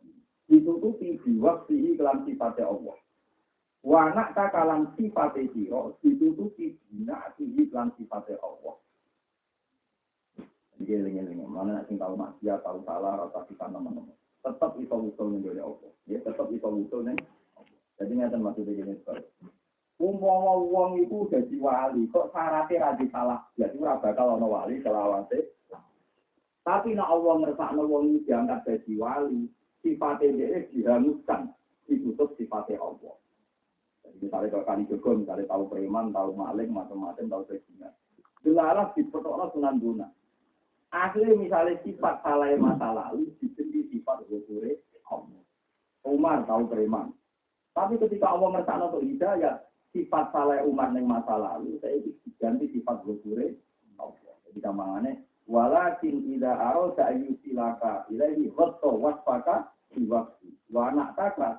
ditutupi 0.49 1.17
biwaktihi 1.17 1.97
kelan 1.97 2.29
sifatnya 2.29 2.69
Allah. 2.69 2.97
Wa 3.81 4.13
nak 4.13 4.37
kalam 4.37 4.93
sifatnya 4.93 5.49
sira 5.49 5.81
ditutupi 6.05 6.77
bina 6.93 7.33
kelan 7.37 7.89
sifatnya 7.97 8.37
Allah 8.45 8.82
Jadi 10.81 10.91
eling-eling, 10.99 11.45
mana 11.45 11.85
sing 11.85 12.01
tahu 12.01 12.17
maksiat, 12.17 12.65
tahu 12.65 12.81
salah, 12.81 13.21
rasa 13.21 13.45
kita 13.45 13.69
nama-nama. 13.69 14.09
Tetap 14.41 14.75
itu 14.81 14.91
usul 14.91 15.37
nih 15.37 15.39
dari 15.45 15.61
Allah. 15.61 15.91
Ya, 16.09 16.19
tetap 16.19 16.49
itu 16.49 16.65
usul 16.65 17.07
nih. 17.07 17.17
Jadi 18.01 18.11
nggak 18.17 18.41
maksudnya 18.41 18.73
gini 18.73 18.93
sekali. 18.99 19.21
Umpama 20.01 20.57
wong 20.57 21.05
itu 21.05 21.29
jadi 21.29 21.55
wali, 21.61 22.09
kok 22.09 22.33
syaratnya 22.33 22.81
radi 22.91 23.05
salah. 23.13 23.39
Jadi 23.55 23.77
ora 23.77 24.01
bakal 24.01 24.35
ono 24.35 24.49
wali 24.49 24.81
selawase. 24.81 25.53
Tapi 26.65 26.97
nak 26.97 27.11
Allah 27.13 27.33
ngersakno 27.43 27.85
wong 27.85 28.03
ini 28.09 28.25
diangkat 28.25 28.65
jadi 28.65 28.93
wali, 28.97 29.47
sifatnya 29.85 30.35
dia 30.35 30.59
dihanguskan, 30.73 31.53
ditutup 31.85 32.33
sifatnya 32.35 32.81
Allah. 32.81 33.15
Jadi 34.03 34.17
misalnya 34.27 34.51
kalau 34.51 34.65
kali 34.67 34.83
jogo, 34.89 35.09
misalnya 35.21 35.47
tahu 35.47 35.63
preman, 35.71 36.11
tahu 36.11 36.29
maling, 36.35 36.69
macam-macam, 36.73 37.25
tahu 37.29 37.43
sebagainya. 37.47 37.89
Dilarang 38.43 38.91
dipotokno 38.97 39.45
sunan. 39.55 39.75
Akhirnya 40.93 41.33
misalnya 41.33 41.81
sifat 41.81 42.21
salah 42.21 42.53
masa 42.61 42.93
lalu 42.93 43.33
diberi 43.41 43.89
sifat 43.89 44.29
gosure 44.29 44.77
Allah. 45.09 45.41
Umar 46.05 46.45
tahu 46.45 46.69
preman. 46.69 47.09
Tapi 47.73 47.97
ketika 47.97 48.29
Allah 48.29 48.53
mersakno 48.53 48.93
untuk 48.93 49.01
hidayah, 49.01 49.57
sifat 49.89 50.29
salah 50.29 50.61
Umar 50.61 50.93
yang 50.93 51.09
masa 51.09 51.33
lalu 51.33 51.81
saya 51.81 51.97
diganti 51.97 52.77
sifat 52.77 53.01
gosure 53.09 53.57
Allah. 53.97 54.37
Jadi 54.45 54.59
kamangane 54.61 55.11
walakin 55.49 56.29
ida 56.29 56.53
arada 56.61 57.09
ayyusilaka 57.09 58.05
ilaihi 58.13 58.53
ghatta 58.53 58.85
wasfaka 58.93 59.73
diwaksi 59.97 60.53
wa 60.69 60.93
anak 60.93 61.17
taka 61.17 61.57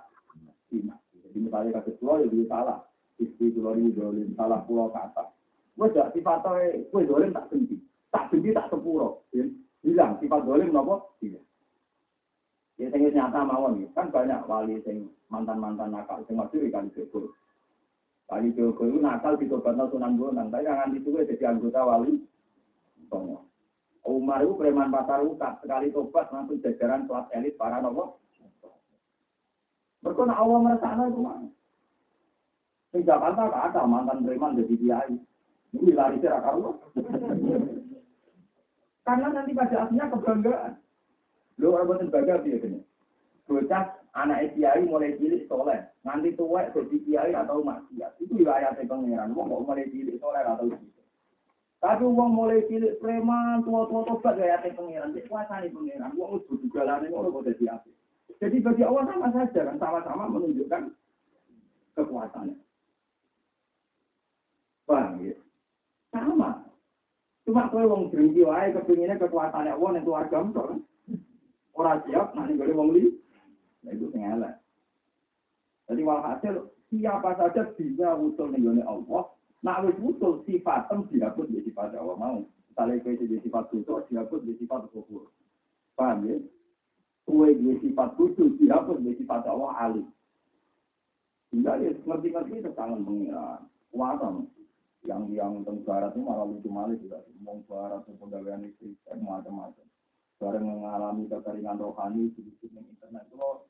Jadi 0.70 1.38
misalnya 1.42 1.82
kata 1.82 1.90
tua 1.98 2.22
ya 2.22 2.30
salah. 2.46 2.86
Istri 3.18 3.54
keluar 3.54 3.78
dolim, 3.78 4.34
salah 4.38 4.62
pulau 4.66 4.90
ke 4.94 4.98
atas. 4.98 5.30
Wajah 5.78 6.10
sifatnya, 6.14 6.82
gue 6.86 7.02
dolim 7.06 7.30
tak 7.30 7.46
sendiri 7.50 7.82
tak 8.14 8.30
benci 8.30 8.54
tak 8.54 8.70
sepuro. 8.70 9.26
Bilang 9.82 10.22
sifat 10.22 10.46
dolim 10.46 10.70
nopo? 10.70 11.18
Iya. 11.18 11.42
Ya 12.78 12.86
sing 12.94 13.10
nyata 13.10 13.42
mawon 13.42 13.90
kan 13.90 14.14
banyak 14.14 14.46
wali 14.46 14.78
sing 14.86 15.10
mantan-mantan 15.26 15.90
nakal 15.90 16.22
sing 16.30 16.38
masih 16.38 16.70
kan 16.70 16.86
jogo. 16.94 17.34
Kali 18.30 18.54
jogo 18.54 18.86
itu 18.86 19.02
nakal 19.02 19.34
di 19.34 19.50
tobatno 19.50 19.90
sunan 19.90 20.14
bonang, 20.14 20.48
tapi 20.48 20.64
nganti 20.64 21.02
suwe 21.02 21.26
jadi 21.26 21.50
anggota 21.50 21.82
wali. 21.82 22.22
Songo. 23.10 23.50
Umar 24.04 24.44
itu 24.44 24.56
preman 24.56 24.92
pasar 24.94 25.24
ukat, 25.24 25.64
sekali 25.64 25.88
tobat 25.90 26.28
langsung 26.28 26.60
jajaran 26.62 27.10
kelas 27.10 27.28
elit 27.34 27.58
para 27.58 27.82
nopo. 27.82 28.22
Berkona 30.04 30.36
Allah 30.36 30.58
merasa 30.60 31.08
itu 31.08 31.20
mana? 31.20 31.48
Di 32.92 33.00
Jakarta 33.02 33.48
ada 33.48 33.82
mantan 33.88 34.22
preman 34.22 34.54
jadi 34.60 34.74
kiai. 34.76 35.14
Ini 35.74 35.90
lari 35.90 36.22
serak 36.22 36.46
Karena 39.04 39.28
nanti 39.28 39.52
pada 39.52 39.84
akhirnya 39.84 40.08
kebanggaan. 40.08 40.72
Lo 41.60 41.76
orang 41.76 41.86
buatan 41.86 42.08
bangga 42.10 42.40
gini. 42.40 42.80
Bocah 43.44 44.00
anak 44.16 44.56
kiai 44.56 44.82
mulai 44.88 45.14
cilik 45.20 45.44
soleh. 45.44 45.84
Nanti 46.02 46.32
tua 46.32 46.72
jadi 46.72 46.96
kiai 47.04 47.32
atau 47.36 47.60
maksiat. 47.60 48.16
Itu 48.18 48.40
wilayah 48.40 48.72
pengiran. 48.72 49.36
Wong 49.36 49.52
mau 49.52 49.60
mulai 49.60 49.86
cilik 49.92 50.16
soleh 50.16 50.40
atau 50.40 50.66
gitu. 50.72 50.94
Tapi 51.84 52.00
uang 52.00 52.32
mulai 52.32 52.64
cilik 52.64 52.96
preman, 52.96 53.60
tua-tua 53.60 54.08
tobat 54.08 54.40
gaya 54.40 54.56
pengiran. 54.64 55.12
Dia 55.12 55.28
kuasa 55.28 55.60
nih 55.60 55.68
pengiran. 55.68 56.16
Uang 56.16 56.40
udah 56.40 56.56
juga 56.56 56.80
lah 56.80 56.96
nih 57.04 57.12
orang 57.12 57.32
mau 57.36 57.44
jadi 57.44 57.76
apa. 57.76 57.92
Jadi 58.40 58.56
bagi 58.64 58.82
Allah 58.88 59.04
sama 59.04 59.28
saja 59.36 59.60
kan 59.68 59.76
sama-sama 59.76 60.32
menunjukkan 60.32 60.82
kekuatannya. 61.92 62.56
Paham 64.88 65.12
ya? 65.28 65.36
Sama. 66.08 66.63
Cuma 67.44 67.68
kowe 67.68 67.84
wong 67.84 68.08
drengki 68.08 68.40
wae 68.40 68.72
kepingine 68.72 69.20
kekuatannya 69.20 69.76
wong 69.76 69.92
ning 69.92 70.04
keluarga 70.08 70.40
entuk 70.40 70.64
kan. 70.64 70.80
Ora 71.76 72.00
siap 72.08 72.32
nanti 72.32 72.56
boleh 72.56 72.72
wong 72.72 72.90
li. 72.96 73.04
Nah 73.84 73.92
itu 73.92 74.08
sing 74.08 74.24
elek. 74.24 74.56
Jadi 75.84 76.00
walhasil 76.00 76.54
siapa 76.88 77.36
saja 77.36 77.68
bisa 77.76 78.16
usul 78.16 78.48
ning 78.48 78.80
Allah. 78.88 79.28
Nak 79.60 79.80
wis 79.84 79.96
usul 80.00 80.40
sifatem 80.48 81.04
dihapus 81.12 81.52
di 81.52 81.60
sifat 81.68 81.92
Allah 81.92 82.16
mau. 82.16 82.40
Misalnya 82.72 83.04
kowe 83.04 83.14
di 83.28 83.38
sifat 83.44 83.64
kudu 83.68 83.94
dihapus 84.08 84.40
di 84.48 84.52
sifat 84.56 84.88
kufur. 84.96 85.28
Paham 85.92 86.24
ya? 86.24 86.36
Kowe 87.28 87.48
di 87.52 87.76
sifat 87.84 88.16
kudu 88.16 88.56
dihapus 88.56 89.04
di 89.04 89.12
sifat 89.20 89.44
Allah 89.44 89.72
alim. 89.84 90.08
Hingga 91.52 91.76
ya 91.76 91.92
ngerti-ngerti 91.92 92.72
tangan 92.72 93.04
pengiran. 93.04 93.68
Kuasa 93.92 94.26
yang 95.04 95.28
yang 95.32 95.60
teng 95.68 95.84
barat 95.84 96.16
ini 96.16 96.24
malah 96.24 96.48
lucu 96.48 96.68
malah 96.72 96.96
juga. 96.96 97.20
Mau 97.44 97.60
barat 97.68 98.04
pegawaian 98.08 98.64
listrik 98.64 98.96
macam-macam. 99.08 99.86
Bareng 100.40 100.64
mengalami 100.64 101.28
kekeringan 101.28 101.78
rohani 101.78 102.32
di 102.32 102.42
internet. 102.64 103.24
Itu 103.28 103.68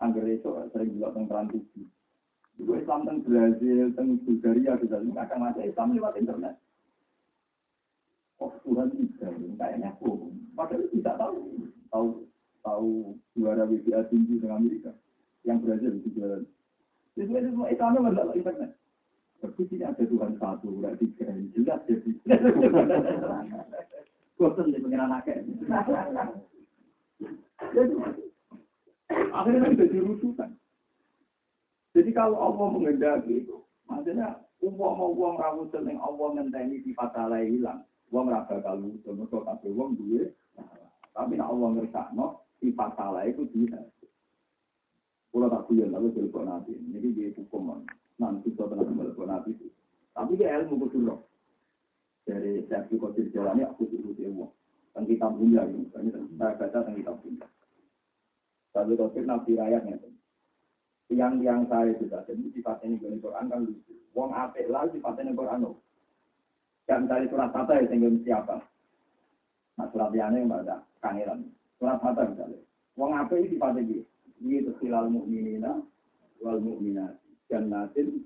angger 0.00 0.24
itu 0.30 0.50
sering 0.72 0.96
juga 0.96 1.12
teng 1.12 1.26
transisi 1.28 1.84
juga 2.58 2.74
Islam 2.82 3.00
teng 3.06 3.18
Brazil 3.22 3.86
teng 3.94 4.18
Bulgaria 4.26 4.74
juga 4.82 4.98
ini 4.98 5.14
akan 5.14 5.40
ada 5.54 5.62
Islam 5.62 5.94
lewat 5.94 6.14
internet. 6.18 6.54
Oh 8.42 8.50
Tuhan 8.66 8.90
tidak 8.90 9.34
kayaknya 9.58 9.94
aku. 9.94 10.34
Padahal 10.58 10.90
tidak 10.90 11.14
tahu. 11.18 11.38
Tahu 11.88 12.08
tahu 12.66 12.90
juara 13.38 13.64
WBA 13.64 14.10
tinggi 14.10 14.42
dengan 14.42 14.58
Amerika. 14.58 14.92
Yang 15.46 15.58
Brazil 15.62 15.90
itu 16.02 16.08
juara 16.18 16.36
itu 17.18 17.30
semua 17.30 17.70
Islam 17.70 17.98
lewat 17.98 18.34
internet 18.34 18.77
tapi 19.38 19.70
sini 19.70 19.86
ada 19.86 20.02
Tuhan 20.02 20.34
satu, 20.34 20.82
tidak 20.82 20.98
tiga. 20.98 21.30
Jelas 21.54 21.80
jadi. 21.86 22.10
Bosan 24.34 24.74
di 24.74 24.82
pengiran 24.82 25.14
akeh. 25.14 25.38
Akhirnya 29.30 29.62
kan 29.62 29.78
jadi 29.78 29.98
rusukan. 30.02 30.50
Jadi 31.94 32.10
kalau 32.14 32.38
Allah 32.38 32.66
mengendaki 32.74 33.46
itu, 33.46 33.62
maksudnya 33.86 34.42
uang 34.62 34.74
mau 34.98 35.10
uang 35.14 35.34
rawut 35.38 35.70
yang 35.70 35.98
Allah 36.02 36.26
ngenteni 36.38 36.82
sifat 36.82 37.14
salah 37.14 37.42
hilang. 37.42 37.86
Uang 38.10 38.30
raba 38.30 38.58
kalau 38.58 38.90
mereka 38.90 39.38
kabeh 39.38 39.70
uang 39.70 39.94
duwe. 39.98 40.34
Tapi 41.14 41.34
nak 41.38 41.50
Allah 41.50 41.68
ngersakno 41.78 42.26
sifat 42.58 42.90
salah 42.98 43.22
itu 43.26 43.46
bisa. 43.54 43.78
Kalau 45.30 45.46
tak 45.46 45.70
kuyon, 45.70 45.94
lalu 45.94 46.10
telepon 46.14 46.50
nabi. 46.50 46.74
Jadi 46.74 47.08
dia 47.14 47.30
hukum 47.38 47.86
nanti 48.18 48.50
kita 48.50 48.66
pernah 48.66 48.84
telepon 48.84 49.26
nabi. 49.30 49.50
Tapi 50.12 50.32
dia 50.34 50.58
ilmu 50.58 50.90
kudu 50.90 51.14
Dari 52.26 52.60
saya 52.68 52.84
kau 52.90 53.08
di 53.14 53.24
jalannya 53.32 53.64
aku 53.70 53.88
tuh 53.88 54.12
ilmu. 54.18 54.52
Dan 54.92 55.06
kita 55.06 55.30
punya 55.30 55.62
ini, 55.64 55.86
saya 55.94 56.10
baca 56.36 56.66
tentang 56.68 56.98
kita 56.98 57.14
punya. 57.22 57.46
Satu 58.74 58.92
topik 58.98 59.24
nabi 59.24 59.56
rakyatnya. 59.56 59.96
Yang 61.08 61.34
yang 61.40 61.64
saya 61.72 61.96
sudah 61.96 62.20
jadi 62.28 62.44
sifat 62.52 62.84
ini 62.84 63.00
dari 63.00 63.16
Quran 63.16 63.48
kan 63.48 63.64
lucu. 63.64 63.96
Wong 64.12 64.28
apik 64.36 64.68
lah 64.68 64.84
sifat 64.92 65.16
ini 65.24 65.32
Quran. 65.32 65.72
Yang 66.84 67.02
dari 67.08 67.26
surat 67.32 67.48
kata 67.54 67.80
ya 67.80 67.88
tinggal 67.88 68.12
siapa. 68.20 68.60
Nah 69.80 69.88
surat 69.88 70.12
yang 70.12 70.36
yang 70.36 70.52
ada 70.52 70.84
kangelan. 71.00 71.48
Surat 71.80 71.96
kata 72.04 72.28
misalnya. 72.28 72.60
Wong 73.00 73.16
apik 73.16 73.48
sifatnya 73.48 73.88
gitu. 73.88 74.04
Ini 74.44 74.68
tersilal 74.68 75.08
mu'minina 75.08 75.80
wal 76.44 76.60
mu'minat. 76.60 77.16
Jannatin 77.48 78.24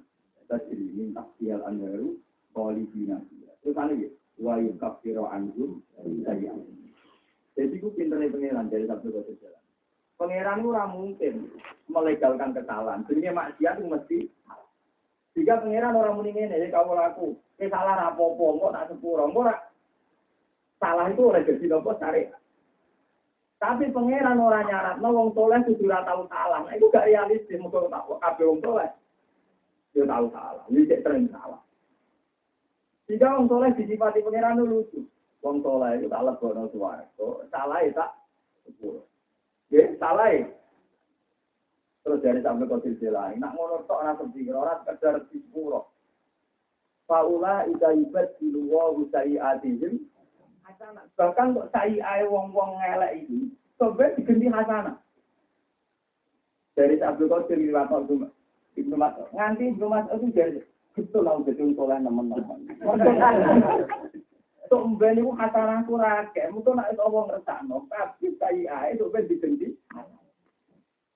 tajri 0.51 0.87
min 0.93 1.15
tahsiyal 1.15 1.63
anharu 1.65 2.19
khalifina 2.53 3.23
Terus 3.63 3.79
ana 3.79 3.95
ya, 3.95 4.11
wa 4.43 4.59
yukaffiru 4.59 5.25
anhum 5.31 5.83
sayyi'at. 6.03 6.59
Jadi 7.55 7.79
ku 7.79 7.95
pintere 7.95 8.27
pangeran 8.27 8.67
dari 8.67 8.91
satu 8.91 9.13
kota 9.15 9.33
jalan. 9.39 9.63
Pangeran 10.19 10.59
itu 10.59 10.69
ora 10.75 10.85
mungkin 10.91 11.35
melegalkan 11.87 12.51
kesalahan. 12.51 13.07
Jadi 13.07 13.31
maksiat 13.31 13.75
itu 13.79 13.87
mesti 13.87 14.19
jika 15.33 15.65
pangeran 15.65 15.97
orang 15.97 16.17
muni 16.21 16.31
ngene, 16.37 16.61
ya 16.61 16.69
kamu 16.69 16.93
laku, 16.93 17.39
ke 17.57 17.65
salah 17.73 17.97
rapopo, 17.97 18.61
kok 18.61 18.75
tak 18.77 18.89
sepuro, 18.93 19.33
kok 19.33 19.49
salah 20.77 21.09
itu 21.09 21.23
oleh 21.25 21.41
jadi 21.47 21.65
nopo 21.73 21.97
cari. 21.97 22.29
Tapi 23.57 23.95
pangeran 23.95 24.43
orang 24.43 24.69
nyarat, 24.69 24.97
no 24.99 25.09
wong 25.15 25.31
soleh 25.33 25.63
sudah 25.65 26.03
tahu 26.03 26.27
salah. 26.29 26.67
Nah, 26.67 26.75
itu 26.75 26.91
gak 26.91 27.07
realistis, 27.07 27.63
mungkin 27.63 27.89
tak 27.89 28.05
kabeh 28.11 28.45
wong 28.45 28.61
soleh. 28.61 28.91
Dia 29.93 30.09
tahu 30.09 30.27
salah, 30.33 30.65
ini 30.73 30.89
cek 30.89 31.05
sering 31.05 31.29
salah. 31.29 31.61
Jika 33.13 33.37
wong 33.37 33.45
soleh 33.45 33.77
disifati 33.77 34.25
pangeran 34.25 34.57
itu 34.57 34.65
lucu. 34.65 35.01
Wong 35.45 35.61
soleh 35.61 36.01
itu 36.01 36.09
tak 36.09 36.25
lebono 36.25 36.65
suwarga, 36.73 37.29
salah 37.53 37.79
itu 37.85 37.93
tak 37.93 38.11
sepuluh. 38.65 39.05
Ya, 39.69 39.85
salah 40.01 40.33
ya. 40.33 40.49
Terus 42.03 42.19
dari 42.19 42.41
sampai 42.43 42.67
kau 42.67 42.83
lain, 42.83 43.39
nak 43.39 43.55
ngono 43.55 43.87
tok 43.87 44.01
ora 44.03 44.13
sepikir, 44.19 44.57
ora 44.57 44.81
sekedar 44.83 45.23
sepuro. 45.31 45.93
Faula 47.07 47.63
ida 47.71 47.95
ibad 47.95 48.27
di 48.43 48.51
luar 48.51 48.97
usai 48.99 49.39
adihim. 49.39 50.03
Bahkan 51.15 51.55
kok 51.55 51.71
sai 51.71 52.03
ae 52.03 52.27
wong-wong 52.27 52.81
ngelek 52.81 53.23
itu, 53.23 53.55
sampai 53.79 54.17
diganti 54.19 54.51
hasanah. 54.51 54.97
Dari 56.75 56.99
Abdul 56.99 57.29
Qadir 57.29 57.61
riwayat 57.61 57.93
Ibnu 58.77 58.97
Mas'ud. 58.97 59.29
Nganti 59.33 59.63
Ibnu 59.77 59.87
Mas'ud 59.89 60.21
itu 60.23 60.29
jadi 60.37 60.61
betul 60.93 61.25
lah 61.25 61.41
gedung 61.45 61.73
soleh 61.73 61.99
teman-teman. 62.01 62.59
Mbak 64.73 65.11
itu 65.21 65.29
hasanah 65.37 65.85
kurake, 65.85 66.49
mungkin 66.49 66.81
nak 66.81 66.97
itu 66.97 67.05
orang 67.05 67.29
ngeresakno, 67.29 67.85
tapi 67.93 68.33
sai 68.41 68.65
ae 68.65 68.97
sampai 68.97 69.29
diganti 69.29 69.69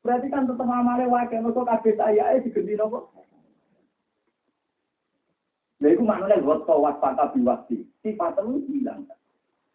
Berarti 0.04 0.28
kan 0.28 0.44
tetap 0.44 0.68
amale 0.68 1.08
wakil, 1.08 1.40
maka 1.40 1.64
kabeh 1.64 1.96
saya 1.96 2.36
diganti 2.44 2.76
nopo. 2.76 3.16
Lha 5.80 5.92
iku 5.92 6.02
maknane 6.04 6.40
buat 6.40 6.64
tawat 6.64 7.00
paka 7.04 7.36
biwasti. 7.36 7.84
Sifat 8.00 8.40
itu 8.40 8.64
hilang. 8.70 9.04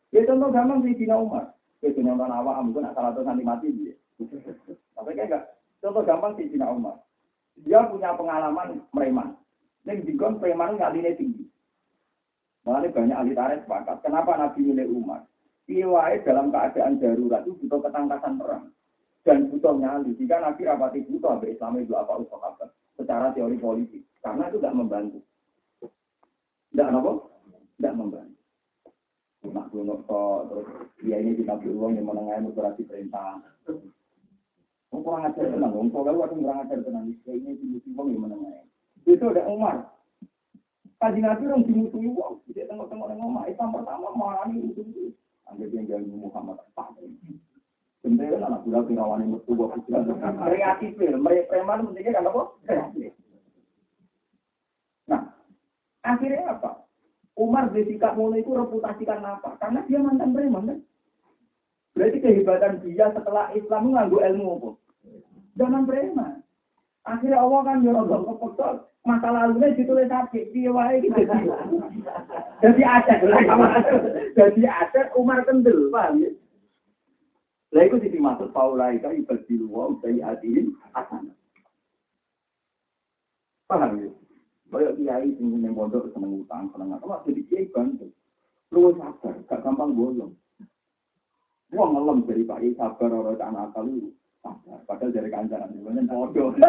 Ya 0.09 0.25
contoh 0.25 0.49
gampang 0.49 0.82
di 0.82 0.97
Dina 0.97 1.19
Umar. 1.21 1.53
Ya 1.86 1.93
Dina 1.93 2.17
Umar 2.17 2.34
awak 2.34 2.57
mungkin 2.65 2.89
asal 2.89 3.05
atau 3.05 3.21
nanti 3.21 3.45
mati 3.45 3.69
dia. 3.69 3.93
Tapi 4.97 5.13
kayak 5.13 5.29
enggak. 5.29 5.43
Contoh 5.77 6.01
gampang 6.01 6.34
di 6.36 6.49
Dina 6.49 6.73
Umar. 6.73 6.97
Dia 7.60 7.84
punya 7.91 8.16
pengalaman 8.16 8.86
preman. 8.93 9.36
Ning 9.84 10.06
dikon 10.08 10.39
preman 10.39 10.78
ini 10.78 11.12
tinggi. 11.18 11.45
Makanya 12.62 12.93
banyak 12.93 13.18
ahli 13.18 13.34
tarikh 13.34 13.62
sepakat. 13.66 13.97
Kenapa 14.06 14.38
Nabi 14.38 14.60
milih 14.62 14.88
Umar? 14.93 15.26
Piwai 15.66 16.22
dalam 16.22 16.54
keadaan 16.54 17.02
darurat 17.02 17.41
itu 17.41 17.58
butuh 17.66 17.80
ketangkasan 17.82 18.38
perang 18.38 18.70
dan 19.26 19.49
butuh 19.49 19.78
nyali. 19.78 20.14
Jika 20.18 20.41
Nabi 20.41 20.62
rapati 20.66 21.06
butuh, 21.06 21.41
Islam 21.45 21.82
itu 21.82 21.93
apa 21.97 22.18
apa 22.22 22.70
secara 22.97 23.34
teori 23.34 23.58
politik. 23.58 24.04
Karena 24.22 24.49
itu 24.49 24.62
tidak 24.62 24.78
membantu. 24.78 25.20
Tidak 26.70 26.88
apa? 26.89 27.12
Tidak 27.78 27.93
membantu. 27.97 28.38
Nak 29.41 29.68
gunung 29.74 30.06
terus 30.06 30.68
dia 31.02 31.18
ini 31.18 31.34
kita 31.34 31.58
uang 31.58 31.97
yang 31.97 32.06
menengah 32.06 32.45
moderasi 32.45 32.86
perintah. 32.86 33.41
Oh, 34.92 35.00
kurang 35.00 35.24
ajar 35.24 35.48
tenang, 35.48 35.72
om 35.72 35.88
kalau 35.88 36.20
aku 36.20 36.44
kurang 36.44 36.68
ajar 36.68 36.84
tenang, 36.84 37.08
ini 37.08 37.56
dimusuhi 37.56 37.96
uang 37.96 38.08
yang 38.12 38.22
menengah. 38.28 38.68
Itu 39.08 39.24
ada 39.32 39.48
Umar. 39.48 39.88
Kaji 41.00 41.24
Nabi 41.24 41.48
orang 41.48 41.64
dimusuhi 41.64 42.12
uang, 42.12 42.44
tidak 42.52 42.68
tengok-tengok 42.68 43.08
dengan 43.08 43.28
Umar. 43.32 43.48
Islam 43.48 43.72
pertama 43.72 44.12
malah 44.20 44.52
ini 44.52 44.68
itu. 44.76 45.16
Anda 45.48 45.64
yang 45.72 45.88
jadi 45.88 46.12
Muhammad 46.12 46.60
Pak. 46.76 46.92
Sebenarnya 48.04 48.44
anak 48.44 48.68
budak 48.68 48.84
pirawani 48.92 49.26
metu 49.32 49.52
buat 49.56 49.80
kreatif, 49.88 50.92
mereka 50.98 51.48
preman 51.48 51.86
pentingnya 51.88 52.18
kan 52.18 52.28
apa? 52.28 52.42
Nah, 55.08 55.22
akhirnya 56.04 56.52
apa? 56.52 56.84
Umar 57.39 57.72
bersikap 57.72 58.20
mulai 58.20 58.44
itu 58.44 58.52
reputasi 58.52 59.08
karena 59.08 59.39
apa? 59.39 59.56
Karena 59.56 59.88
dia 59.88 60.04
mantan 60.04 60.36
preman 60.36 60.68
kan? 60.68 60.80
Berarti 61.92 62.18
kehebatan 62.24 62.80
dia 62.84 63.12
setelah 63.12 63.52
Islam 63.52 63.92
nganggu 63.92 64.24
ilmu 64.24 64.48
apa? 64.58 64.70
Zaman 65.60 65.84
preman. 65.84 66.39
Akhirnya 67.04 67.42
Allah 67.42 67.60
kan 67.66 67.82
nyuruh 67.82 68.06
kepeksa 68.08 68.92
masa 69.02 69.34
lalunya 69.34 69.74
ditulis 69.74 70.06
sakit, 70.06 70.54
dia 70.54 70.70
wae 70.70 71.02
gitu. 71.02 71.18
Jadi 72.62 72.82
aset, 72.86 73.18
jadi 74.38 74.62
aset 74.70 75.08
Umar 75.18 75.42
kendel, 75.42 75.89
paham 75.89 76.22
ya? 76.22 76.30
Lah 77.74 77.84
itu 77.88 77.98
jadi 77.98 78.18
maksud 78.22 78.54
faulaika 78.54 79.10
ibadilu 79.10 79.66
wa 79.74 79.89
usai 79.89 80.22
adiin 80.22 80.78
asana. 80.94 81.34
Paham 83.66 83.92
ya? 84.06 84.12
Kayak 84.72 84.96
kiai 85.02 85.30
sing 85.36 85.48
ning 85.60 85.74
pondok 85.76 86.14
seneng 86.14 86.46
utang, 86.46 86.70
seneng 86.72 86.96
apa 86.96 87.26
jadi 87.26 87.42
kiai 87.50 87.66
bantu. 87.74 88.08
Lu 88.72 88.96
sabar, 88.96 89.36
gak 89.50 89.60
gampang 89.68 89.92
bolong. 89.98 90.32
Wong 91.82 91.97
ngelem 91.97 92.29
dari 92.29 92.45
Pak 92.45 92.61
sabar 92.77 93.09
ora 93.09 93.34
tak 93.34 93.57
nakal 93.57 93.89
lu. 93.89 94.13
Padahal 94.86 95.09
dari 95.09 95.34
kancanan 95.34 95.73
sebenarnya 95.73 96.13
bodoh. 96.13 96.53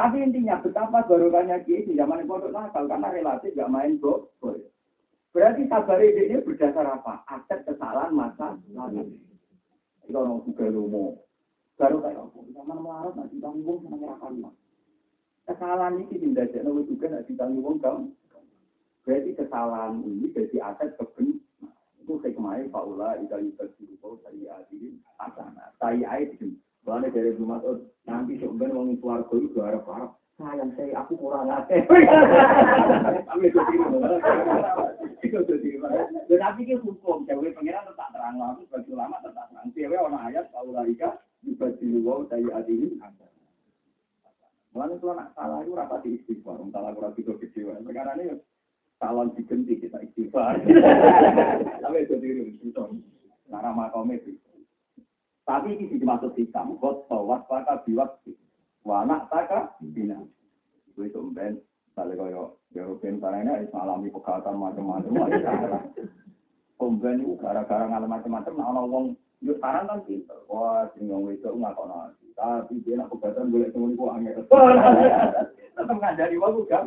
Tapi 0.00 0.16
intinya 0.24 0.56
betapa 0.56 1.04
barokahnya 1.04 1.60
kiai 1.68 1.84
di 1.84 1.92
zaman 1.92 2.24
pondok 2.24 2.48
nakal 2.48 2.88
karena 2.88 3.12
relatif 3.12 3.52
gak 3.52 3.68
main 3.68 4.00
bodoh. 4.00 4.56
Berarti 5.36 5.68
sabar 5.68 6.00
ini 6.00 6.40
berdasar 6.40 6.88
apa? 6.88 7.20
Aset 7.28 7.60
kesalahan 7.68 8.16
masa 8.16 8.56
lalu. 8.72 9.20
Itu 10.08 10.16
orang 10.16 10.40
juga 10.48 10.72
lomo. 10.72 11.28
Baru 11.76 12.00
kayak 12.00 12.24
apa? 12.24 12.40
Zaman 12.56 12.78
melarat 12.80 13.12
nanti 13.20 13.36
tanggung 13.36 13.84
sama 13.84 14.00
nyerahkan 14.00 14.48
Kesalahan 15.44 16.00
ini 16.00 16.16
tidak 16.16 16.56
ada 16.56 16.72
nawi 16.72 16.88
juga 16.88 17.12
tidak 17.12 17.28
ditanggung 17.28 17.76
kamu. 17.84 18.16
Berarti 19.04 19.30
kesalahan 19.36 20.00
ini 20.08 20.32
jadi 20.32 20.56
aset 20.72 20.96
keben. 20.96 21.41
Itu 22.12 22.20
saya 22.20 22.36
kemarin 22.36 22.68
Pak 22.68 22.84
Ula, 22.84 23.16
Ika 23.24 23.40
Yuka 23.40 23.72
Sirupo, 23.72 24.20
saya 24.20 24.60
adirin, 24.60 25.00
asana. 25.16 25.72
Saya 25.80 26.12
itu. 26.20 26.52
Soalnya 26.84 27.08
dari 27.08 27.32
rumah 27.40 27.56
nanti 28.04 28.36
sebenarnya 28.36 28.76
orang 28.76 29.00
keluarga 29.00 29.36
itu 29.40 29.58
harap-harap 29.64 30.12
sayang 30.36 30.76
saya 30.76 31.00
aku 31.00 31.16
kurang 31.16 31.48
akeh. 31.48 31.80
Tapi 33.32 33.48
itu 33.48 33.60
Tetapi 36.28 36.60
itu 36.68 36.76
hukum, 36.84 37.24
cewek 37.24 37.56
pengiran 37.56 37.88
tetap 37.88 38.12
terang 38.12 38.36
aku 38.44 38.68
sebagai 38.68 38.92
ulama 38.92 39.16
tetap 39.24 39.48
terang. 39.48 39.72
Cewek 39.72 39.96
orang 39.96 40.28
ayat 40.28 40.52
Paulika 40.52 41.16
dibagi 41.40 41.96
wow 42.04 42.28
saya 42.28 42.60
adili. 42.60 43.00
Mulanya 44.76 45.00
kalau 45.00 45.16
nak 45.16 45.32
salah 45.32 45.64
itu 45.64 45.72
rapat 45.72 46.04
istighfar, 46.04 46.60
salah 46.76 46.92
kurang 46.92 47.16
itu 47.16 47.32
kecewa. 47.40 47.80
Sekarang 47.80 48.20
ini 48.20 48.36
calon 49.02 49.34
digenti 49.34 49.82
kita 49.82 49.98
istighfar. 49.98 50.62
Tapi 51.82 51.96
itu 52.06 52.14
diri 52.22 52.54
itu, 52.62 52.84
cara 53.50 53.74
makomnya 53.74 54.22
itu. 54.22 54.38
Tapi 55.42 55.74
ini 55.74 55.98
dimaksud 55.98 56.38
hikam, 56.38 56.78
kot 56.78 57.10
tawat 57.10 57.50
pada 57.50 57.82
biwak 57.82 58.22
Wanak 58.82 59.30
taka 59.30 59.78
bina. 59.78 60.18
Itu 60.90 61.06
itu 61.06 61.22
ben. 61.30 61.62
Misalnya 61.86 62.18
kaya 62.18 62.42
European 62.74 63.22
karena 63.22 63.62
ini 63.62 63.70
alami 63.70 64.10
pegatan 64.10 64.58
macam-macam. 64.58 65.12
Komben 66.74 67.22
itu 67.22 67.38
gara-gara 67.38 67.86
ngalam 67.86 68.10
macam-macam. 68.10 68.52
Nah, 68.58 68.66
orang 68.74 68.82
ngomong, 68.90 69.04
yuk 69.38 69.62
sekarang 69.62 69.86
kan 69.86 70.02
pinter. 70.02 70.38
Wah, 70.50 70.90
sing 70.98 71.06
ngomong 71.06 71.30
itu 71.30 71.46
nggak 71.46 71.78
nasi. 71.78 72.26
Tapi 72.34 72.74
dia 72.82 72.98
nak 72.98 73.12
pegatan 73.14 73.54
boleh 73.54 73.70
temen 73.70 73.94
ku 73.94 74.10
angin. 74.10 74.34
Tetap 74.34 75.94
ngajari 75.94 76.36
waktu 76.42 76.62
kan. 76.66 76.86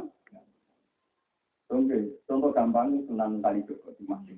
Oke, 1.73 1.97
contoh 2.29 2.53
gampang 2.53 3.01
Sunan 3.09 3.41
Kalijogo 3.41 3.89
di 3.97 4.05
masjid. 4.05 4.37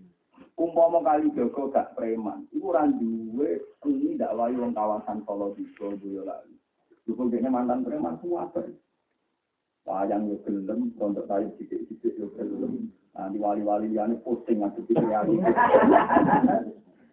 Umpama 0.58 1.06
kali 1.06 1.30
Joko 1.38 1.70
gak 1.70 1.94
preman, 1.94 2.50
itu 2.50 2.66
orang 2.66 2.98
duwe 2.98 3.62
ini 3.86 4.18
dakwah 4.18 4.50
wong 4.50 4.74
kawasan 4.74 5.22
Solo 5.22 5.54
di 5.54 5.62
Boyolali. 5.78 6.58
Dukung 7.06 7.30
mantan 7.30 7.86
preman 7.86 8.18
semua 8.18 8.50
apa? 8.50 8.66
Wayang 9.86 10.34
yo 10.34 10.42
gelem, 10.44 10.92
untuk 10.98 11.30
saya 11.30 11.46
sidik-sidik 11.62 12.18
yo 12.18 12.34
gelem. 12.34 12.90
Nah, 13.14 13.30
di 13.30 13.38
wali-wali 13.38 13.94
ini 13.94 14.18
posting 14.26 14.66
ngaku 14.66 14.82
pikir 14.90 15.06
ya. 15.06 15.22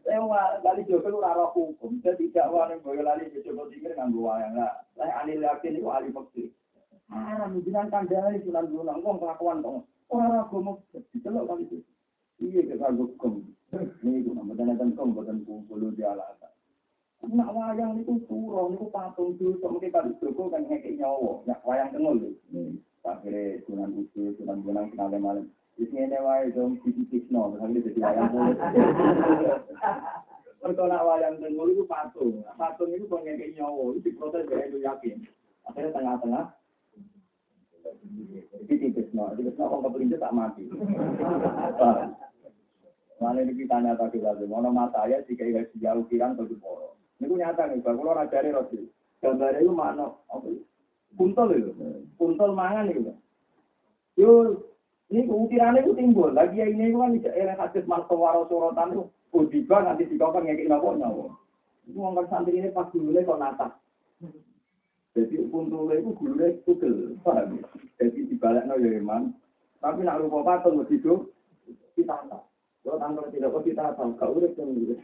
Lewat 0.08 0.64
kali 0.64 0.82
Joko 0.88 1.12
ora 1.12 1.36
roh 1.36 1.52
hukum, 1.52 2.00
jadi 2.00 2.24
dakwah 2.32 2.72
ning 2.72 2.80
Boyolali 2.80 3.28
Joko 3.44 3.68
pikir 3.68 3.92
nganggo 3.92 4.24
wayang 4.24 4.56
lah. 4.56 4.72
Lah 4.96 5.20
ahli 5.20 5.36
yakin 5.36 5.84
iku 5.84 5.92
ahli 5.92 6.08
fikih. 6.16 6.48
Haram 7.12 7.60
jenengan 7.60 7.92
kandhane 7.92 8.40
sunan 8.40 8.72
gunung 8.72 9.04
wong 9.04 9.20
kelakuan 9.20 9.60
kok. 9.60 9.84
Ora 10.12 10.44
agama 10.44 10.76
dicelok 11.12 11.44
kali 11.48 11.64
itu. 11.68 11.78
Iya 12.42 12.60
kita 12.74 12.88
hukum. 12.92 13.46
Ini 13.74 14.22
itu 14.22 14.30
namanya 14.34 14.76
dan 14.78 14.94
kong 14.94 15.16
badan 15.16 15.42
kumpul 15.48 15.80
di 15.94 16.02
alasan. 16.04 16.52
Nak 17.24 17.56
wayang 17.56 18.04
itu 18.04 18.20
pura, 18.28 18.68
itu 18.68 18.84
patung 18.92 19.40
dosa. 19.40 19.66
Mungkin 19.72 19.94
kali 19.94 20.12
Joko 20.20 20.52
kan 20.52 20.68
ngekek 20.68 21.00
nyawa. 21.00 21.40
Nak 21.48 21.64
wayang 21.64 21.88
tengol 21.96 22.20
lho. 22.20 22.30
Akhirnya 23.04 23.60
Sunan 23.68 23.92
Kudus, 23.92 24.36
Sunan 24.40 24.64
Gunung, 24.64 24.92
Sunan 24.92 25.20
Malam. 25.20 25.46
Wis 25.76 25.90
ngene 25.90 26.16
wae 26.22 26.54
dong 26.54 26.78
titik-titikno, 26.86 27.52
misalnya 27.52 27.82
jadi 27.82 28.00
wayang 28.00 28.28
kulit. 28.30 28.58
Mereka 30.64 30.82
nak 30.88 31.04
wayang 31.04 31.34
tengul 31.42 31.68
itu 31.74 31.84
patung. 31.84 32.46
Patung 32.56 32.94
itu 32.94 33.04
kok 33.10 33.20
ngekek 33.24 33.52
nyawa, 33.58 33.92
itu 33.92 34.00
diprotes 34.08 34.48
dari 34.48 34.70
itu 34.70 34.78
yakin. 34.80 35.16
Akhirnya 35.68 35.96
tengah-tengah, 35.96 36.44
jadi 37.84 38.74
titikno, 38.80 39.32
titikno 39.36 39.64
kok 39.68 39.82
keperinci 39.84 40.16
tak 40.16 40.34
mati. 40.34 40.64
Mana 43.20 43.40
ini 43.40 43.54
kita 43.54 43.78
nyata 43.78 44.10
kita 44.10 44.36
tuh, 44.36 44.48
mana 44.50 44.68
mata 44.74 45.06
ya 45.06 45.22
jika 45.24 45.46
ya 45.46 45.62
jauh 45.78 46.04
kiran 46.10 46.34
atau 46.34 46.48
di 46.48 46.56
poro. 46.58 46.98
Ini 47.20 47.30
gue 47.30 47.40
nyata 47.40 47.70
nih, 47.70 47.80
kalau 47.80 48.10
orang 48.10 48.26
cari 48.26 48.50
roti, 48.50 48.90
gambarnya 49.22 49.62
itu 49.62 49.72
mana? 49.72 50.10
Apa? 50.28 50.50
Puntel 51.14 51.48
itu, 51.54 51.72
puntel 52.18 52.50
mangan 52.52 52.90
itu. 52.90 53.14
Yo, 54.18 54.30
ini 55.14 55.30
ukirannya 55.30 55.86
itu 55.86 55.94
timbul. 55.94 56.34
Lagi 56.34 56.58
ya 56.58 56.66
ini 56.66 56.90
kan 56.90 57.14
bisa 57.14 57.30
era 57.30 57.54
hadis 57.54 57.86
martawaro 57.86 58.50
sorotan 58.50 58.98
itu, 58.98 59.04
ujiba 59.30 59.78
nanti 59.86 60.10
dikau 60.10 60.34
kan 60.34 60.42
ngekik 60.42 60.66
nyawa 60.66 60.98
nyawa. 60.98 61.30
Itu 61.86 61.98
ngomong 62.02 62.26
santri 62.26 62.58
ini 62.58 62.74
pas 62.74 62.90
dulu 62.90 63.14
kok 63.14 63.38
nata. 63.38 63.78
Jadi 65.14 65.46
puntulnya 65.46 66.02
itu 66.02 66.10
gulunya 66.18 66.58
tugel, 66.66 67.14
paham? 67.22 67.62
Jadi 68.02 68.26
dibalik 68.26 68.66
no 68.66 68.74
ya 68.82 68.98
iman. 68.98 69.30
Tapi 69.78 70.02
nak 70.02 70.18
lupa 70.18 70.42
patung 70.42 70.82
mesti 70.82 70.98
itu 70.98 71.30
kita 71.94 72.18
tak. 72.26 72.42
Kalau 72.82 72.98
tanggal 73.00 73.30
tidak 73.30 73.54
kok 73.54 73.64
kita 73.64 73.94
tahu, 73.94 74.12
kau 74.18 74.34
udah 74.34 74.50
kan 74.58 74.74
gitu. 74.74 74.94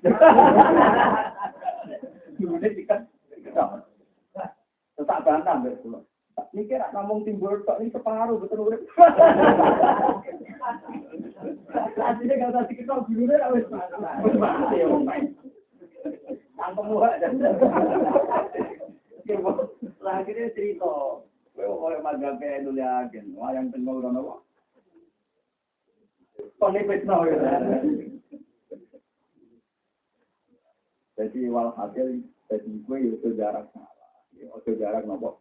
Gulunya 2.43 2.69
dikat, 2.75 3.07
kita. 3.39 3.87
Tetap 4.99 5.19
bantah 5.23 5.63
betul. 5.63 6.03
Ini 6.51 6.67
kira 6.67 6.91
ngomong 6.91 7.23
timbul 7.23 7.63
tok 7.63 7.79
ini 7.79 7.95
separuh 7.95 8.43
betul 8.43 8.67
urip. 8.67 8.83
Aslinya 12.01 12.35
gak 12.35 12.51
usah 12.51 12.67
diketahui 12.67 13.07
gulunya 13.15 13.47
wis 13.55 13.67
wis 14.27 14.35
mati 14.35 14.83
ya 14.83 14.91
muak 16.83 17.15
dan. 17.23 17.39
Akhirnya 20.01 20.49
cerita. 20.57 20.93
Itu 21.61 21.77
wayang 23.37 23.69
tengok 23.75 24.01
ya. 27.29 27.55
Jadi 31.21 31.41
wal 31.53 31.69
hasil 31.77 32.25
jadi 32.49 32.71
gue 32.81 32.97
ya 32.97 33.11
itu 33.13 33.29
jarak 33.37 33.69
salah. 33.77 34.09
Ya 34.41 34.73
jarak 34.81 35.05
nopo. 35.05 35.37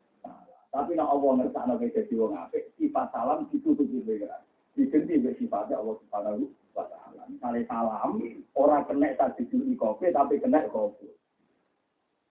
Tapi 0.69 0.93
nak 0.93 1.09
Allah 1.09 1.31
ngersakno 1.39 1.81
kowe 1.81 1.89
dadi 1.89 2.13
wong 2.13 2.35
sifat 2.77 3.07
salam 3.15 3.47
ditutupi 3.49 4.21
ya. 4.21 4.43
Diganti 4.75 5.17
mbek 5.17 5.39
sifatnya 5.39 5.79
Allah 5.79 5.95
Subhanahu 6.03 6.51
wa. 6.75 6.83
Misale 7.31 7.63
salam 7.65 8.21
ora 8.53 8.83
kena 8.85 9.15
di 9.39 9.73
kopi 9.79 10.11
tapi 10.11 10.37
kena 10.37 10.67
kopi. 10.69 11.07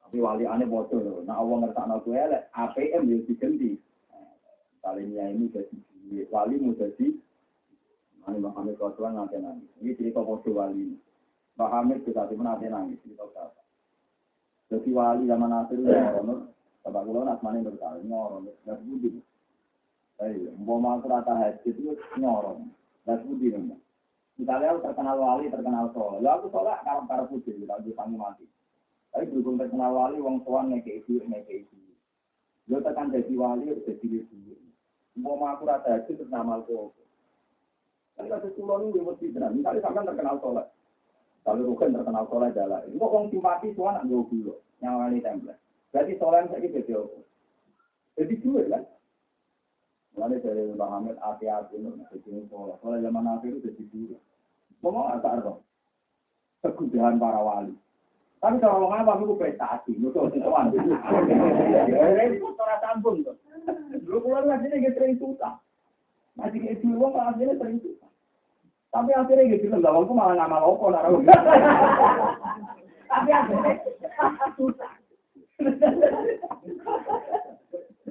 Tapi 0.08 0.24
wali 0.24 0.48
ane 0.48 0.64
bodoh. 0.64 1.20
Nah 1.28 1.36
Allah 1.36 1.68
ngersakno 1.68 2.00
kowe 2.00 2.16
elek, 2.16 2.48
APM 2.56 3.12
ya 3.12 3.20
diganti. 3.28 3.76
Kalinya 4.80 5.28
ini 5.28 5.52
jadi 5.52 5.76
wali 6.32 6.56
mau 6.56 6.72
jadi 6.72 7.12
Ini 8.28 8.44
Mbak 8.44 8.56
Hamid 8.56 8.76
Rasulullah 8.80 9.24
nanti 9.24 9.36
nangis. 9.36 9.68
Ini 9.84 9.92
cerita 10.00 10.24
bodoh 10.24 10.56
wali. 10.56 10.96
Mbak 11.60 11.68
Hamid 11.68 11.98
kita 12.08 12.24
tiba 12.24 12.40
nanti 12.40 12.72
nangis. 12.72 12.96
Cerita 13.04 13.28
apa? 13.36 13.60
Jadi 14.72 14.88
wali 14.96 15.28
zaman 15.28 15.52
akhir 15.52 15.76
ya, 15.84 16.16
Bapak 16.88 17.04
kula 17.04 17.28
nak 17.28 17.44
mani 17.44 17.60
berkali 17.60 18.00
nyorong, 18.08 18.48
gas 18.64 18.80
budi. 18.80 19.20
Ayo, 20.24 20.56
mau 20.56 20.80
masuk 20.80 21.12
rata 21.12 21.36
haji 21.36 21.68
itu 21.68 21.92
nyorong, 22.16 22.64
gas 23.04 23.20
budi. 23.28 23.52
Misalnya 24.40 24.72
aku 24.72 24.88
terkenal 24.88 25.20
wali, 25.20 25.52
terkenal 25.52 25.92
soleh. 25.92 26.24
Lalu 26.24 26.32
aku 26.32 26.46
soleh 26.48 26.72
karena 26.80 27.04
para 27.04 27.28
putih, 27.28 27.60
lalu 27.60 27.92
kami 27.92 28.16
mati. 28.16 28.48
Tapi 29.12 29.24
berhubung 29.32 29.56
terkenal 29.56 29.92
wali, 29.96 30.20
wong 30.20 30.44
tuan 30.44 30.70
ngeke 30.70 31.02
itu, 31.02 31.20
ngeke 31.24 31.64
itu. 31.64 31.76
Lo 32.68 32.84
tekan 32.84 33.10
jadi 33.10 33.32
wali, 33.34 33.72
jadi 33.84 34.06
itu. 34.06 34.36
Mau 35.18 35.34
masuk 35.34 35.66
rata 35.66 35.98
haji 35.98 36.14
terus 36.14 36.30
nama 36.30 36.62
aku. 36.62 36.94
Kan 38.14 38.30
kasus 38.30 38.54
pulau 38.54 38.82
ini 38.86 39.02
mesti 39.02 39.30
benar. 39.34 39.50
Misalnya 39.50 39.82
sampai 39.82 40.06
terkenal 40.06 40.38
soleh. 40.38 40.66
Kalau 41.42 41.66
Rukin 41.74 41.94
terkenal 41.94 42.26
soleh 42.30 42.50
jalan. 42.54 42.82
Itu 42.86 43.02
orang 43.02 43.30
simpati 43.30 43.74
tuan 43.74 43.98
nak 43.98 44.06
jauh 44.06 44.26
dulu. 44.30 44.54
Wali 44.78 45.18
template. 45.18 45.58
Berarti 45.90 46.12
soleh 46.18 46.46
saya 46.50 46.66
jadi 46.66 46.92
apa? 46.98 47.18
Jadi 48.18 48.34
dua 48.42 48.62
kan? 48.70 48.82
Mulai 50.18 50.42
dari 50.42 50.62
Mbak 50.74 50.90
Hamid 50.90 51.16
hati-hati 51.22 51.74
untuk 51.78 52.10
jadi 52.10 52.42
soleh. 52.50 52.76
Soleh 52.82 52.98
zaman 53.02 53.26
akhir 53.26 53.50
itu 53.54 53.70
jadi 53.70 53.84
dua. 53.90 54.18
Ngomong 54.82 55.06
apa 55.14 55.28
artinya? 55.38 55.54
Kegudahan 56.62 57.22
para 57.22 57.38
wali. 57.42 57.74
Tapi 58.38 58.62
kalau 58.62 58.86
orang 58.86 59.02
apa 59.02 59.18
itu 59.18 59.34
prestasi, 59.34 59.98
itu. 59.98 60.14
Ini 60.14 60.38
itu 62.38 62.46
cara 62.54 62.78
sambung. 62.78 63.26
Dulu 64.06 64.18
pulang 64.22 64.46
ngasihnya 64.46 64.78
gitu 64.78 64.94
sering 64.94 65.18
susah. 65.18 65.58
Masih 66.38 66.62
kayak 66.62 66.78
dulu 66.86 67.10
orang 67.10 67.34
ngasihnya 67.34 67.58
sering 67.58 67.82
susah. 67.82 68.06
Tapi 68.94 69.10
akhirnya 69.10 69.58
gitu 69.58 69.74
lah, 69.74 69.90
aku 69.90 70.14
malah 70.14 70.38
ngamal 70.38 70.70
opo 70.70 70.86
naruh. 70.94 71.18
Tapi 73.10 73.30
akhirnya 73.34 73.74
susah. 74.54 74.92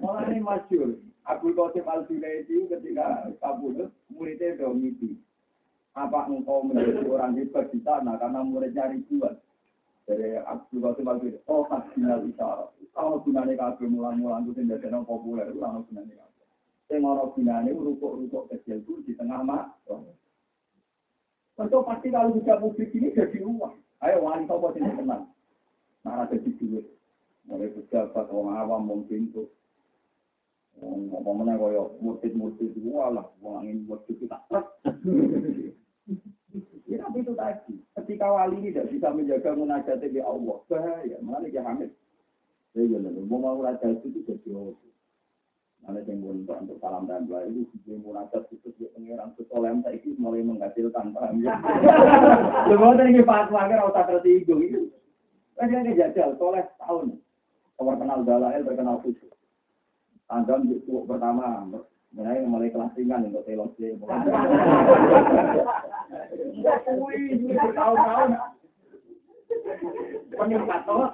Malah 0.04 0.28
ini 0.28 0.44
masyur. 0.44 1.00
Abdul 1.28 1.56
Qasim 1.56 1.88
al 1.88 2.04
itu 2.08 2.68
ketika 2.72 3.32
kabudut, 3.40 3.92
muridnya 4.12 4.56
udah 4.60 4.72
mimpi. 4.76 5.16
Apa 5.96 6.28
engkau 6.32 6.64
menjadi 6.64 7.04
orang 7.10 7.36
hebat 7.36 7.68
di 7.72 7.80
sana 7.84 8.16
karena 8.16 8.40
muridnya 8.44 8.92
ribuan. 8.92 9.36
Dari 10.08 10.40
Abdul 10.40 10.80
Qasim 10.88 11.08
al 11.12 11.20
oh 11.52 11.68
kasihnya 11.68 12.24
isyarat. 12.32 12.72
Kalau 12.96 13.20
gunanya 13.22 13.54
kabel 13.60 13.92
mulang-mulang 13.92 14.48
itu 14.48 14.56
tidak 14.64 14.88
ada 14.88 15.04
populer, 15.04 15.52
itu 15.52 15.60
orang 15.60 15.84
gunanya 15.92 16.16
kabel. 16.16 16.48
Yang 16.88 17.04
orang 17.04 17.30
gunanya 17.36 17.72
rukuk-rukuk 17.76 18.44
kecil 18.56 18.80
itu 18.80 18.94
di 19.04 19.14
tengah 19.20 19.44
mak. 19.44 19.76
Tentu 21.60 21.78
pasti 21.84 22.08
kalau 22.08 22.32
bisa 22.32 22.56
publik 22.56 22.96
ini 22.96 23.12
jadi 23.12 23.44
uang. 23.44 23.76
Ayo 24.00 24.24
wali 24.24 24.48
sopo 24.48 24.72
sini 24.72 24.96
tenang. 24.96 25.28
Nah, 26.08 26.24
jadi 26.32 26.50
duit. 26.56 26.86
Mulai 27.50 27.74
pejabat, 27.74 28.32
orang 28.32 28.58
awam, 28.64 28.88
wong 28.88 29.02
pintu. 29.12 29.52
Mana 30.78 31.58
kaya 31.58 31.84
murtid-murtid 32.00 32.78
walah, 32.86 33.28
wong 33.42 33.60
angin 33.60 33.84
buat 33.90 34.06
itu 34.08 34.30
tak 34.30 34.46
Ya 36.88 37.04
tapi 37.04 37.20
itu 37.20 37.36
tadi, 37.36 37.76
ketika 38.00 38.32
wali 38.32 38.64
ini 38.64 38.72
tidak 38.72 38.88
bisa 38.96 39.12
menjaga 39.12 39.52
munajat 39.52 40.00
di 40.00 40.24
Allah, 40.24 40.58
bahaya. 40.72 41.18
Mana 41.20 41.52
dia 41.52 41.60
hamil? 41.60 41.92
Ya 42.72 42.84
ya, 42.88 42.98
mau 43.28 43.44
mau 43.44 43.60
munajat 43.60 44.00
itu 44.08 44.24
jadi 44.24 44.56
Allah. 44.56 44.80
Mana 45.84 46.00
yang 46.08 46.24
untuk 46.24 46.56
untuk 46.56 46.80
salam 46.80 47.04
dan 47.06 47.28
doa 47.28 47.44
itu 47.44 47.68
dia 47.84 48.00
munajat 48.00 48.48
itu 48.56 48.72
dia 48.80 48.88
pengiran 48.96 49.36
sesolem 49.36 49.84
itu 49.92 50.16
mulai 50.16 50.44
menghasilkan 50.44 51.12
paham 51.12 51.36
ya. 51.44 51.60
Semua 52.72 52.96
tadi 52.96 53.24
fatwa 53.28 53.68
kan 53.68 53.88
usah 53.92 54.04
tersinggung 54.08 54.64
itu. 54.64 54.82
Kan 55.60 55.72
dia 55.72 56.08
jajal 56.08 56.40
soleh 56.40 56.64
tahun. 56.80 57.20
Terkenal 57.78 58.26
dalail, 58.26 58.64
terkenal 58.64 59.04
khusus. 59.04 59.32
Anda 60.32 60.60
itu 60.64 61.04
pertama, 61.08 61.68
mulai 62.16 62.40
mulai 62.48 62.72
kelas 62.72 62.96
ringan 62.96 63.28
untuk 63.32 63.44
telos 63.44 63.76
dia. 66.08 66.74
Wih, 66.98 67.56
bertahun-tahun. 67.56 68.30
Toh. 70.88 71.10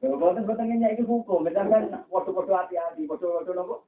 Boten 0.00 0.48
boten 0.48 0.72
iki 0.72 1.04
hukum, 1.04 1.44
misalkan 1.44 1.92
waktu-waktu 2.08 2.52
hati-hati, 2.52 3.04
waktu-waktu 3.04 3.52
nopo. 3.52 3.84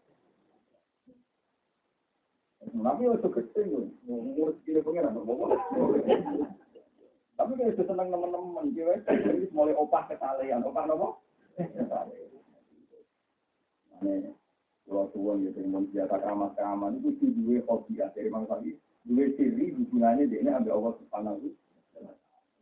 Tapi 2.63 3.03
itu 3.05 3.61
ngurus 4.07 4.57
kiri 4.65 4.81
pengiran, 4.85 5.17
Tapi 7.33 7.53
kalau 7.59 7.75
senang 7.75 8.09
teman-teman, 8.13 8.71
dia 8.77 9.01
mulai 9.57 9.77
opah 9.77 10.05
kesalahan, 10.09 10.65
opah 10.65 10.85
nopo. 10.85 11.09
Kalau 14.83 15.07
tuan 15.15 15.47
gitu, 15.47 15.63
biasa 15.63 16.15
keramat-keramat 16.19 16.99
itu 16.99 17.09
itu 17.15 17.27
dua 17.39 17.59
hobi 17.71 18.03
ya 18.03 18.11
dari 18.11 18.29
mangsa 18.29 18.59
ini, 18.61 18.75
dua 19.07 19.31
ciri 19.39 19.73
hubungannya 19.79 20.27
dia 20.27 20.43
ini 20.43 20.51
ambil 20.51 20.75
Allah 20.79 20.95
subhanahu 20.99 21.49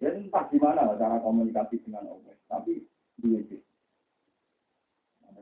Ya 0.01 0.17
entah 0.17 0.49
gimana 0.49 0.97
cara 0.97 1.21
komunikasi 1.21 1.77
dengan 1.85 2.09
Allah, 2.09 2.33
tapi 2.49 2.85
dua 3.21 3.41
ciri. 3.45 3.65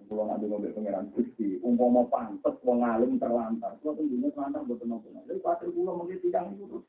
Kalau 0.08 0.24
nanti 0.24 0.48
mobil 0.48 0.72
pangeran 0.72 1.12
Gusti, 1.12 1.60
umpama 1.60 2.08
pantes 2.08 2.56
wong 2.64 2.80
alim 2.80 3.20
terlantar, 3.20 3.76
kalau 3.84 3.92
tentunya 4.00 4.32
terlantar 4.32 4.64
buat 4.64 4.80
nopo. 4.88 5.12
Jadi 5.12 5.40
pasir 5.44 5.68
pulau 5.68 6.00
mungkin 6.00 6.16
tidak 6.24 6.48
itu 6.56 6.80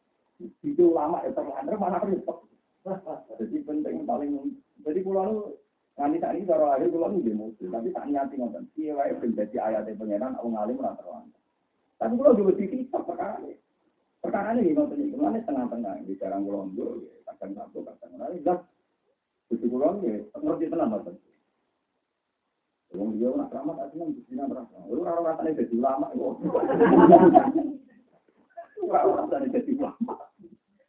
itu 0.64 0.84
lama 0.96 1.20
ya 1.28 1.36
terlantar 1.36 1.76
mana 1.76 2.00
repot. 2.00 2.48
Jadi 3.44 3.60
penting 3.68 4.08
paling 4.08 4.56
jadi 4.88 5.04
pulau 5.04 5.52
Nanti 5.98 6.18
saat 6.22 6.38
ini 6.38 6.48
kalau 6.48 6.70
akhir 6.70 6.94
pulau 6.94 7.12
ini 7.12 7.26
demo, 7.26 7.52
tapi 7.58 7.90
tak 7.92 8.08
nyati 8.08 8.36
nonton. 8.38 8.64
Iya, 8.78 8.96
wae 8.96 9.12
menjadi 9.18 9.58
ayat 9.60 9.90
pengenan, 9.98 10.38
aku 10.38 10.48
ngalim 10.54 10.80
ora 10.80 10.96
terlantar. 10.96 11.42
Tapi 12.00 12.14
kalau 12.16 12.38
dulu 12.38 12.52
di 12.56 12.66
kitab 12.70 13.04
perkara 13.04 13.36
ini. 13.44 13.58
Perkara 14.20 14.56
ini 14.56 14.72
gimana 14.72 14.94
nih? 14.96 15.08
Gimana 15.12 15.40
tengah-tengah 15.44 15.94
di 16.08 16.14
jarang 16.16 16.48
londo, 16.48 17.04
kadang 17.28 17.52
satu, 17.56 17.84
kadang 17.84 18.16
lain. 18.16 18.44
Dan 18.44 18.60
itu 19.52 19.66
kurang 19.68 20.00
ya, 20.06 20.24
ngerti 20.40 20.72
tenang 20.72 20.94
mas. 20.94 21.08
Wong 22.90 23.22
dia 23.22 23.30
nak 23.30 23.54
ramah 23.54 23.78
tak 23.78 23.94
seneng 23.94 24.18
di 24.18 24.26
sini 24.26 24.42
berapa? 24.50 24.90
Lu 24.90 25.06
ora 25.06 25.22
rasane 25.22 25.54
jadi 25.54 25.78
ulama 25.78 26.10
yo. 26.18 26.42
Ora 28.82 29.00
rasane 29.06 29.46
jadi 29.54 29.72
ulama. 29.78 30.14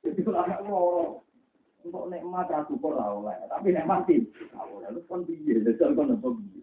Jadi 0.01 0.21
ulama 0.25 0.57
loro. 0.65 1.29
Untuk 1.81 2.13
nikmat 2.13 2.53
ra 2.53 2.61
syukur 2.69 2.93
ra 2.93 3.09
oleh, 3.09 3.37
tapi 3.49 3.73
nek 3.73 3.89
mati. 3.89 4.21
Lalu 4.53 5.01
kon 5.09 5.25
piye? 5.25 5.65
Dadi 5.65 5.97
kon 5.97 6.13
opo 6.13 6.37
piye? 6.37 6.61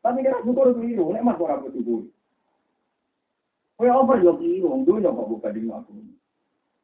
Tapi 0.00 0.20
nek 0.20 0.44
syukur 0.44 0.76
keliru, 0.76 1.12
nek 1.12 1.24
mat 1.24 1.40
ora 1.40 1.60
bersyukur. 1.60 2.08
Kowe 3.80 3.88
over 3.88 4.20
yo 4.20 4.36
keliru, 4.36 4.84
dunya 4.84 5.08
kok 5.08 5.28
buka 5.28 5.48
di 5.52 5.64
aku. 5.64 5.92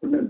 Bener. 0.01 0.25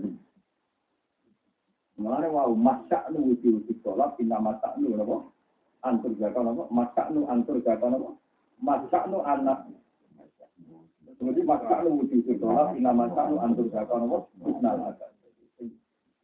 Mulane 1.97 2.27
wau 2.29 2.53
masak 2.53 3.09
nu 3.09 3.33
wujud 3.33 3.65
sholat 3.81 4.13
inna 4.21 4.37
masak 4.37 4.77
nu 4.77 4.93
napa? 4.93 5.33
Antur 5.81 6.13
jaga 6.21 6.45
napa? 6.45 6.69
Masak 6.69 7.09
nu 7.09 7.25
antur 7.25 7.57
jaga 7.65 7.89
napa? 7.89 8.13
Masak 8.61 9.09
nu 9.09 9.25
anak. 9.25 9.65
Kemudian 11.17 11.49
masak 11.49 11.81
nu 11.81 11.97
wujud 11.97 12.21
sholat 12.37 12.77
inna 12.77 12.93
masak 12.93 13.25
nu 13.33 13.41
antur 13.41 13.65
jaga 13.73 13.97
napa? 13.97 14.29
Husnal 14.45 14.93
adat. 14.93 15.16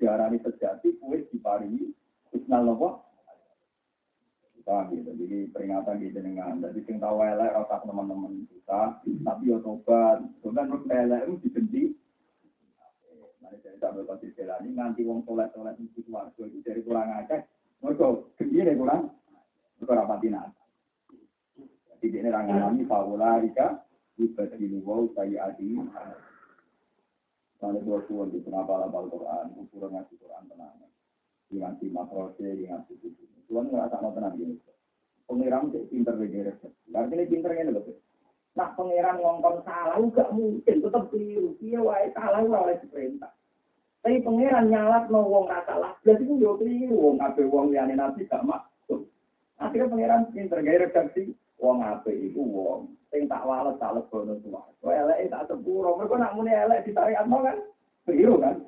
Diarani 0.03 0.35
sejati 0.43 0.99
kue 0.99 1.23
diparingi 1.31 1.87
husnal 2.35 2.67
napa? 2.67 2.99
Paham 4.67 4.91
gitu. 4.91 5.15
Jadi 5.15 5.47
peringatan 5.55 6.03
di 6.03 6.11
jenengan. 6.11 6.59
Jadi 6.59 6.83
sing 6.83 6.99
tahu 6.99 7.23
elek 7.23 7.55
rasa 7.55 7.83
teman-teman 7.87 8.43
kita, 8.51 8.99
tapi 8.99 9.47
yo 9.47 9.63
tobat. 9.63 10.19
Tobat 10.43 10.67
terus 10.67 10.83
elek 10.91 11.21
itu 11.23 11.35
dibenci. 11.47 11.83
Mari 13.39 13.59
saya 13.63 13.79
tak 13.79 13.95
berpasti 13.95 14.31
ini 14.35 14.75
nganti 14.75 15.07
wong 15.07 15.23
soleh-soleh 15.23 15.75
itu 15.79 16.03
warga 16.11 16.43
itu 16.47 16.59
dari 16.63 16.83
kurang 16.83 17.11
aja. 17.11 17.43
Gede 17.83 18.59
deh 18.67 18.75
kurang. 18.75 19.11
Mereka 19.79 19.99
rapati 19.99 20.27
nata. 20.31 20.63
Jadi 22.03 22.19
orang 22.27 22.51
ngalami 22.51 22.83
faula 22.87 23.39
ika 23.43 23.87
ibadilu 24.19 24.83
wau 24.83 25.07
saya 25.15 25.51
Mana 27.63 27.79
dua 27.79 28.03
suara 28.11 28.27
di 28.27 28.43
kenapa 28.43 28.75
lapal 28.75 29.07
Quran, 29.07 29.55
ukuran 29.55 29.95
ngasih 29.95 30.19
Quran 30.19 30.51
tenang. 30.51 30.83
Ngasih 31.47 31.87
makrose, 31.95 32.43
ngasih 32.43 32.95
itu. 32.99 33.23
Tuhan 33.47 33.71
ngerasa 33.71 34.03
mau 34.03 34.11
tenang 34.11 34.35
gini. 34.35 34.59
Pengiran 35.23 35.71
itu 35.71 35.87
pinter 35.87 36.19
begini. 36.19 36.51
Artinya 36.91 37.23
pinter 37.23 37.55
ini 37.55 37.71
loh. 37.71 37.87
Nah 38.59 38.75
pangeran 38.75 39.23
ngomong 39.23 39.63
salah, 39.63 39.95
gak 40.11 40.35
mungkin 40.35 40.75
tetap 40.83 41.07
keliru. 41.07 41.55
Iya 41.63 41.79
wae 41.79 42.11
salah 42.11 42.43
oleh 42.43 42.83
perintah. 42.91 43.31
Tapi 44.03 44.19
pangeran 44.19 44.67
nyalat 44.67 45.07
no 45.07 45.23
wong 45.23 45.47
rasa 45.47 45.79
lah. 45.79 45.95
Berarti 46.03 46.27
itu 46.27 46.43
yo 46.43 46.59
keliru. 46.59 46.99
Wong 46.99 47.23
ape 47.23 47.47
wong 47.47 47.71
liane 47.71 47.95
nabi 47.95 48.27
gak. 48.27 48.43
Akhirnya 49.63 49.87
pangeran 49.87 50.21
pinter 50.35 50.59
gaya 50.59 50.83
redaksi. 50.83 51.31
Wong 51.63 51.79
ape 51.79 52.11
itu 52.11 52.43
wong. 52.43 52.91
Sing 53.07 53.23
tak 53.31 53.47
walet 53.47 53.79
tak 53.79 53.95
lebono. 53.95 54.35
Kau 54.83 54.91
elek 54.91 55.31
tak 55.31 55.47
sepuro. 55.47 55.95
Mereka 55.95 56.19
nak 56.19 56.35
muni 56.35 56.51
elek 56.51 56.83
ditarik 56.83 57.15
apa 57.15 57.35
kan? 57.39 57.57
Keliru 58.03 58.35
kan? 58.43 58.59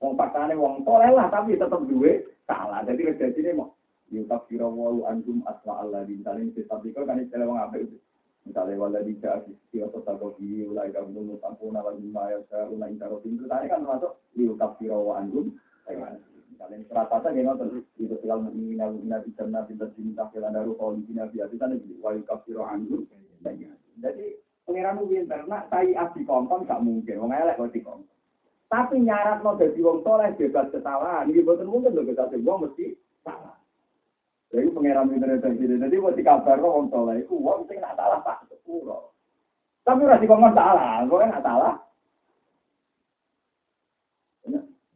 Wong 0.00 0.16
paksane 0.16 0.56
wong 0.56 0.80
soleh 0.80 1.12
lah 1.12 1.28
tapi 1.28 1.60
tetap 1.60 1.84
duwe 1.84 2.24
salah. 2.48 2.80
Jadi 2.88 3.12
redaksi 3.12 3.44
ini 3.44 3.52
mau 3.52 3.76
Yutak 4.10 4.50
kira 4.50 4.66
walu 4.66 5.06
antum 5.06 5.38
asma 5.46 5.86
Allah 5.86 6.02
di 6.02 6.18
misalnya 6.18 6.50
kitab 6.50 6.82
itu 6.82 6.98
kan 6.98 7.22
istilah 7.22 7.46
wong 7.46 7.62
apa 7.62 7.78
itu. 7.78 7.94
Misalnya 8.42 8.74
wala 8.74 9.00
di 9.06 9.14
jadi 9.14 9.54
kira 9.70 9.86
kota 9.86 10.18
kopi 10.18 10.66
ulai 10.66 10.90
kamu 10.90 11.14
dulu 11.14 11.34
tampun 11.38 11.78
ala 11.78 11.94
lima 11.94 12.26
ya 12.26 12.42
saya 12.50 12.66
ulai 12.66 12.98
taruh 12.98 13.22
pintu 13.22 13.46
tadi 13.46 13.70
kan 13.70 13.86
termasuk 13.86 14.18
yutak 14.34 14.74
kira 14.82 14.98
wa 14.98 15.22
antum. 15.22 15.54
Misalnya 16.60 16.84
serata 16.92 17.32
gimana 17.32 17.56
terus 17.56 17.88
itu 17.96 18.14
segala 18.20 18.44
mungkin 18.44 18.76
nabi 18.76 19.00
nabi 19.08 19.32
karena 19.32 19.64
pintar 19.64 19.88
cinta 19.96 20.28
kela 20.28 20.52
daru 20.52 20.76
kalau 20.76 20.92
di 20.92 21.08
sini 21.08 21.24
biasa 21.24 21.56
kan 21.56 21.72
lagi 21.72 21.96
wa 22.04 22.12
yutak 22.12 22.44
kira 22.44 22.68
antum. 22.68 23.08
Jadi 24.04 24.26
pengiran 24.68 25.00
pinter 25.08 25.40
nak 25.48 25.72
tai 25.72 25.96
abdi 25.96 26.20
kompon 26.28 26.68
gak 26.68 26.84
mungkin. 26.84 27.16
Wong 27.16 27.32
elek 27.32 27.56
kok 27.56 27.72
dikompon. 27.72 28.12
Tapi 28.68 29.00
nyarat 29.00 29.40
mau 29.40 29.56
jadi 29.56 29.80
wong 29.80 30.04
soleh 30.04 30.36
bebas 30.36 30.68
kesalahan. 30.68 31.32
Ini 31.32 31.40
betul 31.40 31.64
mungkin 31.64 31.96
loh 31.96 32.04
kita 32.04 32.28
wong 32.44 32.68
mesti 32.68 32.92
salah. 33.24 33.56
Jadi 34.52 34.68
pengeram 34.76 35.08
internet 35.16 35.40
jadi 35.40 35.80
jadi 35.80 35.96
buat 35.96 36.12
dikabar 36.12 36.60
kok 36.60 36.74
wong 36.76 36.92
soleh 36.92 37.24
itu 37.24 37.40
wong 37.40 37.64
sing 37.72 37.80
nak 37.80 37.96
salah 37.96 38.20
pak 38.20 38.44
sepuro. 38.52 39.16
Tapi 39.80 40.04
ora 40.04 40.20
dikongkon 40.20 40.52
salah, 40.52 41.08
kok 41.08 41.24
nak 41.24 41.40
salah. 41.40 41.74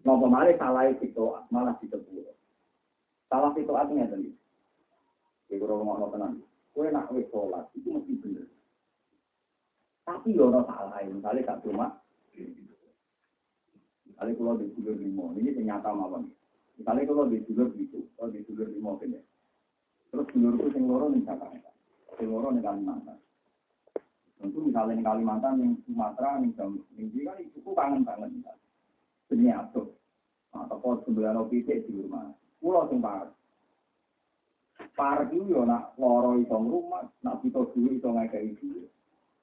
Nopo 0.05 0.29
mari 0.29 0.53
salah 0.61 0.85
itu 0.93 1.09
malah 1.49 1.75
di 1.81 1.89
sepuro. 1.89 2.37
Salah 3.33 3.57
itu 3.57 3.73
artinya 3.73 4.13
tadi. 4.13 4.29
Iku 5.49 5.65
ora 5.65 5.81
ngono 5.81 6.07
tenan. 6.13 6.33
Kowe 6.77 6.89
nak 6.93 7.09
wis 7.17 7.25
sholat 7.33 7.65
itu 7.73 7.89
mesti 7.89 8.13
bener. 8.21 8.45
Tapi 10.05 10.37
yo 10.37 10.53
ora 10.53 10.61
salah, 10.69 11.01
misalnya 11.09 11.49
gak 11.49 11.61
cuma 11.65 12.05
Misalnya 14.05 14.39
kalau 14.39 14.55
di 14.63 14.71
dulur 14.79 14.95
limo, 14.95 15.35
ini 15.35 15.51
ternyata 15.51 15.91
mawon. 15.91 16.31
Misalnya 16.79 17.03
kalau 17.03 17.27
di 17.27 17.43
dulur 17.51 17.75
gitu, 17.75 18.07
kalau 18.15 18.31
di 18.31 18.47
dulur 18.47 18.71
limo 18.71 18.95
gini. 19.03 19.19
Terus 20.15 20.31
dulurku 20.31 20.71
sing 20.71 20.87
loro 20.87 21.11
ning 21.11 21.27
Jakarta. 21.27 21.75
Sing 22.15 22.31
loro 22.31 22.55
ning 22.55 22.63
Kalimantan. 22.63 23.19
Tentu 24.39 24.71
misalnya 24.71 24.95
ning 24.95 25.03
Kalimantan, 25.03 25.53
ning 25.59 25.71
Sumatera, 25.83 26.39
Jawa, 26.55 26.79
ning 26.95 27.11
kan 27.11 27.43
itu 27.43 27.71
kangen 27.75 28.07
banget. 28.07 28.31
Seni 29.35 29.51
atuh. 29.51 29.91
Nah, 30.55 30.71
toko 30.71 31.03
sebelah 31.03 31.35
nopi 31.35 31.67
di 31.67 31.91
rumah. 31.91 32.31
Pulau 32.63 32.87
sing 32.87 33.03
parah. 33.03 33.35
Parah 34.95 35.27
itu 35.27 35.43
yo 35.51 35.67
nak 35.67 35.99
loro 35.99 36.39
iso 36.39 36.55
rumah, 36.55 37.03
nak 37.27 37.43
pito 37.43 37.67
duwe 37.75 37.99
iso 37.99 38.15
ngekei 38.15 38.55
duwe. 38.63 38.87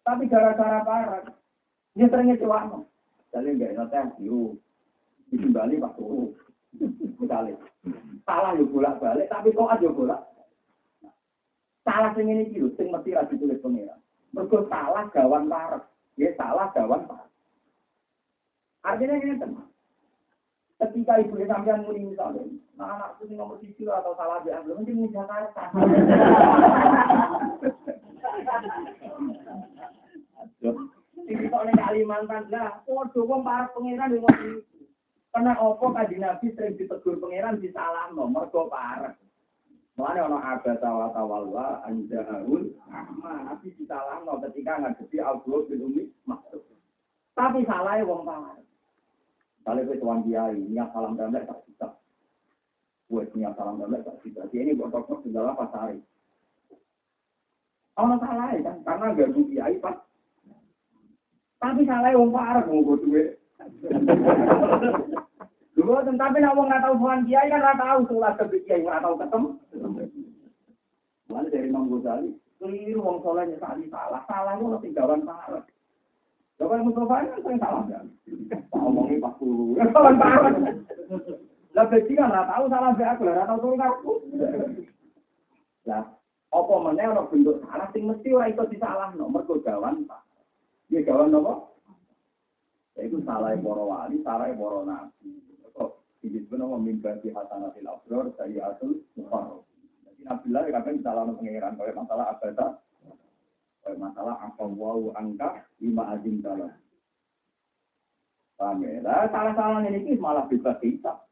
Tapi 0.08 0.32
gara-gara 0.32 0.80
parah, 0.88 1.28
dia 1.92 2.08
seringnya 2.08 2.40
celana. 2.40 2.88
Jadi 3.36 3.52
enggak 3.52 3.76
enak 3.76 3.88
teh, 3.92 4.08
yuk. 4.24 4.56
Dikembali 5.28 5.84
pas 5.84 5.92
turu. 6.00 6.32
Misalnya. 7.20 7.60
Salah 8.24 8.56
yuk 8.56 8.72
bolak 8.72 8.96
balik, 9.04 9.28
tapi 9.28 9.52
kok 9.52 9.76
aja 9.76 9.92
bolak. 9.92 10.24
Salah 11.84 12.16
sing 12.16 12.32
ini 12.32 12.48
gitu, 12.48 12.72
sing 12.80 12.96
mesti 12.96 13.12
ra 13.12 13.28
ditulis 13.28 13.60
pengira. 13.60 14.00
Mergo 14.32 14.64
salah 14.72 15.12
gawan 15.12 15.52
parek. 15.52 15.84
Ya 16.16 16.32
salah 16.40 16.72
gawan 16.72 17.04
parek. 17.12 17.32
Artinya 18.88 19.20
ini 19.20 19.36
teman. 19.36 19.71
Ketika 20.82 21.22
ibu 21.22 21.38
sampean 21.46 21.86
muni 21.86 22.10
misalnya, 22.10 22.42
nah 22.74 22.98
anakku 22.98 23.30
sing 23.30 23.38
nomor 23.38 23.62
siji 23.62 23.86
atau 23.86 24.18
salah 24.18 24.42
dia 24.42 24.66
belum 24.66 24.82
mungkin 24.82 25.06
di 25.06 25.14
Jakarta. 25.14 25.70
Ini 31.22 31.54
kok 31.54 31.64
ning 31.70 31.78
Kalimantan 31.78 32.50
lah, 32.50 32.82
podo 32.82 33.30
wong 33.30 33.46
para 33.46 33.70
pangeran 33.78 34.10
yo 34.10 34.26
ngono 34.26 34.66
Karena 35.32 35.54
opo 35.62 35.94
kaji 35.94 36.18
Nabi 36.18 36.50
sering 36.58 36.76
ditegur 36.82 37.22
pangeran 37.22 37.62
disalahno 37.62 38.26
mergo 38.26 38.66
parek. 38.66 39.22
Mulane 40.02 40.18
ana 40.18 40.58
abata 40.58 40.90
wa 40.90 41.08
tawalla 41.14 41.86
anja'ul 41.86 42.74
ahma 42.90 43.54
nabi 43.54 43.70
disalahno 43.78 44.42
ketika 44.50 44.82
ngadepi 44.82 45.22
Abdul 45.22 45.70
bin 45.70 45.86
Umi 45.86 46.04
Maksud. 46.26 46.66
Tapi 47.38 47.64
salahnya 47.70 48.10
wong 48.10 48.26
parek. 48.26 48.71
Kalau 49.62 49.86
kowe 49.86 49.98
tuan 50.02 50.26
kiai, 50.26 50.58
niat 50.58 50.90
salam 50.94 51.14
damai 51.14 51.46
tak 51.46 51.62
bisa. 51.70 51.94
Kowe 53.06 53.24
niat 53.38 53.54
salam 53.54 53.78
damai 53.78 54.02
tak 54.02 54.18
bisa. 54.26 54.46
Dia 54.50 54.66
ini 54.66 54.74
tokoh 54.74 55.22
segala 55.22 55.54
pasari. 55.54 56.02
Ono 58.00 58.16
salah 58.18 58.56
kan, 58.56 58.78
karena 58.82 59.14
gak 59.14 59.36
kiai 59.36 59.78
pas 59.78 60.00
tapi 61.62 61.86
salah 61.86 62.10
wong 62.18 62.34
parah 62.34 62.66
wong 62.66 62.82
gue 62.82 62.98
duwe. 63.06 63.24
Dulu 65.78 65.94
tapi 66.18 66.38
nak 66.42 66.58
wong 66.58 66.66
nggak 66.66 66.82
tahu 66.82 66.96
Tuhan 66.98 67.22
kiai 67.30 67.54
kan 67.54 67.62
nggak 67.62 67.78
tahu 67.78 68.00
sholat 68.10 68.34
ke 68.42 68.66
kiai 68.66 68.82
nggak 68.82 69.06
tahu 69.06 69.16
ketemu. 69.22 69.50
Mana 71.30 71.48
dari 71.48 71.70
Imam 71.70 71.88
Ghazali, 71.88 72.34
keliru 72.58 73.06
wong 73.06 73.18
solehnya 73.24 73.56
tadi 73.62 73.88
salah, 73.88 74.26
salah 74.26 74.58
itu 74.58 74.68
lebih 74.68 74.92
gawan 74.98 75.22
parah. 75.24 75.64
Coba 76.62 76.78
yang 76.78 76.86
Mustafa 76.94 77.26
ini 77.26 77.42
kan 77.42 77.58
salah 77.58 77.84
kan? 77.90 78.06
Ngomongnya 78.70 79.18
pas 79.18 79.34
dulu, 79.42 79.74
gawan 79.82 80.16
parah. 80.22 80.54
Lah 81.74 81.86
beci 81.90 82.14
kan 82.14 82.30
nggak 82.30 82.50
tahu 82.54 82.64
salah 82.70 82.92
saya 82.94 83.10
aku, 83.18 83.22
nggak 83.26 83.50
tahu 83.50 83.60
turun 83.66 83.82
aku. 83.82 84.12
Lah, 85.90 86.06
apa 86.54 86.74
mana 86.78 87.10
orang 87.10 87.30
bentuk 87.34 87.66
salah, 87.66 87.90
sing 87.90 88.06
mesti 88.06 88.30
orang 88.30 88.54
itu 88.54 88.78
disalah, 88.78 89.10
nomor 89.18 89.42
gawan 89.42 90.06
pak. 90.06 90.22
Dia 90.94 91.02
kawan 91.02 91.34
apa? 91.34 91.54
Itu 93.02 93.18
salah 93.26 93.58
para 93.58 93.82
wali, 93.82 94.22
salah 94.22 94.54
para 94.54 94.80
nabi. 94.86 95.42
Kok 95.74 95.90
disebut 96.22 96.62
nama 96.62 96.78
mimbar 96.78 97.18
di 97.26 97.34
hasanatil 97.34 97.90
abdur 97.90 98.30
dari 98.38 98.62
asul 98.62 99.02
mufarro. 99.18 99.66
Jadi 100.06 100.30
Nabilah 100.30 100.62
kadang 100.70 101.02
salah 101.02 101.26
pengiran 101.26 101.74
kalau 101.74 101.98
masalah 101.98 102.38
abada. 102.38 102.78
Masalah 103.98 104.38
apa 104.40 104.64
wau 104.64 105.10
angka 105.18 105.66
lima 105.82 106.14
azim 106.14 106.40
dalam. 106.40 106.72
Paham 108.62 108.86
ya? 108.86 109.02
Lah 109.02 109.26
salah-salah 109.34 109.82
ini 109.90 110.14
malah 110.22 110.46
bebas 110.46 110.78
hisap. 110.86 111.26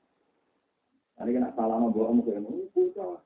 Nanti 1.20 1.36
kena 1.36 1.54
salah 1.54 1.78
mau 1.78 1.94
bohong 1.94 2.26
ke 2.26 2.34
ilmu, 2.34 2.74
bocah. 2.74 3.22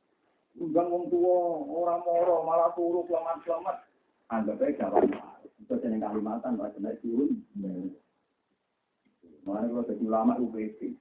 Undang 0.59 0.91
wong 0.91 1.05
tua, 1.07 1.39
orang 1.71 2.03
moro, 2.03 2.43
malah 2.45 2.69
turu 2.75 3.05
selamat-selamat. 3.05 3.77
Anggap 4.33 4.59
aja 4.59 4.89
jalan. 4.89 5.07
Itu 5.61 5.77
jeneng 5.79 6.03
Kalimantan, 6.03 6.59
lah 6.59 6.73
kena 6.75 6.97
turun. 6.99 7.39
Mulai 9.43 9.67
kalau 9.69 9.87
jadi 9.87 10.03
ulama 10.03 10.33
UPC, 10.41 10.97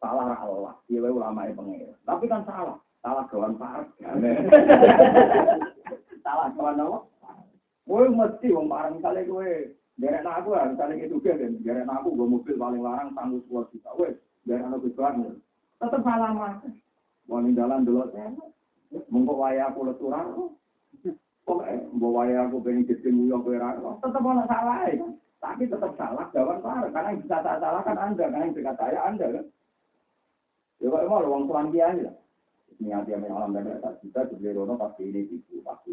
salah 0.00 0.38
Allah, 0.38 0.74
dia 0.86 1.04
ulama 1.04 1.46
yang 1.46 1.58
pengen. 1.58 1.94
Tapi 2.06 2.24
kan 2.30 2.46
salah, 2.48 2.78
salah 3.02 3.26
kawan 3.28 3.58
parah. 3.58 3.86
salah 6.24 6.48
kawan 6.54 6.80
apa? 6.80 6.98
Gue 7.82 8.06
mesti 8.08 8.46
wong 8.54 8.66
parang 8.70 8.98
misalnya 8.98 9.26
gue 9.26 9.74
derek 9.98 10.24
aku 10.24 10.54
ya, 10.54 10.70
misalnya 10.70 11.02
itu 11.02 11.18
kan, 11.18 11.38
derek 11.62 11.88
aku 11.90 12.08
gue 12.14 12.28
mobil 12.28 12.54
paling 12.56 12.82
larang 12.82 13.10
tanggung 13.12 13.42
sepuluh 13.42 13.66
juta, 13.74 13.90
gue 13.98 14.10
derek 14.46 14.66
aku 14.66 14.88
banget. 14.94 15.34
Tetap 15.82 16.00
salah 16.06 16.30
mas. 16.30 16.62
Mau 17.26 17.42
jalan 17.42 17.86
dulu, 17.86 18.06
mengkok 19.10 19.38
waya 19.38 19.70
aku 19.70 19.86
leturan, 19.88 20.54
Pokoknya, 21.42 21.90
bawa 21.98 22.22
waya 22.22 22.46
aku 22.46 22.62
pengen 22.62 22.86
jadi 22.86 23.10
nguyok 23.10 23.50
kira, 23.50 23.74
tetap 23.74 24.22
ada 24.22 24.44
salah 24.46 24.78
ya. 24.86 25.06
Tapi 25.42 25.66
tetap 25.66 25.90
salah, 25.98 26.30
jawaban 26.30 26.62
parah. 26.62 26.90
Karena 26.94 27.10
yang 27.10 27.20
bisa 27.26 27.42
saya 27.42 27.58
salahkan 27.58 27.98
Anda, 27.98 28.30
karena 28.30 28.46
yang 28.46 28.54
dekat 28.54 28.76
saya 28.78 28.98
Anda 29.10 29.26
kan. 29.26 29.44
Ya 30.78 30.86
kok 30.86 31.02
emang 31.02 31.26
uang 31.26 31.42
tuan 31.50 31.74
dia 31.74 31.90
aja. 31.90 32.10
Niat 32.78 33.02
dia 33.10 33.18
alam 33.18 33.50
dan 33.50 33.74
dasar 33.74 33.98
kita, 33.98 34.30
dibeli 34.30 34.54
rono 34.54 34.78
pasti 34.78 35.02
ini 35.02 35.26
itu, 35.26 35.58
pasti. 35.66 35.90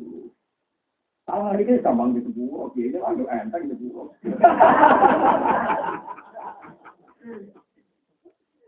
Salah 1.30 1.54
hari 1.54 1.62
ini 1.62 1.78
gampang 1.86 2.18
gitu 2.18 2.34
buruk, 2.34 2.74
ini 2.74 2.98
lalu 2.98 3.30
enteng 3.30 3.70
gitu 3.70 3.78
buruk. 3.94 4.18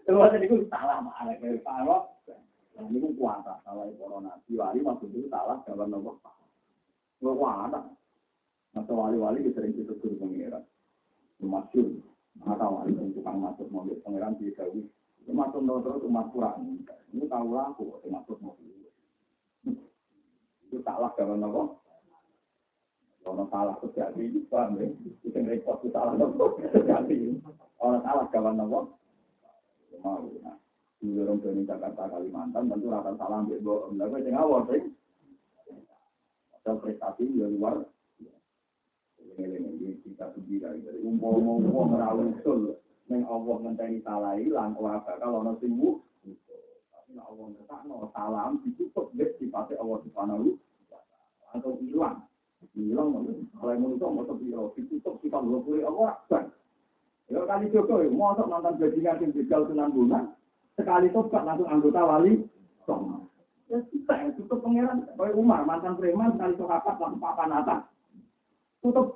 Terus 0.06 0.34
itu 0.38 0.70
salah 0.70 1.02
malah 1.02 1.34
kayak 1.42 1.58
salah. 1.66 2.06
Nah, 2.78 2.86
ini 2.86 3.02
pun 3.02 3.18
kuasa 3.18 3.58
salah 3.66 3.90
corona. 3.98 4.38
Diwali 4.46 4.86
maksud 4.86 5.10
itu 5.10 5.26
salah 5.34 5.58
jawaban 5.66 5.90
nomor 5.90 6.22
Nggak 7.18 7.34
kuasa. 7.34 7.82
Masa 8.78 8.92
wali-wali 8.94 9.50
sering 9.58 9.74
itu 9.74 9.98
guru 9.98 10.22
pengiran. 10.22 10.62
Masyur. 11.42 11.98
Mata 12.46 12.70
wali 12.70 12.94
yang 12.94 13.10
tukang 13.18 13.42
masuk 13.42 13.74
mobil 13.74 13.98
pengiran 14.06 14.38
di. 14.38 14.54
Itu 14.54 15.34
masuk 15.34 15.66
terus 15.66 16.06
umat 16.06 16.30
kurang. 16.30 16.86
Ini 17.10 17.26
tahu 17.26 17.58
laku, 17.58 17.90
masuk 18.06 18.38
mobil. 18.38 18.86
Itu 20.70 20.78
salah 20.86 21.10
jawaban 21.18 21.42
nomor 21.42 21.81
Orang 23.22 23.48
salah 23.54 23.78
terjadi, 23.78 24.34
paham 24.50 24.82
ya? 24.82 24.90
Itu 25.22 25.30
repot, 25.30 25.78
itu 25.86 25.94
salah 25.94 26.18
terjadi. 26.18 27.38
Orang 27.78 28.02
salah 28.02 28.26
kawan 28.34 28.58
nopo. 28.58 28.98
Mau, 30.02 30.26
nah. 30.42 30.58
Dulu 30.98 31.22
orang 31.26 31.38
dari 31.42 31.62
Jakarta, 31.66 32.10
Kalimantan, 32.10 32.70
tentu 32.70 32.90
akan 32.90 33.16
salah 33.22 33.46
ambil 33.46 33.62
bohong. 33.62 33.94
Lalu 34.02 34.26
saya 34.26 34.32
ngawal, 34.34 34.62
sih. 34.70 34.84
Ada 36.62 36.72
prestasi 36.82 37.26
di 37.30 37.42
luar. 37.42 37.86
Ini 39.38 40.02
kita 40.02 40.34
sendiri. 40.34 40.82
Jadi, 40.82 41.00
umum-umum 41.06 41.94
merawat 41.94 42.42
usul. 42.42 42.78
Neng 43.10 43.26
Allah 43.30 43.56
ngenteni 43.62 44.02
salah 44.02 44.34
hilang, 44.38 44.74
orang 44.78 45.06
bakal 45.06 45.42
orang 45.42 45.58
singgu. 45.62 46.02
Tapi 46.90 47.18
Allah 47.18 47.46
ngetakno 47.54 48.10
salam 48.14 48.52
ditutup, 48.66 49.14
dia 49.14 49.30
sifatnya 49.38 49.78
Allah 49.82 50.00
subhanahu 50.06 50.58
atau 51.52 51.76
hilang 51.84 52.24
hilang 52.78 53.26
kalau 53.58 53.74
mau 53.78 53.90
itu 53.94 54.06
mau 54.06 54.24
ya 54.46 54.60
ditutup 54.78 55.16
kita 55.20 55.38
dua 55.42 55.60
puluh 55.66 55.82
apa 55.84 56.08
kan 56.30 56.44
ya 57.28 57.42
kali 57.44 57.66
Joko 57.74 58.00
mau 58.14 58.32
masuk 58.34 58.48
mantan 58.48 58.78
bajingan 58.78 59.22
yang 59.22 59.32
begal 59.34 59.62
sunan 59.68 59.90
bulan 59.92 60.24
sekali 60.78 61.08
tobat 61.10 61.44
langsung 61.44 61.70
anggota 61.70 62.02
wali 62.06 62.46
sama 62.86 63.26
ya 63.72 63.80
kita 63.88 64.14
ya 64.14 64.30
tutup 64.36 64.60
pangeran 64.62 65.08
kayak 65.16 65.38
Umar 65.40 65.64
mantan 65.64 65.96
preman 65.96 66.36
sekali 66.36 66.60
tokapat 66.60 66.96
langsung 67.00 67.24
papan 67.24 67.56
atas. 67.56 67.82
Tutup 68.84 69.16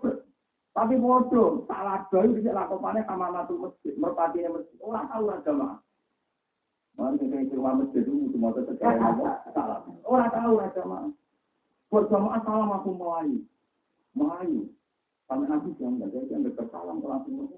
tapi 0.75 0.99
bodoh 0.99 1.63
salah 1.67 2.03
bayu 2.11 2.35
bisa 2.35 2.51
lakukannya 2.51 3.07
sama 3.07 3.31
matu 3.31 3.55
masjid 3.59 3.95
merpatinya 3.95 4.59
masjid. 4.59 4.77
Orang 4.83 5.07
tahu 5.07 5.25
agama 5.31 5.79
Mana 6.95 7.19
yang 7.19 7.51
ke 7.51 7.59
rumah 7.59 7.75
masjid 7.75 8.07
itu 8.07 8.31
semua 8.31 8.55
terjadi 8.55 8.79
salah 9.51 9.83
orang 10.07 10.31
tahu 10.31 10.53
agama 10.63 10.97
Berjamaah 11.93 12.41
salam 12.41 12.69
aku 12.73 12.89
melayu. 12.97 13.39
Melayu. 14.17 14.73
Sampai 15.25 15.49
nabi 15.49 15.73
jangan 15.77 15.97
enggak 15.97 16.09
jadi 16.13 16.27
yang 16.33 16.43
dekat 16.45 16.67
salam 16.69 17.01
ke 17.01 17.07
langsung. 17.09 17.49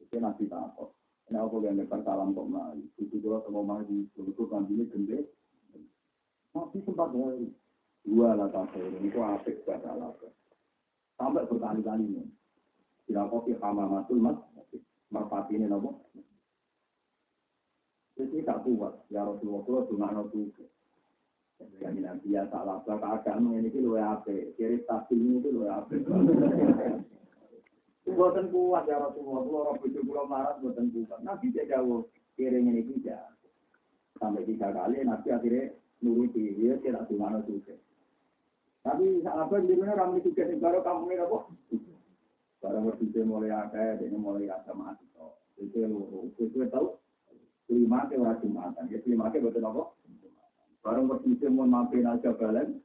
Itu 0.00 0.16
nabi 0.20 0.44
takut. 0.48 0.92
Ini 1.28 1.40
aku 1.40 1.64
yang 1.64 1.80
dekat 1.80 2.00
salam 2.04 2.32
kok 2.32 2.48
melayu. 2.48 2.84
Itu 3.00 3.20
juga 3.20 3.44
sama 3.44 3.60
melayu. 3.64 4.08
Itu 4.16 4.42
nantinya 4.48 4.84
gede. 4.88 5.18
Nabi 6.54 6.78
sempat 6.86 7.08
dari 7.12 7.48
dua 8.04 8.36
lah 8.36 8.48
kafir. 8.48 8.88
Itu 9.00 9.18
apik 9.20 9.64
pada 9.68 9.92
alasan. 9.92 10.32
Sampai 11.16 11.46
berkali-kali 11.46 12.04
ini. 12.04 12.24
Tidak 13.04 13.28
kopi 13.28 13.52
hama 13.60 13.84
matul 13.86 14.18
mas. 14.20 14.38
Merpati 15.12 15.54
ini 15.54 15.70
nopo. 15.70 16.10
Jadi 18.18 18.42
tak 18.42 18.66
kuat. 18.66 19.06
Ya 19.12 19.22
Rasulullah, 19.22 19.86
cuma 19.86 20.10
nopo. 20.10 20.50
Jadi 21.62 21.98
nanti 22.02 22.34
ya 22.34 22.48
salah 22.50 22.82
bapak 22.82 23.22
agama 23.22 23.54
ini 23.54 23.70
itu 23.70 23.78
luwe 23.78 24.02
ape, 24.02 24.58
kiri 24.58 24.82
ini 25.14 25.38
itu 25.38 25.48
luwe 25.54 25.70
ape. 25.70 26.02
Buatan 28.04 28.52
kuat 28.52 28.84
ya 28.84 29.00
Rasulullah, 29.00 29.42
kalau 29.42 29.60
orang 29.64 29.80
bujuk 29.80 30.02
pulau 30.04 30.28
marah 30.28 30.60
buatan 30.60 30.92
kuat. 30.92 31.24
Nabi 31.24 31.50
dia 31.56 31.64
jauh 31.66 32.04
kiri 32.36 32.60
ini 32.60 32.84
juga. 32.84 33.32
Sampai 34.20 34.44
tiga 34.44 34.70
kali 34.70 35.02
Nabi 35.02 35.28
akhirnya 35.32 35.72
nuruti 36.04 36.52
dia 36.54 36.76
tidak 36.84 37.08
cuma 37.08 37.40
juga. 37.48 37.74
Tapi 38.84 39.24
sahabat 39.24 39.64
di 39.64 39.74
mana 39.80 39.96
ramai 39.96 40.20
juga 40.20 40.44
baru 40.44 40.84
kamu 40.84 41.08
ini 41.08 41.24
apa? 41.24 41.38
Barang 42.60 42.84
berdua 42.92 43.22
mulai 43.24 43.52
ada, 43.52 43.96
ini 43.96 44.16
mulai 44.16 44.52
ada 44.52 44.72
mati. 44.76 45.08
Itu 45.56 45.80
itu 46.36 46.60
tahu. 46.68 47.00
Lima 47.72 48.04
ke 48.12 48.20
orang 48.20 48.36
jumatan, 48.44 48.92
ya 48.92 49.00
lima 49.08 49.32
ke 49.32 49.40
betul 49.40 49.64
apa? 49.64 49.88
Barang 50.84 51.08
berdua 51.08 51.48
mau 51.48 51.64
mampir 51.64 52.04
aja 52.04 52.36
balen, 52.36 52.76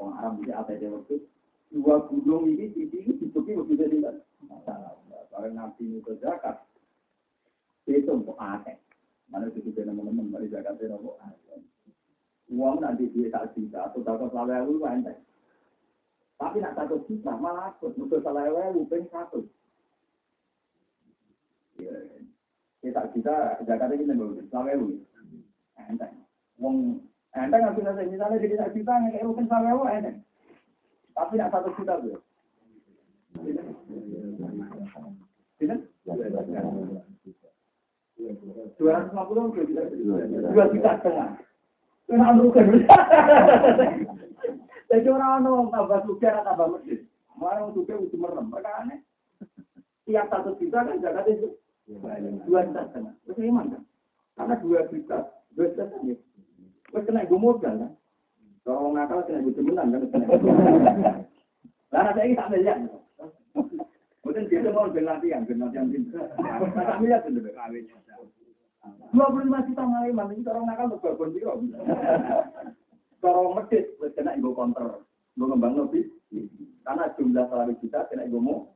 orang 0.00 0.16
Arab 0.24 0.32
bisa 0.40 0.56
ada 0.56 0.72
di 0.72 0.88
waktu. 0.88 1.20
Dua 1.68 2.00
gunung 2.08 2.48
ini 2.48 2.72
di 2.72 2.88
sini 2.88 3.12
dibuki 3.20 3.52
begitu 3.52 4.00
tidak. 4.00 4.24
Barang 5.28 5.52
nabi 5.52 6.00
itu 6.00 6.16
zakat, 6.24 6.64
itu 7.84 8.08
untuk 8.08 8.40
akeh. 8.40 8.80
Mana 9.28 9.52
itu 9.52 9.68
juga 9.68 9.84
teman-teman 9.84 10.32
dari 10.32 10.48
zakat 10.48 10.80
itu 10.80 10.96
untuk 10.96 11.20
akeh. 11.20 11.60
Uang 12.48 12.80
nanti 12.80 13.12
dia 13.12 13.28
tak 13.28 13.52
bisa, 13.52 13.84
atau 13.84 14.00
dapat 14.00 14.32
salah 14.32 14.64
ewu 14.64 14.80
enteng. 14.88 15.20
Tapi 16.40 16.56
nak 16.64 16.72
satu 16.72 17.04
juta 17.04 17.36
malah 17.36 17.76
akut, 17.76 17.92
untuk 18.00 18.24
salah 18.24 18.48
ewu 18.48 18.88
peng 18.88 19.04
satu. 19.12 19.44
Kita 22.80 23.12
kita 23.12 23.60
zakat 23.68 23.92
ini 23.92 24.08
nembel 24.08 24.40
salah 24.48 24.72
ewu, 24.72 25.04
enteng. 25.76 26.23
Wong 26.58 27.02
enteng 27.34 27.60
nggak 27.62 27.76
bisa 27.78 27.90
misalnya 28.06 28.42
jadi 28.42 28.54
satu 28.60 28.74
juta 28.78 28.92
kayak 29.10 29.24
rukin 29.26 29.46
sama 29.50 29.74
lo 29.74 29.84
enteng. 29.90 30.22
Tapi 31.14 31.38
tidak 31.38 31.52
satu 31.54 31.68
juta 31.78 31.92
tuh. 32.02 32.20
Tidak? 35.58 35.78
Dua 38.78 38.90
ratus 38.94 39.10
lima 39.10 39.24
puluh 39.26 39.50
dua 39.50 40.64
juta 40.70 40.90
setengah. 41.02 41.30
Kena. 42.04 42.30
Jadi 44.92 45.08
orang 45.10 45.48
orang 45.48 45.72
tambah 45.72 46.00
suka 46.06 46.44
tambah 46.44 46.78
masjid. 46.78 47.00
Mau 47.34 47.74
suka 47.74 47.98
udah 47.98 48.18
merem, 48.20 48.46
mereka 48.46 48.70
aneh. 48.78 48.98
Tiap 50.06 50.30
satu 50.30 50.54
juta 50.60 50.86
kan 50.86 51.02
jaga 51.02 51.26
itu 51.26 51.56
dua 52.46 52.62
juta 52.68 52.82
setengah. 52.86 53.14
Betul 53.26 53.50
iman 53.50 53.72
kan? 53.74 53.82
Karena 54.38 54.54
dua 54.62 54.80
juta, 54.92 55.18
dua 55.56 55.66
juta 55.72 55.84
setengah. 55.90 56.20
Wes 56.94 57.02
kena 57.02 57.26
gue 57.26 57.34
modal 57.34 57.74
kan. 57.74 57.92
Kalau 58.62 58.88
orang 58.88 58.94
nakal 59.02 59.26
kena 59.26 59.42
gue 59.42 59.54
cemenan 59.58 59.90
kan. 59.90 60.00
Lah 61.90 62.14
saya 62.14 62.22
ini 62.22 62.38
tak 62.38 62.50
melihat. 62.54 62.78
Mungkin 64.22 64.48
dia 64.48 64.70
mau 64.70 64.88
berlatihan, 64.88 65.42
berlatihan 65.42 65.90
pintar. 65.90 66.30
Tak 66.38 66.98
melihat 67.02 67.26
kawinnya. 67.26 67.98
Dua 69.10 69.26
puluh 69.32 69.48
lima 69.48 69.64
juta 69.64 69.80
malah 69.80 70.12
mana 70.12 70.32
itu 70.36 70.48
orang 70.48 70.68
nakal 70.70 70.94
berbon 71.00 71.34
biro. 71.34 71.56
Kalau 73.18 73.56
medit, 73.56 73.96
wes 73.98 74.12
kena 74.14 74.36
ibu 74.36 74.52
counter, 74.52 75.02
gue 75.34 75.46
ngembang 75.48 75.74
lebih. 75.74 76.06
Karena 76.84 77.10
jumlah 77.16 77.44
salari 77.48 77.74
kita 77.80 78.06
kena 78.12 78.28
ibu 78.28 78.38
mau. 78.38 78.70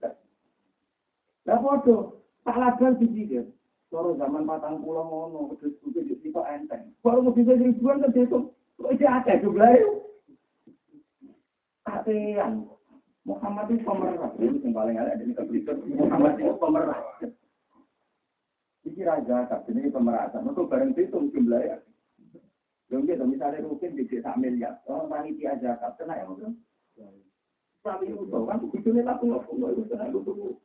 Lah 1.47 1.59
foto, 1.61 2.25
tak 2.43 2.57
lagal 2.57 2.97
sih 2.99 3.09
dia. 3.13 3.45
Kalau 3.89 4.13
zaman 4.21 4.45
patang 4.45 4.85
pulau 4.85 5.09
ngono, 5.09 5.57
terus 5.57 5.81
juga 5.81 6.05
jadi 6.05 6.29
kok 6.29 6.45
enteng. 6.45 6.93
Baru 7.01 7.25
mau 7.25 7.33
bisa 7.33 7.57
ribuan 7.57 8.05
kan 8.05 8.13
itu, 8.13 8.53
kok 8.53 8.93
itu 8.93 9.05
ada 9.09 9.33
jumlahnya. 9.41 9.89
Katean. 11.89 12.69
Muhammad 13.25 13.73
itu 13.73 13.85
pemerah. 13.85 14.33
Ini 14.37 14.61
yang 14.61 14.73
paling 14.77 14.97
ada 14.97 15.17
di 15.17 15.33
Muhammad 15.97 16.37
itu 16.37 16.53
pemerah. 16.61 17.01
Iki 18.85 19.03
raja 19.05 19.49
tak 19.49 19.69
ini 19.73 19.89
pemerasan. 19.89 20.45
Mereka 20.45 20.69
bareng 20.69 20.93
hitung 20.93 21.33
jumlahnya. 21.33 21.81
Yang 22.89 23.01
gitu, 23.05 23.25
misalnya 23.29 23.69
mungkin 23.69 24.01
di 24.01 24.09
desa 24.09 24.33
miliar, 24.41 24.81
orang 24.89 25.13
panitia 25.13 25.61
zakat, 25.61 26.01
kena 26.01 26.17
ya 26.17 26.25
mungkin. 26.25 26.57
Tapi 27.85 28.09
itu 28.09 28.25
kan, 28.33 28.65
bujurnya 28.65 29.05
laku 29.05 29.29
nggak 29.29 29.45
punya, 29.45 29.67
itu 29.77 29.83
kena 29.93 30.09
itu 30.09 30.57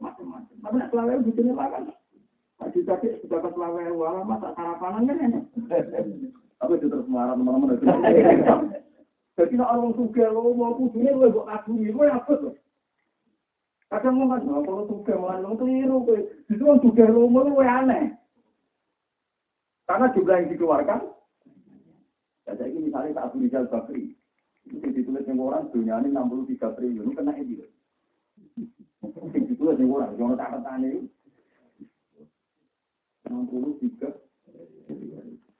macam-macam. 0.00 0.56
Tapi 0.64 0.74
nak 0.80 0.88
selawai 0.88 1.24
bujurnya 1.28 1.52
makan. 1.52 1.92
Haji 2.58 2.80
tadi 2.82 3.08
sudah 3.22 3.38
ke 3.38 3.48
selawai, 3.54 3.94
wala 3.94 4.26
masa 4.26 4.50
sarapanan 4.58 5.06
kan 5.06 5.22
ya. 5.22 5.40
Tapi 6.58 6.72
itu 6.74 6.86
terus 6.90 7.06
marah 7.06 7.38
teman-teman. 7.38 7.78
Jadi 9.38 9.54
nak 9.54 9.70
orang 9.70 9.94
suka, 9.94 10.34
lo 10.34 10.50
mau 10.50 10.74
bujurnya, 10.74 11.14
lo 11.14 11.30
buat 11.30 11.46
kagumi, 11.46 11.94
lo 11.94 12.02
apa 12.10 12.32
tuh? 12.34 12.58
Kadang 13.86 14.18
mau 14.18 14.34
kan, 14.34 14.42
kalau 14.42 14.90
suka, 14.90 15.14
malah 15.14 15.38
lo 15.38 15.54
keliru. 15.54 16.02
Justru 16.50 16.66
orang 16.66 16.82
suka, 16.82 17.06
lo 17.06 17.30
mau 17.30 17.62
aneh. 17.62 18.18
Karena 19.86 20.10
jumlah 20.10 20.36
yang 20.42 20.50
dikeluarkan, 20.50 21.00
Ya, 22.48 22.56
saya 22.56 22.72
ini 22.72 22.88
misalnya 22.88 23.12
tak 23.12 23.28
Abu 23.28 23.44
Rizal 23.44 23.68
Bakri, 23.68 24.16
itu 24.64 24.88
ditulis 24.88 25.28
yang 25.28 25.36
orang 25.36 25.68
dunia 25.68 26.00
ini 26.00 26.16
63 26.16 26.80
triliun, 26.80 27.12
kena 27.12 27.36
ini. 27.36 27.60
Itu 29.04 29.20
ditulis 29.52 29.76
yang 29.76 29.92
orang, 29.92 30.16
jangan 30.16 30.40
catatan 30.40 30.88
itu. 30.88 31.00
63 33.28 34.28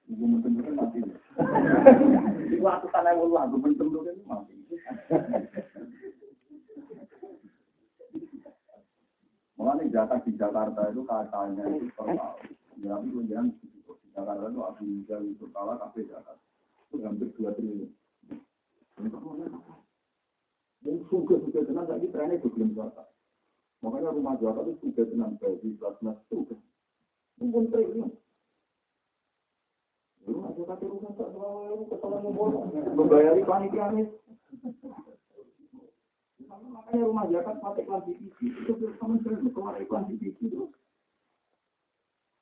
Gue 0.08 0.24
menentukan 0.24 0.72
mati. 0.72 1.04
Itu 2.48 2.64
aku 2.64 2.86
tanah 2.88 3.12
menentukan 3.60 4.16
mati. 4.24 4.56
Di 10.24 10.32
Jakarta 10.36 10.88
itu 10.88 11.02
katanya 11.04 11.64
tahun. 11.92 12.16
Ya, 12.80 12.96
tapi 12.96 13.08
di 13.12 13.28
Jakarta 14.16 14.48
itu 14.48 14.60
itu 15.28 15.44
kalah 15.52 15.76
Jakarta. 16.08 16.40
Hampir 17.04 17.28
dua 17.36 17.52
triliun. 17.52 17.92
Yang 20.88 20.98
suka-suka 21.12 21.60
tenang, 21.68 21.84
itu 22.32 22.48
belum. 22.48 22.72
Makanya 23.84 24.08
rumah 24.16 24.40
Jakarta 24.40 24.72
itu 24.72 24.88
suka 24.88 25.04
tenang, 25.04 25.36
bagi 25.36 25.76
suka. 26.32 26.56
Mungkin 27.38 27.70
triliun. 27.70 28.10
Lu 30.28 30.44
membolong. 31.86 32.66
Membayari 32.98 33.42
panitia. 33.46 33.94
Makanya 36.48 37.04
rumah 37.06 37.26
zakat 37.30 37.56
pakai 37.62 37.86
klasifikasi. 37.86 38.44
Itu 38.66 38.72
sama 38.98 39.16
sering 39.22 39.48
keluar 39.54 39.78
klasifikasi 39.78 40.44
itu. 40.44 40.68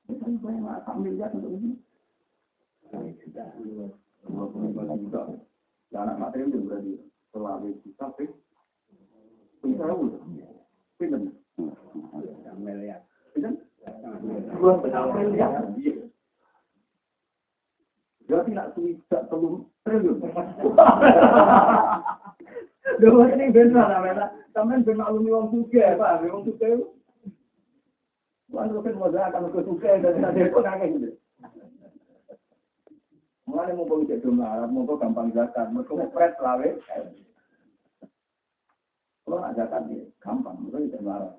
Kita 0.06 0.26
banyak 0.38 0.96
miliar 1.02 1.30
untuk 1.34 1.52
ini. 1.52 1.76
Anak 5.96 6.16
materi 6.20 6.44
itu 6.44 6.60
berarti 6.60 6.92
selalu 7.32 7.72
juta, 7.82 8.10
tapi 8.12 8.28
punya 9.64 9.76
tahu. 9.80 10.04
Pinter. 11.00 11.20
Miliar. 12.56 13.00
Dua. 14.56 14.72
Berarti 18.26 18.50
nak 18.50 18.74
tidak 18.74 19.22
telur 19.30 19.70
triliun. 19.86 20.18
Dua 23.02 23.24
ini 23.36 23.54
benar 23.54 23.86
namanya. 23.92 24.32
Taman 24.50 24.82
benar 24.82 25.12
alumni 25.12 25.36
wong 25.36 25.46
suge, 25.52 25.84
pak. 25.94 26.26
Wong 26.26 26.42
suge. 26.48 26.96
Wan 28.46 28.70
rukin 28.70 28.94
mau 28.94 29.10
akan 29.10 29.50
ke 29.50 29.92
dan 30.00 30.22
nanti 30.22 30.46
pun 30.54 30.62
nangis. 30.62 31.18
Mulai 33.46 33.74
mau 33.78 33.86
bawa 33.86 34.02
cek 34.10 34.22
jumlah 34.26 34.42
Arab, 34.42 34.74
mau 34.74 34.98
gampang 34.98 35.30
zakat, 35.30 35.70
mau 35.70 35.86
mau 35.86 36.10
pres 36.10 36.34
lawe. 36.42 36.66
Kalau 39.22 39.38
nak 39.38 39.54
zakat 39.54 39.86
dia 39.86 40.02
gampang, 40.18 40.58
mau 40.58 40.74
cek 40.74 40.98
jumlah 40.98 41.14
Arab. 41.14 41.38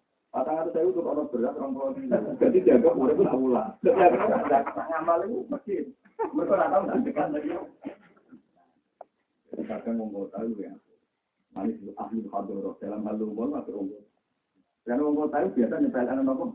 Patang 0.31 0.63
atau 0.63 0.71
saya 0.71 0.87
untuk 0.87 1.03
orang 1.03 1.27
berat, 1.27 1.59
orang 1.59 1.75
pulau 1.75 1.91
Jadi 2.39 2.63
jaga 2.63 2.95
murid 2.95 3.19
itu 3.19 3.35
ulang. 3.35 3.75
Jaga 3.83 4.79
ngamal 4.87 5.19
itu 5.27 5.43
masjid. 5.51 5.83
Mereka 6.31 6.53
nggak 6.55 6.71
tahu 6.71 6.83
nanti 6.87 7.11
kan 7.11 7.35
lagi. 7.35 7.51
Kadang 9.67 10.07
kota 10.07 10.39
itu 10.47 10.63
ya. 10.63 10.73
Manis 11.51 11.75
itu 11.83 11.91
ahli 11.99 12.23
hadoroh 12.31 12.79
dalam 12.79 13.03
hal 13.03 13.19
atau 13.19 13.75
umum. 13.75 13.99
Karena 14.87 15.03
wong 15.03 15.15
kota 15.19 15.43
itu 15.43 15.51
biasa 15.59 15.83
nyepel 15.83 16.07
anak 16.07 16.31
apa. 16.31 16.45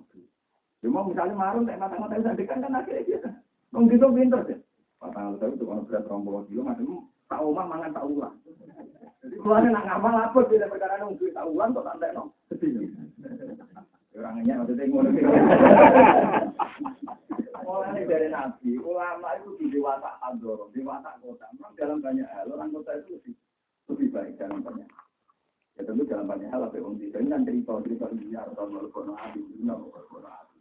Cuma 0.81 1.01
misalnya 1.05 1.37
marun, 1.37 1.69
nek 1.69 1.77
mata-mata 1.77 2.17
itu 2.17 2.25
sandikan 2.25 2.65
kan 2.65 2.81
akhirnya 2.81 3.05
biasa. 3.05 3.29
Wong 3.77 3.85
gitu 3.93 4.07
pinter 4.09 4.41
deh. 4.49 4.59
Patang 4.97 5.37
atau 5.37 5.53
itu 5.53 5.65
orang 5.69 5.85
berat 5.85 6.09
orang 6.09 6.25
pulau 6.25 6.43
kilo, 6.49 6.63
macam 6.65 7.05
tak 7.29 7.45
omah 7.45 7.67
mangan 7.69 7.93
tak 7.93 8.09
ulang. 8.09 8.37
Kalau 9.27 9.59
nak 9.59 9.85
ngamal 9.87 10.15
apa 10.31 10.39
tidak 10.47 10.71
perkara 10.71 11.03
nung 11.03 11.19
duit 11.19 11.35
tak 11.35 11.47
ulang 11.51 11.75
kok 11.75 11.87
tak 11.99 12.15
no. 12.15 12.31
Orangnya 14.17 14.63
maksudnya 14.63 14.85
ngono. 14.89 15.11
Mulai 17.67 18.07
dari 18.07 18.31
Nabi, 18.31 18.79
ulama 18.79 19.35
itu 19.43 19.59
di 19.59 19.67
dewasa 19.75 20.23
dewasa 20.71 21.11
kota. 21.19 21.51
Memang 21.59 21.75
dalam 21.75 21.99
banyak 21.99 22.29
hal, 22.31 22.47
orang 22.55 22.71
kota 22.71 22.95
itu 23.03 23.19
lebih, 23.19 23.35
lebih 23.91 24.09
baik 24.15 24.39
dalam 24.39 24.63
banyak. 24.63 24.87
Ya 25.75 25.83
tentu 25.83 26.07
dalam 26.07 26.31
banyak 26.31 26.47
hal, 26.47 26.63
apa 26.63 26.79
yang 26.79 26.95
tidak. 26.95 27.27
Ini 27.27 27.33
kan 27.35 27.43
cerita-cerita 27.43 28.07
dia, 28.23 28.41
atau 28.47 28.71
ini 28.71 29.67
Abi. 29.67 30.59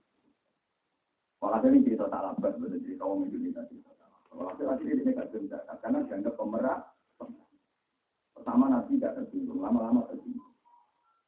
Kalau 1.37 1.61
ini 1.61 1.85
cerita 1.85 2.09
tak 2.09 2.41
betul 2.41 2.81
cerita 2.81 3.03
orang 3.05 3.29
Indonesia 3.29 3.61
cerita 3.69 3.91
Kalau 4.33 4.51
tadi 4.57 4.83
ini 4.89 5.01
tidak 5.05 5.29
cerita, 5.29 5.57
karena 5.79 5.99
dianggap 6.09 6.33
pemerah. 6.35 6.79
Pertama 8.35 8.67
Nabi 8.67 8.99
tidak 8.99 9.15
tersinggung, 9.23 9.63
lama-lama 9.63 10.05
tersinggung. 10.11 10.53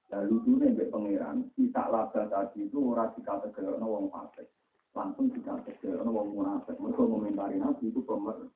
Lalu 0.07 0.35
dulu 0.43 0.55
nih 0.63 0.87
pangeran, 0.87 1.37
kita 1.55 1.83
laba 1.91 2.21
tadi 2.31 2.67
itu 2.67 2.79
orang 2.79 3.11
dikategorikan 3.15 3.83
wong 3.83 4.07
fasik. 4.11 4.47
Langsung 4.95 5.29
orang 5.29 6.09
mau 6.09 6.25
munafik. 6.25 6.75
Mereka 6.79 7.01
mengomentari 7.05 7.59
nabi 7.59 7.91
itu 7.91 8.01
pemer 8.01 8.49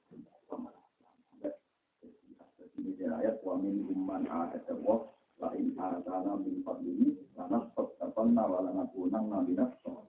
ini 2.82 3.06
ayat 3.06 3.42
wa 3.46 3.58
min 3.62 3.86
umman 3.86 4.26
ahad 4.26 4.66
wa 4.82 5.06
la 5.38 5.50
in 5.58 5.74
atana 5.78 6.38
min 6.38 6.66
fadlihi 6.66 7.34
lana 7.38 7.70
fattapanna 7.74 8.46
wa 8.46 8.60
lana 8.66 8.86
kunang 8.94 9.30
nabi 9.30 9.54
nafsa 9.54 10.06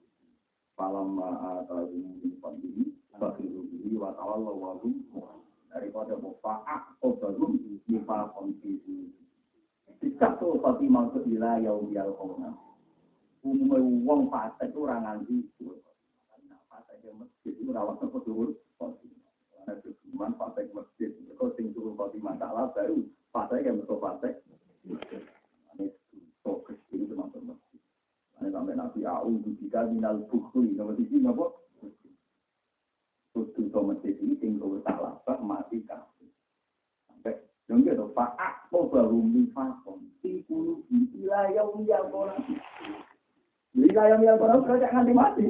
falamma 0.77 1.61
atahum 1.61 2.21
min 2.21 2.37
fadlihi 2.41 2.85
fakhiru 3.21 3.65
bihi 3.69 3.97
wa 3.97 4.13
tawallaw 4.17 4.57
wa 4.57 4.73
hum 4.81 5.02
Wilayah 11.53 11.77
yaumiyal 11.77 12.17
qawna. 12.17 12.51
Umumnya 13.45 13.77
wong 14.09 14.33
fasik 14.33 14.73
orang 14.73 15.05
nganti 15.05 15.53
pakai 16.65 17.13
masjid 17.13 17.53
rawat 17.69 18.01
apa 18.01 18.19
dulu 18.25 18.57
karena 18.81 19.73
cuma 19.85 20.33
pakai 20.33 20.73
masjid. 20.73 21.13
Kalau 21.37 21.53
sing 21.53 21.77
turun 21.77 21.93
kalau 21.93 22.17
masalah 22.25 22.73
baru 22.73 23.05
pakai 23.37 23.69
yang 23.69 23.85
betul 23.85 24.01
pakai 24.01 24.33
ini 25.77 25.93
fokus 26.41 26.81
ini 26.89 27.13
masjid. 27.13 27.81
Sampai 28.41 28.73
nabi 28.73 29.05
au 29.05 29.37
jika 29.45 29.93
minal 29.93 30.25
bukhli 30.33 30.73
nomor 30.73 30.97
tiga 30.97 31.37
apa? 31.37 31.47
Kudu 33.37 33.69
to 33.69 33.81
masjid 33.85 34.17
ini 34.25 34.41
tinggal 34.41 34.81
salah 34.89 35.21
mati 35.45 35.85
kafir 35.85 36.33
sampai 37.09 37.37
yang 37.69 37.85
gitu 37.85 38.09
pak 38.17 38.37
aku 38.41 38.89
baru 38.89 39.21
mifakon 39.21 40.05
tikulu 40.21 40.85
orang 42.13 42.45
wilayah 43.73 44.17
wilayah 44.21 44.37
orang 44.37 44.63
kerja 44.69 44.89
nganti 44.93 45.13
mati 45.17 45.47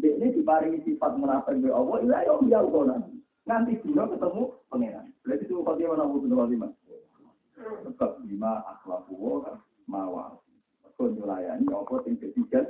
ini 0.00 0.32
diparingi 0.32 0.80
sifat 0.84 1.12
munafik 1.20 1.60
be 1.60 1.68
Allah, 1.68 2.00
iya 2.00 2.24
ya 2.24 2.34
ya 2.48 2.80
nanti. 2.88 3.20
Nanti 3.44 3.72
dulu 3.84 4.04
ketemu 4.16 4.42
pangeran. 4.72 5.06
Berarti 5.24 5.44
itu 5.44 5.64
Fatimah 5.64 5.96
nabu 5.96 6.24
betul 6.24 6.40
Fatimah. 6.40 6.70
Sebab 7.84 8.10
lima 8.24 8.64
akhlaku 8.64 9.44
mawa. 9.84 10.40
Kau 10.96 11.08
nyulayani 11.08 11.64
apa 11.72 11.94
yang 12.04 12.16
ketiga. 12.20 12.60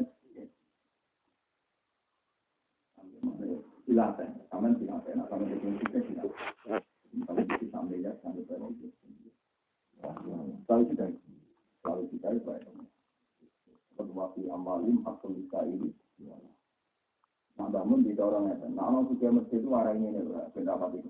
Silakan, 3.86 4.30
kamen 4.54 4.78
silakan, 4.78 5.26
kamen 5.26 5.46
ketiga 5.58 5.98
silakan. 6.06 6.82
Kalau 7.26 7.42
kita 7.42 7.66
sampai 7.74 8.06
ya, 8.06 8.14
sampai 8.22 8.46
berarti. 8.46 8.86
Kalau 10.66 10.82
kita, 10.86 11.06
kalau 11.82 12.02
kita 12.06 12.28
itu 12.38 12.46
baik. 12.46 12.70
Kedua 13.98 14.30
fi 14.32 14.46
amalim 14.46 15.02
akul 15.02 15.34
bisa 15.34 15.66
ini. 15.66 15.90
Nah, 17.60 17.68
bangun 17.68 18.00
di 18.00 18.16
orang 18.16 18.56
itu. 18.56 18.72
Nah, 18.72 18.88
orang 18.88 19.12
itu 19.70 19.78
arah 19.78 19.94
ini 19.94 20.10
nih, 20.10 20.50
pendapat 20.50 20.98
itu. 20.98 21.06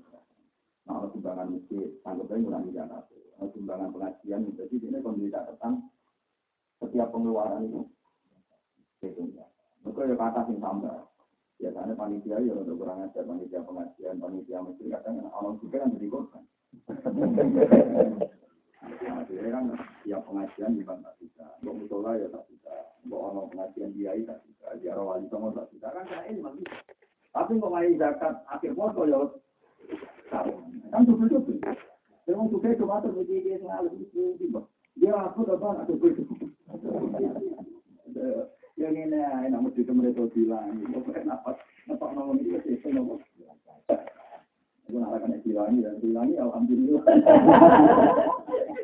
Nah, 0.85 1.01
orang 1.01 1.16
sumbangan 1.16 1.49
masjid, 1.49 1.89
anggapnya 2.05 2.45
ngurangi 2.45 2.77
Jakarta. 2.77 3.16
Orang 3.41 3.57
sumbangan 3.57 3.89
pengajian, 3.89 4.53
jadi 4.53 4.77
ini 4.77 5.01
kondisi 5.01 5.32
catatan 5.32 5.89
setiap 6.77 7.09
pengeluaran 7.09 7.65
itu. 7.65 7.89
Mereka 9.81 10.12
ya 10.12 10.16
kata 10.20 10.45
sing 10.45 10.61
tambah. 10.61 11.09
Biasanya 11.57 11.97
panitia 11.97 12.37
ya 12.37 12.53
udah 12.53 12.77
kurang 12.77 13.01
ajar, 13.01 13.24
panitia 13.24 13.65
pengajian, 13.65 14.20
panitia 14.20 14.61
masjid 14.61 14.93
kadang 14.93 15.24
orang 15.32 15.57
juga 15.65 15.81
kan 15.81 15.97
jadi 15.97 16.09
korban. 16.12 16.45
Akhirnya 19.01 19.57
kan 19.57 19.65
tiap 20.05 20.20
pengajian 20.28 20.77
di 20.77 20.85
tak 20.85 21.16
bisa, 21.16 21.49
untuk 21.65 21.81
musola 21.81 22.16
ya 22.16 22.28
tak 22.28 22.45
bisa, 22.53 22.73
untuk 23.09 23.20
orang 23.24 23.49
pengajian 23.53 23.93
kiai 23.97 24.20
tak 24.28 24.41
bisa, 24.45 24.69
ziarah 24.85 25.05
wali 25.05 25.24
songo 25.32 25.49
tak 25.57 25.69
bisa, 25.73 25.89
kan 25.93 26.05
saya 26.12 26.28
ini 26.28 26.45
masih. 26.45 26.65
Tapi 27.31 27.62
kok 27.62 27.70
ngai 27.70 27.95
zakat 27.95 28.35
akhir 28.51 28.74
foto 28.74 29.07
ya 29.07 29.20
kan 30.91 31.07
tuh 31.07 31.15
tuh 31.15 31.45
tuh. 31.45 31.57
Saya 32.27 32.35
mau 32.35 32.51
tuh 32.51 32.59
cuma 32.74 32.99
tuh 32.99 33.15
begini 33.15 33.55
dia 33.55 33.62
ngalir 33.62 33.95
itu 34.03 34.35
tiba. 34.41 34.66
Dia 34.99 35.15
aku 35.15 35.47
dapat 35.47 35.87
aku 35.87 35.95
tuh. 36.03 36.27
Yang 38.74 39.12
ini 39.12 39.19
enak 39.23 39.61
mesti 39.62 39.87
mereka 39.93 40.27
bilang, 40.35 40.82
kok 40.91 41.15
enak 41.15 41.39
apa 41.45 42.05
ngomong 42.16 42.43
itu 42.43 42.59
sih, 42.66 42.91
ngomong. 42.91 43.23
Itu 44.91 44.97
narakan 44.99 45.39
dilangi 45.47 45.87
dan 45.87 46.03
dilangi 46.03 46.35
alhamdulillah. 46.35 47.05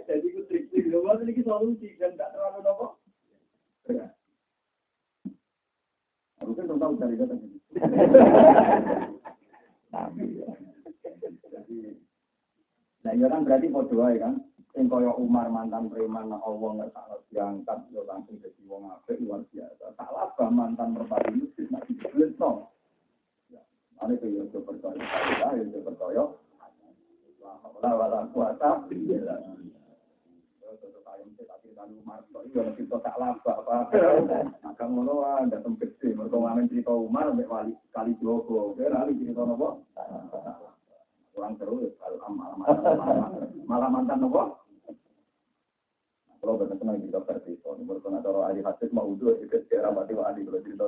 Jadi 0.07 0.27
itu 0.31 0.47
trik-trik, 0.47 0.87
loh, 0.87 1.17
ini 1.19 1.43
solusi 1.43 1.99
dan 1.99 2.15
tak 2.15 2.31
terlalu 2.31 2.63
nopo. 2.63 2.87
Aku 6.45 6.53
kan 6.55 6.71
tahu 6.71 6.95
cari 7.01 7.17
data 7.19 7.35
ini. 7.35 7.59
Nah, 13.07 13.13
iya 13.17 13.27
kan 13.33 13.47
berarti 13.49 13.67
podo 13.73 13.97
ae 14.05 14.21
kan. 14.21 14.45
Sing 14.77 14.93
kaya 14.93 15.09
Umar 15.17 15.49
mantan 15.49 15.89
preman 15.89 16.29
nah 16.29 16.37
Allah 16.45 16.69
nggak 16.77 16.93
salah 16.93 17.17
diangkat 17.33 17.89
yo 17.89 18.05
langsung 18.05 18.37
jadi 18.45 18.61
wong 18.69 18.93
apik 18.93 19.17
luar 19.25 19.41
biasa. 19.49 19.97
Salah 19.97 20.37
bah 20.37 20.53
mantan 20.53 20.93
merpati 20.93 21.33
itu 21.33 21.65
masih 21.73 21.97
belum 22.13 22.37
Ane 23.97 24.21
ke 24.21 24.29
yo 24.29 24.45
percaya 24.53 25.01
saya 25.41 25.65
yo 25.65 25.81
percaya. 25.81 26.29
Wala 27.77 27.91
wala 27.93 28.19
kuasa. 28.33 28.89
Maka 34.65 34.85
ngono 34.89 35.15
ada 35.23 35.61
tempat 35.61 35.93
gede, 36.01 36.17
mereka 36.17 36.41
cerita 36.73 36.93
Umar, 36.97 37.31
kali 37.93 38.13
Jogo, 38.17 38.73
kira 38.75 39.05
kali 39.05 39.13
cerita 39.21 39.45
nopo, 39.45 39.85
kurang 41.37 41.55
seru, 41.61 41.85
malah 43.69 43.89
mantan 43.93 44.25
nopo. 44.25 44.67
Kalau 46.41 46.59
benar 46.59 46.77
senang 46.81 46.99
cerita 47.01 47.21
versi, 47.29 47.53
kalau 47.61 47.77
mereka 47.85 48.89
mau 48.91 49.07
udah, 49.13 49.37
ikut 49.45 49.61
sejarah 49.69 49.93
mati 49.93 50.13
wali 50.17 50.41
kalau 50.49 50.65
cerita. 50.65 50.85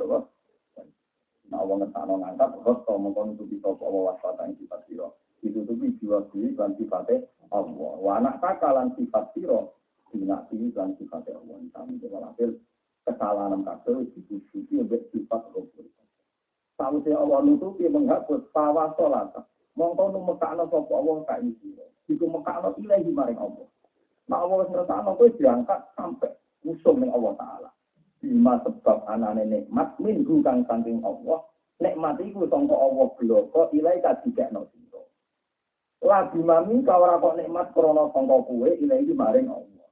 Nah, 1.48 1.64
wong 1.64 1.80
ngetakno 1.80 2.20
ngangkat, 2.20 2.60
terus 2.60 2.78
to 2.84 2.92
mongkon 3.00 3.32
itu 3.32 3.44
bisa 3.48 3.72
bawa 3.72 4.12
waspada 4.12 4.52
yang. 4.52 5.08
Ditutupi 5.38 5.94
jiwa 6.02 6.24
diri 6.30 6.54
dan 6.58 6.74
sifatnya 6.74 7.22
Allah. 7.54 7.92
Wa 8.02 8.12
anak 8.18 8.42
takalan 8.42 8.90
sifat 8.98 9.30
siro, 9.34 9.78
dinasti 10.10 10.70
dan 10.74 10.94
sifatnya 10.98 11.38
Allah. 11.38 11.56
Kami 11.74 12.02
coba 12.02 12.18
hasil 12.32 12.58
kesalahan 13.06 13.62
kabel 13.62 14.06
ditutupi 14.12 14.74
untuk 14.82 15.02
sifat 15.14 15.42
Allah. 15.54 15.64
Saya 16.78 17.16
Allah 17.18 17.38
nutupi 17.42 17.90
menghapus 17.90 18.50
pawa 18.54 18.94
sholat. 18.94 19.34
Mongkon 19.78 20.14
nu 20.14 20.26
mekakno 20.26 20.66
sapa 20.70 20.90
Allah 20.94 21.16
kae 21.26 21.42
iki. 21.54 21.70
Iku 22.10 22.26
mekakno 22.26 22.74
ilahi 22.82 23.10
maring 23.14 23.38
Allah. 23.38 23.66
Nah 24.30 24.38
Allah 24.42 24.66
ngertakno 24.66 25.14
kowe 25.14 25.28
diangkat 25.38 25.80
sampai 25.94 26.34
musuh 26.66 26.94
ning 26.98 27.10
Allah 27.14 27.34
Ta'ala. 27.38 27.70
bima 28.18 28.58
sebab 28.66 29.06
anane 29.06 29.46
nikmat 29.46 29.94
minggu 30.02 30.42
kang 30.42 30.66
saking 30.66 30.98
Allah 31.06 31.46
nikmat 31.78 32.18
iku 32.18 32.50
sangka 32.50 32.74
Allah 32.74 33.06
bloko 33.14 33.70
ilai 33.70 34.02
kadikekno 34.02 34.66
sira 35.98 36.08
la 36.08 36.30
bima 36.30 36.56
mingka 36.62 36.94
ora 36.94 37.18
kok 37.18 37.36
nikmat 37.36 37.74
krana 37.74 38.10
sangka 38.14 38.36
kuwe 38.46 38.70
ilai 38.78 39.02
iki 39.02 39.14
maring 39.14 39.50
Allah 39.50 39.86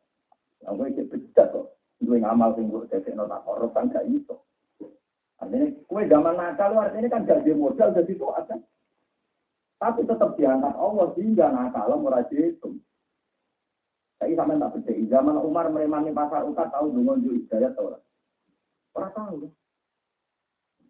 lha 0.62 0.70
kowe 0.70 0.86
iki 0.86 1.02
becet 1.10 1.48
kok 1.50 1.66
duwe 1.98 2.22
ngamal 2.22 2.54
sing 2.54 2.70
mbok 2.70 2.86
dadekno 2.86 3.26
tak 3.26 3.42
korup 3.42 3.70
kan 3.74 3.90
gak 3.90 4.06
iso 4.06 4.46
artinya 5.42 5.66
kue 5.90 6.02
zaman 6.06 6.34
nakal 6.38 6.78
artinya 6.78 7.08
kan 7.10 7.26
gak 7.26 7.42
modal 7.58 7.90
jadi 7.90 8.12
itu 8.14 8.26
ada 8.30 8.56
tapi 9.76 10.00
tetap 10.08 10.30
diangkat 10.38 10.74
Allah 10.78 11.06
sehingga 11.18 11.46
nakal 11.50 11.98
ora 11.98 12.22
itu 12.30 12.78
Saya 14.16 14.32
sama 14.32 14.56
tak 14.56 14.72
percaya. 14.72 15.04
Zaman 15.12 15.36
Umar 15.44 15.68
meremani 15.68 16.08
pasar 16.08 16.48
ukat 16.48 16.72
tahu 16.72 16.88
dengan 16.88 17.20
hidayat 17.20 17.76
orang. 17.76 18.00
Orang 18.96 19.12
tahu. 19.12 19.36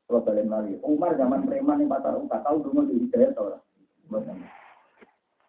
Kalau 0.06 0.22
balik 0.22 0.46
lagi, 0.46 0.78
Umar 0.86 1.18
zaman 1.18 1.42
preman 1.42 1.82
yang 1.82 1.90
pasar 1.90 2.14
tak 2.30 2.46
tahu 2.46 2.62
dulu 2.62 2.86
di 2.86 3.02
hidayah 3.02 3.34
orang. 3.34 4.46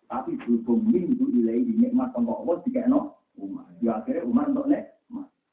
Tapi 0.08 0.40
berhubung 0.40 0.88
minggu 0.88 1.28
ilai 1.36 1.68
di 1.68 1.74
nikmat 1.76 2.16
tongkok 2.16 2.44
Allah 2.44 2.56
jika 2.64 2.88
no 2.88 3.20
Umar. 3.36 3.68
Di 3.84 3.92
akhirnya 3.92 4.24
Umar 4.24 4.48
untuk 4.52 4.68
nek. 4.72 4.84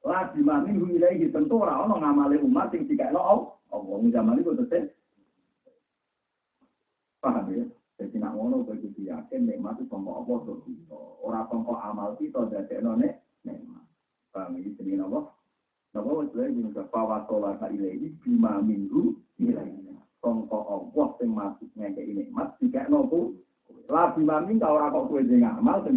Lagi 0.04 0.40
mami 0.40 0.70
minggu 0.72 0.86
ilai 0.94 1.26
tentu 1.34 1.58
orang 1.58 1.90
orang 1.90 2.00
ngamali 2.02 2.36
Umar 2.38 2.70
sing 2.70 2.86
jika 2.86 3.10
no 3.10 3.20
Allah. 3.68 3.98
Zaman 4.14 4.38
itu 4.38 4.54
tetap. 4.54 4.84
Paham 7.18 7.50
ya? 7.50 7.66
Jadi 7.98 8.16
nak 8.18 8.34
ngono 8.38 8.66
bagi 8.66 8.90
yakin 8.94 9.46
nikmat 9.46 9.78
itu 9.82 9.90
tongkok 9.90 10.22
Allah 10.22 10.38
tuh. 10.46 10.58
Orang 11.22 11.46
tongkok 11.50 11.82
amal 11.82 12.14
kita 12.14 12.46
dari 12.46 12.78
nek 12.78 13.14
nikmat. 13.42 13.84
Paham 14.30 14.54
ya? 14.62 14.70
Jadi 14.78 15.02
Allah. 15.02 15.34
Napa 15.94 16.10
wis 16.10 16.30
lha 16.34 16.50
ing 16.50 16.74
bahwa 16.74 17.22
sholat 17.30 17.62
ilahi 17.70 18.10
bima 18.18 18.58
minggu 18.58 19.14
ilahi. 19.38 19.94
Sangka 20.18 20.58
Allah 20.66 21.06
sing 21.22 21.30
masuk 21.30 21.70
ngekeki 21.78 22.12
nikmat 22.18 22.58
dikekno 22.58 23.06
ku. 23.06 23.38
Lah 23.88 24.16
bima 24.16 24.40
minggu 24.44 24.64
ora 24.64 24.92
kok 24.92 25.06
kowe 25.12 25.20
sing 25.24 25.44
ngamal 25.44 25.84
sing. 25.84 25.94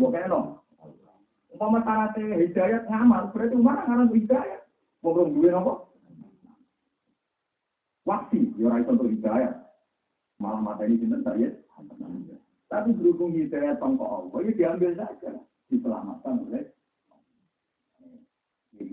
Umpama 1.57 1.79
syarat 1.81 2.13
hidayat 2.19 2.83
ngamal 2.85 3.31
berarti 3.33 3.55
umar 3.55 3.87
ngaran 3.87 4.13
hidayat. 4.13 4.61
Wong 5.01 5.33
duwe 5.33 5.49
napa? 5.49 5.73
Waksi, 8.07 8.55
ya 8.59 8.77
iso 8.77 8.93
hidayat. 8.93 9.55
Malah 10.37 10.61
mata 10.61 10.85
ini 10.85 11.01
sinten 11.01 11.25
saya. 11.25 11.49
Tapi 12.67 12.89
berhubung 12.93 13.33
hidayat 13.33 13.79
sangka 13.79 14.05
Allah, 14.05 14.39
ya 14.43 14.51
diambil 14.53 14.91
saja. 14.99 15.31
Diselamatkan 15.71 16.47
oleh 16.47 16.77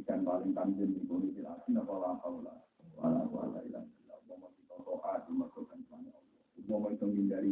dan 0.05 0.21
paling 0.21 0.53
tanjung 0.53 0.93
di 0.93 1.01
kondisi 1.09 1.41
lagi 1.41 1.73
apa 1.73 1.95
lah 1.97 2.15
kaulah 2.21 2.57
wala 3.01 3.25
wala 3.33 3.59
ilang 3.65 3.89
ilang 4.05 4.23
mau 4.39 4.53
doa 4.85 5.17
di 5.25 5.33
masukkan 5.33 5.81
sana 5.89 6.13
Allah 6.13 6.79
mau 6.79 6.93
itu 6.93 7.05
menghindari 7.09 7.49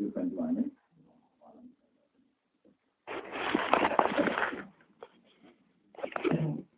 itu 0.00 0.08
bantuannya 0.16 0.64
Thank 6.20 6.40
you. 6.40 6.69